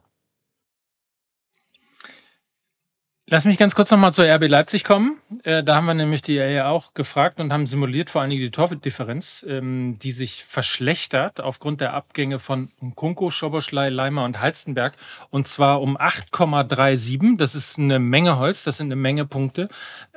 Lass 3.32 3.44
mich 3.44 3.58
ganz 3.58 3.76
kurz 3.76 3.92
nochmal 3.92 4.12
zur 4.12 4.24
RB 4.24 4.48
Leipzig 4.48 4.82
kommen. 4.82 5.16
Äh, 5.44 5.62
da 5.62 5.76
haben 5.76 5.86
wir 5.86 5.94
nämlich 5.94 6.20
die 6.20 6.34
ja 6.34 6.68
auch 6.68 6.94
gefragt 6.94 7.38
und 7.38 7.52
haben 7.52 7.64
simuliert 7.68 8.10
vor 8.10 8.22
allen 8.22 8.30
Dingen 8.30 8.42
die 8.42 8.50
Torwitdifferenz, 8.50 9.46
ähm, 9.48 10.00
die 10.00 10.10
sich 10.10 10.42
verschlechtert 10.42 11.40
aufgrund 11.40 11.80
der 11.80 11.94
Abgänge 11.94 12.40
von 12.40 12.70
Kunko, 12.96 13.30
Schoboschlei, 13.30 13.88
Leimer 13.88 14.24
und 14.24 14.40
Halstenberg. 14.40 14.94
Und 15.30 15.46
zwar 15.46 15.80
um 15.80 15.96
8,37. 15.96 17.36
Das 17.36 17.54
ist 17.54 17.78
eine 17.78 18.00
Menge 18.00 18.36
Holz, 18.36 18.64
das 18.64 18.78
sind 18.78 18.88
eine 18.88 18.96
Menge 18.96 19.26
Punkte. 19.26 19.68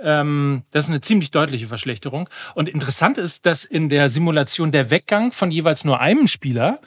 Ähm, 0.02 0.64
das 0.72 0.86
ist 0.86 0.90
eine 0.90 1.02
ziemlich 1.02 1.30
deutliche 1.30 1.68
Verschlechterung. 1.68 2.28
Und 2.56 2.68
interessant 2.68 3.20
ist, 3.20 3.46
dass 3.46 3.64
in 3.64 3.90
der 3.90 4.10
Simulation 4.10 4.72
der 4.72 4.90
Weggang 4.90 5.32
von 5.32 5.52
jeweils 5.52 5.84
nur 5.84 6.00
einem 6.00 6.26
Spieler 6.26 6.80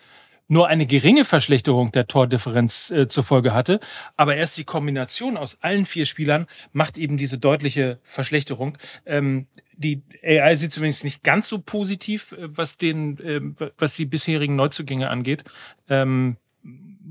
nur 0.49 0.69
eine 0.69 0.87
geringe 0.87 1.25
Verschlechterung 1.25 1.93
der 1.93 2.07
Tordifferenz 2.07 2.91
äh, 2.91 3.09
zur 3.09 3.25
Folge 3.25 3.53
hatte. 3.53 3.81
Aber 4.17 4.37
erst 4.37 4.57
die 4.57 4.65
Kombination 4.65 5.37
aus 5.37 5.59
allen 5.61 5.87
vier 5.87 6.07
Spielern 6.07 6.47
macht 6.73 6.99
eben 6.99 7.17
diese 7.17 7.39
deutliche 7.39 7.99
Verschlechterung. 8.05 8.79
Ähm, 9.05 9.47
die 9.77 10.03
AI 10.23 10.57
sieht 10.57 10.73
zumindest 10.73 11.05
nicht 11.05 11.23
ganz 11.23 11.49
so 11.49 11.59
positiv, 11.59 12.33
äh, 12.33 12.57
was 12.57 12.79
den, 12.79 13.19
äh, 13.19 13.71
was 13.79 13.95
die 13.95 14.07
bisherigen 14.07 14.57
Neuzugänge 14.57 15.11
angeht. 15.11 15.45
Ähm, 15.89 16.37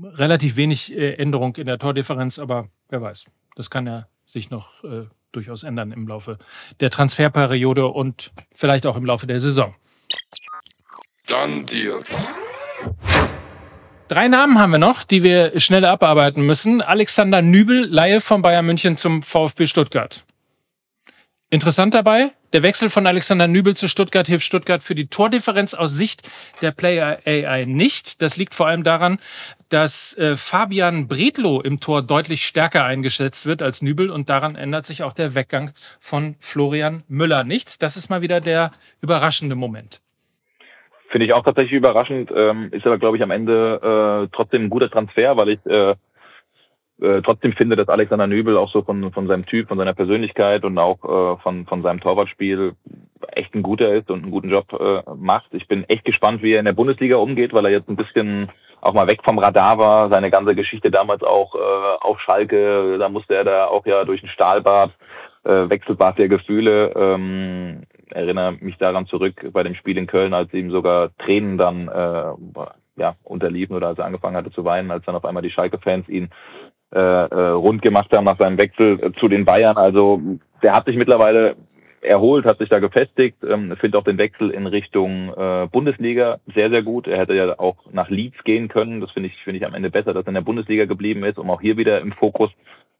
relativ 0.02 0.56
wenig 0.56 0.92
äh, 0.92 1.14
Änderung 1.14 1.56
in 1.56 1.66
der 1.66 1.78
Tordifferenz, 1.78 2.38
aber 2.38 2.68
wer 2.88 3.02
weiß. 3.02 3.24
Das 3.54 3.70
kann 3.70 3.86
ja 3.86 4.06
sich 4.26 4.50
noch 4.50 4.84
äh, 4.84 5.06
durchaus 5.32 5.62
ändern 5.62 5.92
im 5.92 6.08
Laufe 6.08 6.38
der 6.80 6.90
Transferperiode 6.90 7.86
und 7.86 8.32
vielleicht 8.54 8.86
auch 8.86 8.96
im 8.96 9.04
Laufe 9.04 9.26
der 9.26 9.40
Saison. 9.40 9.74
Dann 11.26 11.66
Deals. 11.66 12.26
Drei 14.08 14.28
Namen 14.28 14.60
haben 14.60 14.70
wir 14.70 14.78
noch, 14.78 15.02
die 15.02 15.24
wir 15.24 15.58
schnell 15.58 15.84
abarbeiten 15.84 16.46
müssen. 16.46 16.80
Alexander 16.80 17.42
Nübel, 17.42 17.86
Laie 17.86 18.20
von 18.20 18.40
Bayern 18.40 18.64
München 18.64 18.96
zum 18.96 19.24
VfB 19.24 19.66
Stuttgart. 19.66 20.24
Interessant 21.50 21.92
dabei, 21.92 22.30
der 22.52 22.62
Wechsel 22.62 22.88
von 22.88 23.08
Alexander 23.08 23.48
Nübel 23.48 23.74
zu 23.74 23.88
Stuttgart 23.88 24.28
hilft 24.28 24.44
Stuttgart 24.44 24.84
für 24.84 24.94
die 24.94 25.08
Tordifferenz 25.08 25.74
aus 25.74 25.92
Sicht 25.92 26.28
der 26.62 26.70
Player 26.70 27.18
AI 27.26 27.64
nicht. 27.64 28.22
Das 28.22 28.36
liegt 28.36 28.54
vor 28.54 28.68
allem 28.68 28.84
daran, 28.84 29.18
dass 29.70 30.16
äh, 30.18 30.36
Fabian 30.36 31.08
Bredlow 31.08 31.60
im 31.60 31.80
Tor 31.80 32.02
deutlich 32.02 32.46
stärker 32.46 32.84
eingeschätzt 32.84 33.44
wird 33.44 33.60
als 33.60 33.82
Nübel 33.82 34.10
und 34.10 34.28
daran 34.28 34.54
ändert 34.54 34.86
sich 34.86 35.02
auch 35.02 35.14
der 35.14 35.34
Weggang 35.34 35.72
von 35.98 36.36
Florian 36.38 37.02
Müller 37.08 37.42
nichts. 37.42 37.78
Das 37.78 37.96
ist 37.96 38.08
mal 38.08 38.22
wieder 38.22 38.40
der 38.40 38.70
überraschende 39.00 39.56
Moment. 39.56 40.00
Finde 41.08 41.26
ich 41.26 41.32
auch 41.32 41.44
tatsächlich 41.44 41.72
überraschend, 41.76 42.32
ähm, 42.34 42.68
ist 42.72 42.86
aber, 42.86 42.98
glaube 42.98 43.16
ich, 43.16 43.22
am 43.22 43.30
Ende 43.30 44.26
äh, 44.26 44.34
trotzdem 44.34 44.64
ein 44.64 44.70
guter 44.70 44.90
Transfer, 44.90 45.36
weil 45.36 45.50
ich 45.50 45.66
äh, 45.66 45.94
äh, 47.00 47.20
trotzdem 47.22 47.52
finde, 47.52 47.76
dass 47.76 47.88
Alexander 47.88 48.26
Nübel 48.26 48.56
auch 48.56 48.70
so 48.70 48.82
von, 48.82 49.12
von 49.12 49.26
seinem 49.26 49.44
Typ, 49.44 49.68
von 49.68 49.76
seiner 49.76 49.92
Persönlichkeit 49.92 50.64
und 50.64 50.78
auch 50.78 51.04
äh, 51.04 51.42
von, 51.42 51.66
von 51.66 51.82
seinem 51.82 52.00
Torwartspiel 52.00 52.72
echt 53.32 53.54
ein 53.54 53.62
guter 53.62 53.92
ist 53.94 54.10
und 54.10 54.22
einen 54.22 54.32
guten 54.32 54.50
Job 54.50 54.72
äh, 54.72 55.02
macht. 55.14 55.52
Ich 55.52 55.68
bin 55.68 55.84
echt 55.84 56.04
gespannt, 56.04 56.42
wie 56.42 56.52
er 56.52 56.60
in 56.60 56.64
der 56.64 56.72
Bundesliga 56.72 57.16
umgeht, 57.16 57.52
weil 57.52 57.66
er 57.66 57.72
jetzt 57.72 57.88
ein 57.88 57.96
bisschen 57.96 58.50
auch 58.80 58.94
mal 58.94 59.06
weg 59.06 59.20
vom 59.24 59.38
Radar 59.38 59.78
war. 59.78 60.08
Seine 60.08 60.30
ganze 60.30 60.54
Geschichte 60.54 60.90
damals 60.90 61.22
auch 61.22 61.54
äh, 61.54 61.58
auf 62.00 62.20
Schalke, 62.20 62.96
da 62.98 63.08
musste 63.08 63.34
er 63.34 63.44
da 63.44 63.66
auch 63.66 63.84
ja 63.84 64.04
durch 64.04 64.22
ein 64.22 64.28
Stahlbad, 64.28 64.92
äh, 65.44 65.68
Wechselbad 65.68 66.18
der 66.18 66.28
Gefühle. 66.28 66.92
Ähm, 66.96 67.82
erinnere 68.16 68.52
mich 68.60 68.76
daran 68.78 69.06
zurück 69.06 69.46
bei 69.52 69.62
dem 69.62 69.74
Spiel 69.74 69.98
in 69.98 70.06
Köln, 70.06 70.34
als 70.34 70.52
ihm 70.54 70.70
sogar 70.70 71.10
Tränen 71.18 71.58
dann 71.58 71.88
äh, 71.88 72.32
ja, 72.96 73.14
unterliefen 73.22 73.76
oder 73.76 73.88
als 73.88 73.98
er 73.98 74.06
angefangen 74.06 74.36
hatte 74.36 74.50
zu 74.50 74.64
weinen, 74.64 74.90
als 74.90 75.04
dann 75.04 75.14
auf 75.14 75.24
einmal 75.24 75.42
die 75.42 75.50
Schalke-Fans 75.50 76.08
ihn 76.08 76.30
äh, 76.94 76.98
äh, 76.98 77.48
rund 77.50 77.82
gemacht 77.82 78.10
haben 78.12 78.24
nach 78.24 78.38
seinem 78.38 78.58
Wechsel 78.58 78.98
äh, 79.02 79.12
zu 79.20 79.28
den 79.28 79.44
Bayern. 79.44 79.76
Also 79.76 80.20
der 80.62 80.74
hat 80.74 80.86
sich 80.86 80.96
mittlerweile 80.96 81.56
erholt, 82.00 82.46
hat 82.46 82.58
sich 82.58 82.68
da 82.68 82.78
gefestigt. 82.78 83.36
Ähm, 83.44 83.76
finde 83.78 83.98
auch 83.98 84.04
den 84.04 84.18
Wechsel 84.18 84.50
in 84.50 84.66
Richtung 84.66 85.32
äh, 85.36 85.66
Bundesliga 85.70 86.38
sehr, 86.54 86.70
sehr 86.70 86.82
gut. 86.82 87.06
Er 87.06 87.18
hätte 87.18 87.34
ja 87.34 87.58
auch 87.58 87.76
nach 87.92 88.08
Leeds 88.08 88.42
gehen 88.44 88.68
können. 88.68 89.00
Das 89.00 89.10
finde 89.10 89.28
ich, 89.28 89.36
finde 89.44 89.58
ich 89.58 89.66
am 89.66 89.74
Ende 89.74 89.90
besser, 89.90 90.14
dass 90.14 90.24
er 90.24 90.28
in 90.28 90.34
der 90.34 90.40
Bundesliga 90.40 90.86
geblieben 90.86 91.24
ist, 91.24 91.38
um 91.38 91.50
auch 91.50 91.60
hier 91.60 91.76
wieder 91.76 92.00
im 92.00 92.12
Fokus 92.12 92.50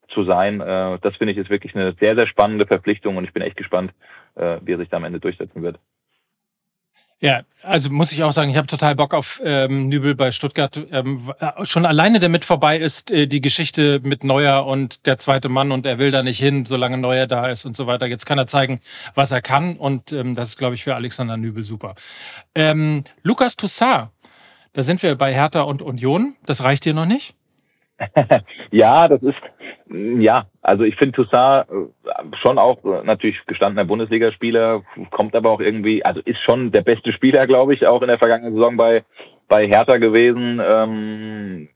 zu 0.09 0.25
sein. 0.25 0.61
Äh, 0.61 0.99
das 1.01 1.17
finde 1.17 1.33
ich 1.33 1.39
ist 1.39 1.51
wirklich 1.51 1.75
eine 1.75 1.95
sehr, 2.01 2.15
sehr 2.15 2.27
spannende 2.27 2.67
Verpflichtung 2.67 3.17
und 3.17 3.25
ich 3.25 3.33
bin 3.33 3.43
echt 3.43 3.57
gespannt, 3.57 3.93
äh, 4.35 4.59
wie 4.63 4.73
er 4.73 4.79
sich 4.79 4.89
da 4.89 4.97
am 4.97 5.05
Ende 5.05 5.21
durchsetzen 5.21 5.63
wird. 5.63 5.79
Ja, 7.19 7.41
also 7.63 7.89
muss 7.89 8.13
ich 8.13 8.23
auch 8.25 8.33
sagen, 8.33 8.51
ich 8.51 8.59
habe 8.59 8.67
total 8.67 8.95
Bock 8.95 9.15
auf 9.15 9.41
ähm, 9.43 9.89
Nübel 9.89 10.15
bei 10.15 10.33
Stuttgart. 10.33 10.79
Ähm, 10.93 11.33
äh, 11.41 11.65
schon 11.65 11.87
alleine 11.87 12.21
damit 12.21 12.45
vorbei 12.45 12.77
ist 12.77 13.11
äh, 13.11 13.27
die 13.27 13.41
Geschichte 13.41 14.01
mit 14.03 14.23
Neuer 14.23 14.67
und 14.67 15.07
der 15.07 15.17
zweite 15.17 15.49
Mann 15.49 15.73
und 15.73 15.87
er 15.87 15.99
will 15.99 16.11
da 16.11 16.23
nicht 16.23 16.39
hin, 16.39 16.67
solange 16.67 16.99
Neuer 16.99 17.27
da 17.27 17.47
ist 17.47 17.65
und 17.65 17.75
so 17.75 17.87
weiter. 17.87 18.07
Jetzt 18.07 18.27
kann 18.27 18.37
er 18.37 18.47
zeigen, 18.47 18.81
was 19.15 19.33
er 19.33 19.41
kann 19.41 19.77
und 19.79 20.13
ähm, 20.13 20.35
das 20.35 20.51
ist, 20.51 20.59
glaube 20.59 20.75
ich, 20.75 20.85
für 20.85 20.95
Alexander 20.95 21.39
Nübel 21.39 21.65
super. 21.65 21.95
Ähm, 22.55 23.05
Lukas 23.23 23.57
Toussaint, 23.57 24.11
da 24.75 24.83
sind 24.83 25.03
wir 25.03 25.15
bei 25.17 25.33
Hertha 25.33 25.63
und 25.63 25.81
Union. 25.81 26.37
Das 26.45 26.63
reicht 26.63 26.85
dir 26.85 26.93
noch 26.93 27.07
nicht? 27.07 27.35
ja, 28.71 29.09
das 29.09 29.23
ist 29.23 29.41
ja, 29.89 30.47
also 30.63 30.83
ich 30.83 30.97
finde 30.97 31.13
Toussaint 31.13 31.69
äh, 31.71 32.37
schon 32.43 32.59
auch 32.59 32.85
äh, 32.85 33.05
natürlich 33.05 33.39
gestandener 33.47 33.85
Bundesligaspieler, 33.85 34.83
kommt 35.11 35.37
aber 35.37 35.51
auch 35.51 35.61
irgendwie, 35.61 36.05
also 36.05 36.21
ist 36.25 36.41
schon 36.41 36.73
der 36.73 36.83
beste 36.83 37.13
Spieler, 37.13 37.47
glaube 37.47 37.75
ich, 37.75 37.87
auch 37.87 38.03
in 38.03 38.09
der 38.09 38.19
vergangenen 38.19 38.55
Saison 38.55 38.77
bei, 38.77 39.05
bei 39.49 39.67
Hertha 39.69 39.99
gewesen. 39.99 40.61
Ähm, 40.65 41.69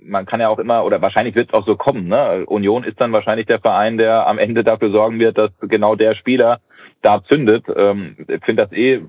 man 0.00 0.26
kann 0.26 0.40
ja 0.40 0.48
auch 0.48 0.58
immer, 0.58 0.84
oder 0.84 1.00
wahrscheinlich 1.00 1.36
wird 1.36 1.48
es 1.48 1.54
auch 1.54 1.66
so 1.66 1.76
kommen, 1.76 2.08
ne? 2.08 2.44
Union 2.46 2.82
ist 2.84 3.00
dann 3.00 3.12
wahrscheinlich 3.12 3.46
der 3.46 3.60
Verein, 3.60 3.98
der 3.98 4.26
am 4.26 4.38
Ende 4.38 4.64
dafür 4.64 4.90
sorgen 4.90 5.20
wird, 5.20 5.38
dass 5.38 5.50
genau 5.60 5.94
der 5.94 6.14
Spieler 6.16 6.60
da 7.02 7.22
zündet. 7.22 7.66
Ähm, 7.74 8.16
ich 8.26 8.44
finde 8.44 8.64
das 8.64 8.72
eh 8.72 9.02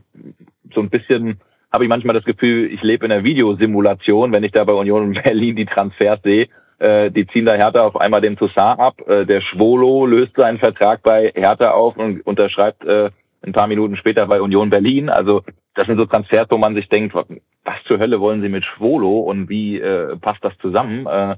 so 0.71 0.81
ein 0.81 0.89
bisschen, 0.89 1.39
habe 1.71 1.83
ich 1.83 1.89
manchmal 1.89 2.15
das 2.15 2.25
Gefühl, 2.25 2.71
ich 2.71 2.83
lebe 2.83 3.05
in 3.07 3.11
einer 3.11 3.23
Videosimulation, 3.23 4.31
wenn 4.31 4.43
ich 4.43 4.51
da 4.51 4.63
bei 4.63 4.73
Union 4.73 5.13
Berlin 5.13 5.55
die 5.55 5.65
Transfers 5.65 6.21
sehe 6.21 6.47
die 6.80 7.28
ziehen 7.28 7.45
da 7.45 7.53
Hertha 7.53 7.82
auf 7.82 7.99
einmal 7.99 8.21
den 8.21 8.38
Toussaint 8.38 8.80
ab. 8.80 9.01
Äh, 9.07 9.25
der 9.25 9.41
Schwolo 9.41 10.05
löst 10.05 10.36
seinen 10.36 10.59
Vertrag 10.59 11.01
bei 11.03 11.32
Hertha 11.34 11.71
auf 11.71 11.97
und 11.97 12.21
unterschreibt 12.21 12.86
äh, 12.86 13.09
ein 13.45 13.53
paar 13.53 13.67
Minuten 13.67 13.95
später 13.95 14.28
bei 14.28 14.41
Union 14.41 14.69
Berlin. 14.69 15.09
Also 15.09 15.43
das 15.75 15.88
sind 15.88 15.97
so 15.97 16.05
Transfers, 16.05 16.47
wo 16.49 16.57
man 16.57 16.75
sich 16.75 16.89
denkt, 16.89 17.15
was 17.15 17.84
zur 17.86 17.99
Hölle 17.99 18.19
wollen 18.19 18.41
sie 18.41 18.49
mit 18.49 18.65
Schwolo 18.65 19.19
und 19.19 19.49
wie 19.49 19.80
äh, 19.80 20.15
passt 20.17 20.43
das 20.43 20.57
zusammen? 20.59 21.05
Äh, 21.05 21.36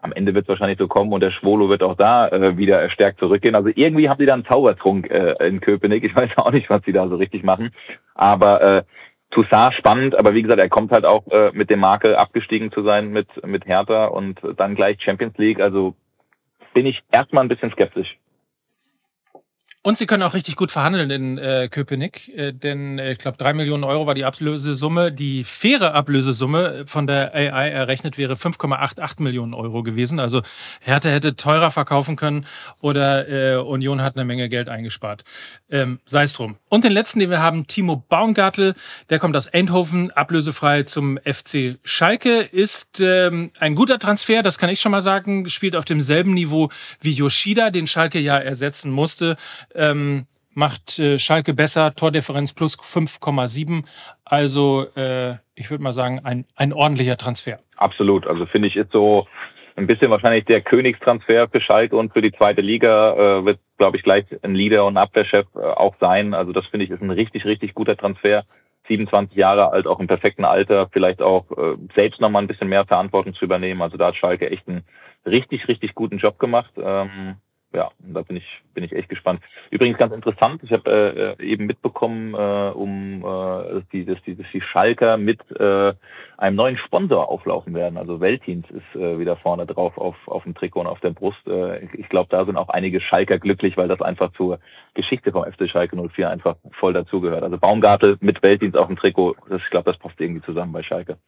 am 0.00 0.12
Ende 0.12 0.34
wird 0.34 0.44
es 0.44 0.48
wahrscheinlich 0.48 0.78
so 0.78 0.86
kommen 0.86 1.12
und 1.12 1.20
der 1.20 1.32
Schwolo 1.32 1.68
wird 1.68 1.82
auch 1.82 1.96
da 1.96 2.28
äh, 2.28 2.56
wieder 2.56 2.88
stärkt 2.90 3.18
zurückgehen. 3.18 3.54
Also 3.54 3.70
irgendwie 3.74 4.08
haben 4.08 4.18
die 4.18 4.26
da 4.26 4.34
einen 4.34 4.44
Zaubertrunk 4.44 5.10
äh, 5.10 5.34
in 5.46 5.60
Köpenick. 5.60 6.04
Ich 6.04 6.14
weiß 6.14 6.30
auch 6.36 6.52
nicht, 6.52 6.70
was 6.70 6.82
sie 6.84 6.92
da 6.92 7.08
so 7.08 7.16
richtig 7.16 7.42
machen. 7.42 7.70
Aber 8.14 8.60
äh, 8.62 8.82
Toussaint 9.30 9.74
spannend, 9.74 10.14
aber 10.14 10.34
wie 10.34 10.42
gesagt, 10.42 10.58
er 10.58 10.68
kommt 10.68 10.90
halt 10.90 11.04
auch 11.04 11.26
äh, 11.30 11.50
mit 11.52 11.68
dem 11.68 11.80
Makel 11.80 12.14
abgestiegen 12.16 12.72
zu 12.72 12.82
sein 12.82 13.10
mit, 13.10 13.28
mit 13.46 13.66
Hertha 13.66 14.06
und 14.06 14.40
dann 14.56 14.74
gleich 14.74 15.00
Champions 15.02 15.36
League. 15.36 15.60
Also 15.60 15.94
bin 16.72 16.86
ich 16.86 17.02
erstmal 17.10 17.44
ein 17.44 17.48
bisschen 17.48 17.70
skeptisch. 17.72 18.16
Und 19.82 19.96
sie 19.96 20.06
können 20.06 20.24
auch 20.24 20.34
richtig 20.34 20.56
gut 20.56 20.72
verhandeln 20.72 21.08
in 21.10 21.38
äh, 21.38 21.68
Köpenick, 21.70 22.28
äh, 22.36 22.52
denn 22.52 22.98
äh, 22.98 23.12
ich 23.12 23.18
glaube, 23.18 23.38
drei 23.38 23.52
Millionen 23.52 23.84
Euro 23.84 24.08
war 24.08 24.14
die 24.14 24.24
Ablösesumme. 24.24 25.12
Die 25.12 25.44
faire 25.44 25.94
Ablösesumme 25.94 26.84
von 26.86 27.06
der 27.06 27.32
AI 27.32 27.70
errechnet 27.70 28.18
wäre 28.18 28.34
5,88 28.34 29.22
Millionen 29.22 29.54
Euro 29.54 29.84
gewesen. 29.84 30.18
Also 30.18 30.42
Hertha 30.80 31.10
hätte 31.10 31.36
teurer 31.36 31.70
verkaufen 31.70 32.16
können 32.16 32.44
oder 32.80 33.28
äh, 33.28 33.56
Union 33.56 34.02
hat 34.02 34.16
eine 34.16 34.24
Menge 34.24 34.48
Geld 34.48 34.68
eingespart. 34.68 35.22
Ähm, 35.70 36.00
Sei 36.06 36.24
es 36.24 36.32
drum. 36.32 36.56
Und 36.68 36.82
den 36.82 36.92
letzten, 36.92 37.20
den 37.20 37.30
wir 37.30 37.40
haben, 37.40 37.68
Timo 37.68 38.02
Baumgartel, 38.08 38.74
der 39.10 39.20
kommt 39.20 39.36
aus 39.36 39.46
Eindhoven, 39.46 40.10
ablösefrei 40.10 40.82
zum 40.82 41.18
FC 41.18 41.78
Schalke, 41.84 42.40
ist 42.40 43.00
ähm, 43.00 43.52
ein 43.60 43.76
guter 43.76 44.00
Transfer, 44.00 44.42
das 44.42 44.58
kann 44.58 44.70
ich 44.70 44.80
schon 44.80 44.92
mal 44.92 45.02
sagen, 45.02 45.48
spielt 45.48 45.76
auf 45.76 45.84
demselben 45.84 46.34
Niveau 46.34 46.68
wie 47.00 47.12
Yoshida, 47.12 47.70
den 47.70 47.86
Schalke 47.86 48.18
ja 48.18 48.38
ersetzen 48.38 48.90
musste 48.90 49.36
ähm, 49.74 50.26
macht 50.54 50.98
äh, 50.98 51.18
Schalke 51.18 51.54
besser, 51.54 51.94
Tordifferenz 51.94 52.52
plus 52.52 52.78
5,7. 52.78 53.84
Also 54.24 54.86
äh, 54.96 55.36
ich 55.54 55.70
würde 55.70 55.82
mal 55.82 55.92
sagen, 55.92 56.20
ein, 56.24 56.44
ein 56.56 56.72
ordentlicher 56.72 57.16
Transfer. 57.16 57.58
Absolut. 57.76 58.26
Also 58.26 58.46
finde 58.46 58.68
ich 58.68 58.76
ist 58.76 58.92
so 58.92 59.26
ein 59.76 59.86
bisschen 59.86 60.10
wahrscheinlich 60.10 60.44
der 60.44 60.60
Königstransfer 60.60 61.48
für 61.48 61.60
Schalke 61.60 61.96
und 61.96 62.12
für 62.12 62.20
die 62.20 62.32
zweite 62.32 62.60
Liga 62.60 63.14
äh, 63.14 63.44
wird, 63.44 63.60
glaube 63.78 63.96
ich, 63.96 64.02
gleich 64.02 64.24
ein 64.42 64.54
Leader 64.54 64.84
und 64.84 64.96
Abwehrchef 64.96 65.46
äh, 65.54 65.60
auch 65.60 65.94
sein. 66.00 66.34
Also 66.34 66.52
das 66.52 66.66
finde 66.66 66.84
ich 66.84 66.90
ist 66.90 67.00
ein 67.00 67.10
richtig, 67.10 67.44
richtig 67.44 67.74
guter 67.74 67.96
Transfer. 67.96 68.44
27 68.88 69.36
Jahre 69.36 69.70
alt, 69.70 69.86
auch 69.86 70.00
im 70.00 70.06
perfekten 70.06 70.44
Alter, 70.44 70.88
vielleicht 70.90 71.20
auch 71.20 71.50
äh, 71.52 71.76
selbst 71.94 72.20
nochmal 72.20 72.42
ein 72.42 72.48
bisschen 72.48 72.68
mehr 72.68 72.86
Verantwortung 72.86 73.34
zu 73.34 73.44
übernehmen. 73.44 73.82
Also 73.82 73.96
da 73.96 74.08
hat 74.08 74.16
Schalke 74.16 74.50
echt 74.50 74.66
einen 74.66 74.82
richtig, 75.26 75.68
richtig 75.68 75.94
guten 75.94 76.18
Job 76.18 76.38
gemacht. 76.38 76.72
Ähm, 76.76 77.36
ja, 77.72 77.90
da 77.98 78.22
bin 78.22 78.36
ich, 78.36 78.62
bin 78.72 78.82
ich 78.82 78.92
echt 78.92 79.10
gespannt. 79.10 79.40
Übrigens 79.70 79.98
ganz 79.98 80.14
interessant, 80.14 80.62
ich 80.62 80.72
habe 80.72 81.36
äh, 81.38 81.44
eben 81.44 81.66
mitbekommen, 81.66 82.32
äh, 82.34 82.72
um 82.72 83.20
äh, 83.20 83.74
dass, 83.74 83.88
die, 83.92 84.04
dass, 84.06 84.22
die, 84.22 84.36
dass 84.36 84.46
die 84.52 84.62
Schalker 84.62 85.18
mit 85.18 85.38
äh, 85.58 85.92
einem 86.38 86.56
neuen 86.56 86.78
Sponsor 86.78 87.28
auflaufen 87.28 87.74
werden. 87.74 87.98
Also 87.98 88.20
Weltdienst 88.20 88.70
ist 88.70 88.96
äh, 88.96 89.18
wieder 89.18 89.36
vorne 89.36 89.66
drauf 89.66 89.98
auf, 89.98 90.16
auf 90.26 90.44
dem 90.44 90.54
Trikot 90.54 90.80
und 90.80 90.86
auf 90.86 91.00
der 91.00 91.10
Brust. 91.10 91.46
Äh, 91.46 91.84
ich 91.94 92.08
glaube, 92.08 92.28
da 92.30 92.46
sind 92.46 92.56
auch 92.56 92.70
einige 92.70 93.00
Schalker 93.00 93.38
glücklich, 93.38 93.76
weil 93.76 93.88
das 93.88 94.00
einfach 94.00 94.32
zur 94.32 94.60
Geschichte 94.94 95.30
vom 95.32 95.44
FC 95.44 95.68
Schalke 95.68 95.96
04 95.96 96.30
einfach 96.30 96.56
voll 96.72 96.94
dazugehört. 96.94 97.42
Also 97.42 97.58
Baumgartel 97.58 98.16
mit 98.20 98.42
Weltdienst 98.42 98.78
auf 98.78 98.86
dem 98.86 98.96
Trikot, 98.96 99.36
das, 99.50 99.60
ich 99.62 99.70
glaube, 99.70 99.90
das 99.90 99.98
passt 100.00 100.18
irgendwie 100.20 100.42
zusammen 100.42 100.72
bei 100.72 100.82
Schalke. 100.82 101.18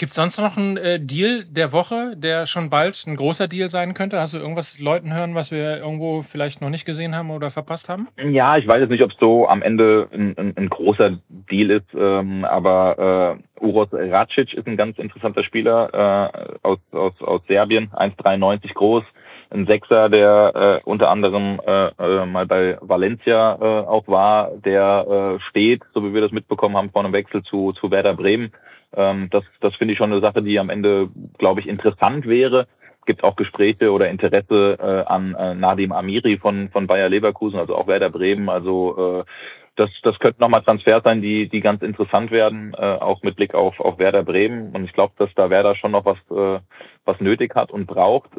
Gibt 0.00 0.12
es 0.12 0.16
sonst 0.16 0.40
noch 0.40 0.56
einen 0.56 0.78
äh, 0.78 0.98
Deal 0.98 1.44
der 1.44 1.74
Woche, 1.74 2.16
der 2.16 2.46
schon 2.46 2.70
bald 2.70 3.04
ein 3.06 3.16
großer 3.16 3.48
Deal 3.48 3.68
sein 3.68 3.92
könnte? 3.92 4.18
Hast 4.18 4.32
du 4.32 4.38
irgendwas 4.38 4.78
Leuten 4.78 5.12
hören, 5.14 5.34
was 5.34 5.52
wir 5.52 5.76
irgendwo 5.76 6.22
vielleicht 6.22 6.62
noch 6.62 6.70
nicht 6.70 6.86
gesehen 6.86 7.14
haben 7.14 7.30
oder 7.30 7.50
verpasst 7.50 7.90
haben? 7.90 8.08
Ja, 8.16 8.56
ich 8.56 8.66
weiß 8.66 8.80
jetzt 8.80 8.88
nicht, 8.88 9.02
ob 9.02 9.10
es 9.10 9.18
so 9.20 9.46
am 9.46 9.60
Ende 9.60 10.08
ein, 10.10 10.34
ein, 10.38 10.56
ein 10.56 10.70
großer 10.70 11.18
Deal 11.28 11.70
ist, 11.70 11.84
ähm, 11.94 12.46
aber 12.46 13.36
äh, 13.60 13.62
Uros 13.62 13.88
Racic 13.92 14.54
ist 14.54 14.66
ein 14.66 14.78
ganz 14.78 14.98
interessanter 14.98 15.44
Spieler 15.44 15.90
äh, 15.92 16.56
aus, 16.62 16.78
aus, 16.92 17.12
aus 17.20 17.42
Serbien, 17.46 17.90
1,93 17.90 18.72
groß, 18.72 19.04
ein 19.50 19.66
Sechser, 19.66 20.08
der 20.08 20.80
äh, 20.82 20.88
unter 20.88 21.10
anderem 21.10 21.60
äh, 21.66 21.88
äh, 21.88 22.24
mal 22.24 22.46
bei 22.46 22.78
Valencia 22.80 23.58
äh, 23.60 23.86
auch 23.86 24.08
war, 24.08 24.52
der 24.64 25.36
äh, 25.36 25.40
steht, 25.50 25.82
so 25.92 26.02
wie 26.02 26.14
wir 26.14 26.22
das 26.22 26.32
mitbekommen 26.32 26.78
haben, 26.78 26.88
vor 26.88 27.04
einem 27.04 27.12
Wechsel 27.12 27.42
zu, 27.42 27.72
zu 27.72 27.90
Werder 27.90 28.14
Bremen 28.14 28.50
ähm, 28.94 29.28
das 29.30 29.44
das 29.60 29.74
finde 29.76 29.92
ich 29.92 29.98
schon 29.98 30.12
eine 30.12 30.20
Sache, 30.20 30.42
die 30.42 30.58
am 30.58 30.70
Ende, 30.70 31.08
glaube 31.38 31.60
ich, 31.60 31.66
interessant 31.66 32.26
wäre. 32.26 32.66
Es 33.00 33.06
gibt 33.06 33.24
auch 33.24 33.36
Gespräche 33.36 33.92
oder 33.92 34.10
Interesse 34.10 34.76
äh, 34.78 35.10
an 35.10 35.34
äh, 35.34 35.54
Nadim 35.54 35.92
Amiri 35.92 36.36
von, 36.38 36.68
von 36.68 36.86
Bayer 36.86 37.08
Leverkusen, 37.08 37.58
also 37.58 37.74
auch 37.74 37.86
Werder 37.86 38.10
Bremen. 38.10 38.48
Also 38.48 39.24
äh, 39.24 39.30
das, 39.76 39.90
das 40.02 40.18
könnten 40.18 40.42
nochmal 40.42 40.62
Transfers 40.62 41.02
sein, 41.04 41.22
die, 41.22 41.48
die 41.48 41.60
ganz 41.60 41.80
interessant 41.82 42.30
werden, 42.30 42.74
äh, 42.76 42.82
auch 42.82 43.22
mit 43.22 43.36
Blick 43.36 43.54
auf, 43.54 43.80
auf 43.80 43.98
Werder 43.98 44.22
Bremen. 44.22 44.72
Und 44.72 44.84
ich 44.84 44.92
glaube, 44.92 45.14
dass 45.16 45.32
da 45.34 45.48
Werder 45.48 45.74
schon 45.74 45.92
noch 45.92 46.04
was, 46.04 46.18
äh, 46.30 46.60
was 47.06 47.20
nötig 47.20 47.54
hat 47.54 47.70
und 47.70 47.86
braucht. 47.86 48.30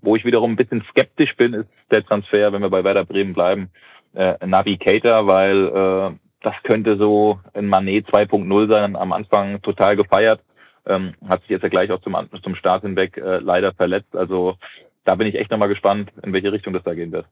Wo 0.00 0.14
ich 0.14 0.24
wiederum 0.24 0.52
ein 0.52 0.56
bisschen 0.56 0.84
skeptisch 0.90 1.34
bin, 1.36 1.54
ist 1.54 1.68
der 1.90 2.04
Transfer, 2.04 2.52
wenn 2.52 2.62
wir 2.62 2.70
bei 2.70 2.84
Werder 2.84 3.04
Bremen 3.04 3.34
bleiben, 3.34 3.70
äh, 4.14 4.34
Navigator, 4.46 5.26
weil 5.26 5.66
äh, 5.66 6.23
das 6.44 6.54
könnte 6.62 6.96
so 6.96 7.40
ein 7.54 7.66
Manet 7.66 8.06
2.0 8.08 8.68
sein, 8.68 8.96
am 8.96 9.12
Anfang 9.12 9.62
total 9.62 9.96
gefeiert. 9.96 10.40
Ähm, 10.86 11.14
hat 11.26 11.40
sich 11.40 11.50
jetzt 11.50 11.62
ja 11.62 11.70
gleich 11.70 11.90
auch 11.90 12.02
zum, 12.02 12.14
zum 12.42 12.54
Start 12.54 12.82
hinweg 12.82 13.16
äh, 13.16 13.38
leider 13.38 13.72
verletzt. 13.72 14.14
Also 14.14 14.56
da 15.04 15.14
bin 15.14 15.26
ich 15.26 15.36
echt 15.36 15.50
nochmal 15.50 15.68
gespannt, 15.68 16.10
in 16.22 16.32
welche 16.34 16.52
Richtung 16.52 16.74
das 16.74 16.82
da 16.82 16.94
gehen 16.94 17.12
wird. 17.12 17.26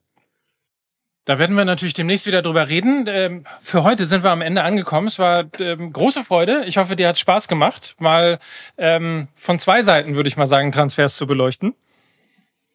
Da 1.24 1.38
werden 1.38 1.54
wir 1.54 1.64
natürlich 1.64 1.94
demnächst 1.94 2.26
wieder 2.26 2.42
drüber 2.42 2.68
reden. 2.68 3.04
Ähm, 3.08 3.44
für 3.60 3.84
heute 3.84 4.06
sind 4.06 4.24
wir 4.24 4.30
am 4.30 4.40
Ende 4.40 4.64
angekommen. 4.64 5.06
Es 5.06 5.18
war 5.18 5.44
ähm, 5.60 5.92
große 5.92 6.24
Freude. 6.24 6.64
Ich 6.66 6.78
hoffe, 6.78 6.96
dir 6.96 7.08
hat 7.08 7.18
Spaß 7.18 7.46
gemacht, 7.46 7.94
mal 8.00 8.38
ähm, 8.78 9.28
von 9.34 9.58
zwei 9.58 9.82
Seiten, 9.82 10.16
würde 10.16 10.28
ich 10.28 10.36
mal 10.36 10.46
sagen, 10.46 10.72
Transfers 10.72 11.16
zu 11.16 11.26
beleuchten. 11.26 11.74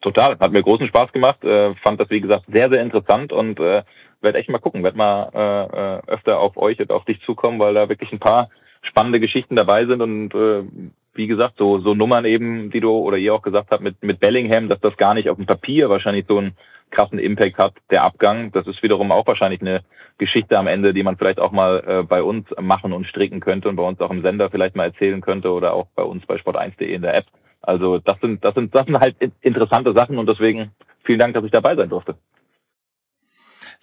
Total, 0.02 0.38
hat 0.40 0.52
mir 0.52 0.62
großen 0.62 0.88
Spaß 0.88 1.12
gemacht. 1.12 1.44
Äh, 1.44 1.74
fand 1.76 2.00
das, 2.00 2.10
wie 2.10 2.22
gesagt, 2.22 2.46
sehr, 2.48 2.70
sehr 2.70 2.82
interessant 2.84 3.34
und 3.34 3.60
äh, 3.60 3.84
werde 4.22 4.40
echt 4.40 4.50
mal 4.50 4.60
gucken, 4.60 4.84
werde 4.84 4.98
mal 4.98 5.30
äh, 5.34 6.10
äh, 6.10 6.14
öfter 6.14 6.40
auf 6.40 6.58
euch 6.58 6.80
und 6.80 6.92
auf 6.92 7.06
dich 7.06 7.22
zukommen, 7.22 7.60
weil 7.60 7.74
da 7.74 7.90
wirklich 7.90 8.12
ein 8.12 8.20
paar 8.20 8.50
spannende 8.82 9.20
Geschichten 9.20 9.56
dabei 9.56 9.86
sind 9.86 10.02
und 10.02 10.34
äh, 10.34 10.64
wie 11.14 11.28
gesagt, 11.28 11.56
so, 11.58 11.80
so 11.80 11.96
Nummern 11.96 12.26
eben, 12.26 12.70
die 12.70 12.80
du 12.80 12.92
oder 12.92 13.18
ihr 13.18 13.34
auch 13.34 13.42
gesagt 13.42 13.72
habt 13.72 13.82
mit, 13.82 14.02
mit 14.04 14.20
Bellingham, 14.20 14.70
dass 14.70 14.80
das 14.80 14.96
gar 14.98 15.14
nicht 15.14 15.30
auf 15.30 15.38
dem 15.38 15.48
Papier 15.48 15.90
wahrscheinlich 15.90 16.26
so 16.28 16.40
ein 16.40 16.56
krassen 16.92 17.20
Impact 17.20 17.58
hat, 17.58 17.74
der 17.90 18.04
Abgang. 18.04 18.52
Das 18.52 18.68
ist 18.68 18.82
wiederum 18.84 19.12
auch 19.12 19.28
wahrscheinlich 19.28 19.62
eine 19.62 19.82
Geschichte 20.18 20.58
am 20.58 20.68
Ende, 20.68 20.94
die 20.94 21.04
man 21.04 21.18
vielleicht 21.18 21.40
auch 21.40 21.52
mal 21.52 21.84
äh, 21.86 22.04
bei 22.04 22.24
uns 22.24 22.48
machen 22.60 22.94
und 22.94 23.08
stricken 23.08 23.40
könnte 23.40 23.68
und 23.68 23.76
bei 23.76 23.84
uns 23.84 24.00
auch 24.00 24.12
im 24.12 24.22
Sender 24.22 24.50
vielleicht 24.50 24.76
mal 24.76 24.86
erzählen 24.86 25.22
könnte 25.22 25.52
oder 25.52 25.74
auch 25.74 25.88
bei 25.96 26.04
uns 26.04 26.26
bei 26.26 26.36
sport1.de 26.36 26.94
in 26.94 27.02
der 27.02 27.16
App. 27.16 27.26
Also 27.62 27.98
das 27.98 28.20
sind, 28.22 28.46
das 28.46 28.56
sind, 28.56 28.74
das 28.74 28.86
sind 28.86 29.00
halt 29.00 29.16
interessante 29.42 29.94
Sachen 29.94 30.18
und 30.18 30.30
deswegen 30.30 30.72
vielen 31.04 31.20
Dank, 31.20 31.34
dass 31.34 31.44
ich 31.44 31.52
dabei 31.52 31.76
sein 31.76 31.90
durfte. 31.90 32.16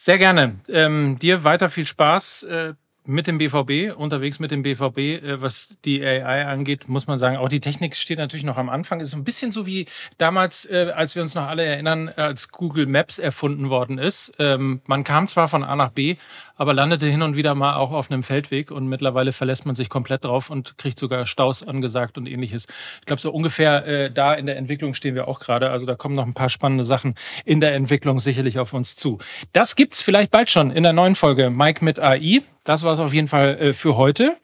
Sehr 0.05 0.19
gerne. 0.19 0.61
Ähm, 0.69 1.19
dir 1.19 1.45
weiter 1.45 1.71
viel 1.71 1.87
Spaß. 1.87 2.43
Äh 2.43 2.75
mit 3.07 3.27
dem 3.27 3.39
BVB, 3.39 3.95
unterwegs 3.95 4.39
mit 4.39 4.51
dem 4.51 4.63
BVB, 4.63 4.99
äh, 4.99 5.41
was 5.41 5.69
die 5.85 6.03
AI 6.03 6.47
angeht, 6.47 6.89
muss 6.89 7.07
man 7.07 7.19
sagen, 7.19 7.37
auch 7.37 7.49
die 7.49 7.61
Technik 7.61 7.97
steht 7.97 8.19
natürlich 8.19 8.45
noch 8.45 8.57
am 8.57 8.71
Anfang. 8.71 9.01
Ist 9.01 9.15
ein 9.15 9.25
bisschen 9.25 9.51
so 9.51 9.67
wie 9.67 9.87
damals, 10.17 10.65
äh, 10.65 10.93
als 10.95 11.15
wir 11.15 11.23
uns 11.23 11.35
noch 11.35 11.47
alle 11.47 11.65
erinnern, 11.65 12.09
als 12.09 12.51
Google 12.51 12.87
Maps 12.87 13.19
erfunden 13.19 13.69
worden 13.69 13.99
ist. 13.99 14.33
Ähm, 14.39 14.81
man 14.87 15.05
kam 15.05 15.29
zwar 15.29 15.49
von 15.49 15.63
A 15.63 15.77
nach 15.77 15.91
B, 15.91 16.17
aber 16.57 16.75
landete 16.75 17.07
hin 17.07 17.23
und 17.23 17.37
wieder 17.37 17.55
mal 17.55 17.75
auch 17.77 17.93
auf 17.93 18.11
einem 18.11 18.23
Feldweg 18.23 18.71
und 18.71 18.89
mittlerweile 18.89 19.33
verlässt 19.33 19.67
man 19.67 19.75
sich 19.75 19.89
komplett 19.89 20.25
drauf 20.25 20.51
und 20.51 20.79
kriegt 20.79 20.99
sogar 20.99 21.27
Staus 21.27 21.67
angesagt 21.67 22.19
und 22.19 22.27
ähnliches. 22.27 22.67
Ich 23.01 23.07
glaube, 23.07 23.21
so 23.21 23.33
ungefähr 23.33 23.87
äh, 23.87 24.11
da 24.11 24.35
in 24.35 24.47
der 24.47 24.57
Entwicklung 24.57 24.95
stehen 24.95 25.15
wir 25.15 25.29
auch 25.29 25.41
gerade. 25.41 25.71
Also 25.71 25.87
da 25.87 25.95
kommen 25.95 26.15
noch 26.15 26.27
ein 26.27 26.35
paar 26.35 26.49
spannende 26.49 26.85
Sachen 26.85 27.15
in 27.45 27.61
der 27.61 27.75
Entwicklung 27.75 28.21
sicherlich 28.21 28.59
auf 28.59 28.73
uns 28.73 28.97
zu. 28.97 29.19
Das 29.53 29.77
gibt's 29.77 30.03
vielleicht 30.03 30.31
bald 30.31 30.51
schon 30.51 30.71
in 30.71 30.83
der 30.83 30.93
neuen 30.93 31.15
Folge 31.15 31.51
Mike 31.51 31.85
mit 31.85 31.99
AI. 31.99 32.43
Das 32.65 32.85
war 32.85 32.95
es 32.95 32.99
auf 32.99 33.13
jeden 33.13 33.29
Fall 33.29 33.59
äh, 33.59 33.73
für 33.75 33.97
heute. 33.97 34.37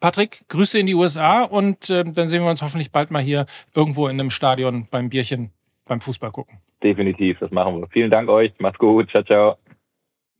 Patrick, 0.00 0.40
Grüße 0.48 0.78
in 0.78 0.86
die 0.86 0.94
USA 0.94 1.42
und 1.42 1.90
äh, 1.90 2.04
dann 2.04 2.28
sehen 2.28 2.42
wir 2.42 2.50
uns 2.50 2.62
hoffentlich 2.62 2.92
bald 2.92 3.10
mal 3.10 3.22
hier 3.22 3.46
irgendwo 3.74 4.08
in 4.08 4.20
einem 4.20 4.30
Stadion 4.30 4.88
beim 4.90 5.08
Bierchen 5.08 5.52
beim 5.86 6.00
Fußball 6.00 6.30
gucken. 6.30 6.58
Definitiv, 6.82 7.38
das 7.38 7.50
machen 7.50 7.80
wir. 7.80 7.88
Vielen 7.88 8.10
Dank 8.10 8.28
euch. 8.28 8.52
Macht's 8.58 8.78
gut. 8.78 9.10
Ciao, 9.10 9.22
ciao. 9.22 9.56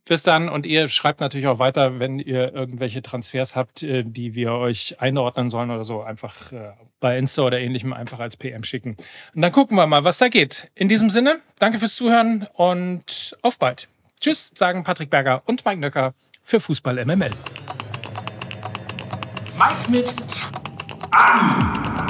Bis 0.07 0.23
dann 0.23 0.47
und 0.47 0.65
ihr 0.65 0.87
schreibt 0.89 1.19
natürlich 1.19 1.47
auch 1.47 1.59
weiter, 1.59 1.99
wenn 1.99 2.19
ihr 2.19 2.53
irgendwelche 2.53 3.01
Transfers 3.01 3.55
habt, 3.55 3.83
äh, 3.83 4.03
die 4.03 4.35
wir 4.35 4.53
euch 4.53 5.01
einordnen 5.01 5.49
sollen 5.49 5.69
oder 5.69 5.83
so, 5.83 6.01
einfach 6.01 6.51
äh, 6.51 6.71
bei 6.99 7.17
Insta 7.17 7.43
oder 7.43 7.59
ähnlichem 7.59 7.93
einfach 7.93 8.19
als 8.19 8.37
PM 8.37 8.63
schicken. 8.63 8.97
Und 9.35 9.41
dann 9.41 9.51
gucken 9.51 9.77
wir 9.77 9.85
mal, 9.85 10.03
was 10.03 10.17
da 10.17 10.29
geht. 10.29 10.71
In 10.75 10.89
diesem 10.89 11.09
Sinne, 11.09 11.39
danke 11.59 11.79
fürs 11.79 11.95
Zuhören 11.95 12.47
und 12.53 13.37
auf 13.41 13.59
bald. 13.59 13.89
Tschüss, 14.19 14.51
sagen 14.55 14.83
Patrick 14.83 15.09
Berger 15.09 15.41
und 15.45 15.65
Mike 15.65 15.79
Nöcker 15.79 16.13
für 16.43 16.59
Fußball 16.59 17.05
MML. 17.05 17.31
Mike 19.59 19.91
mit 19.91 20.05
an! 21.11 22.06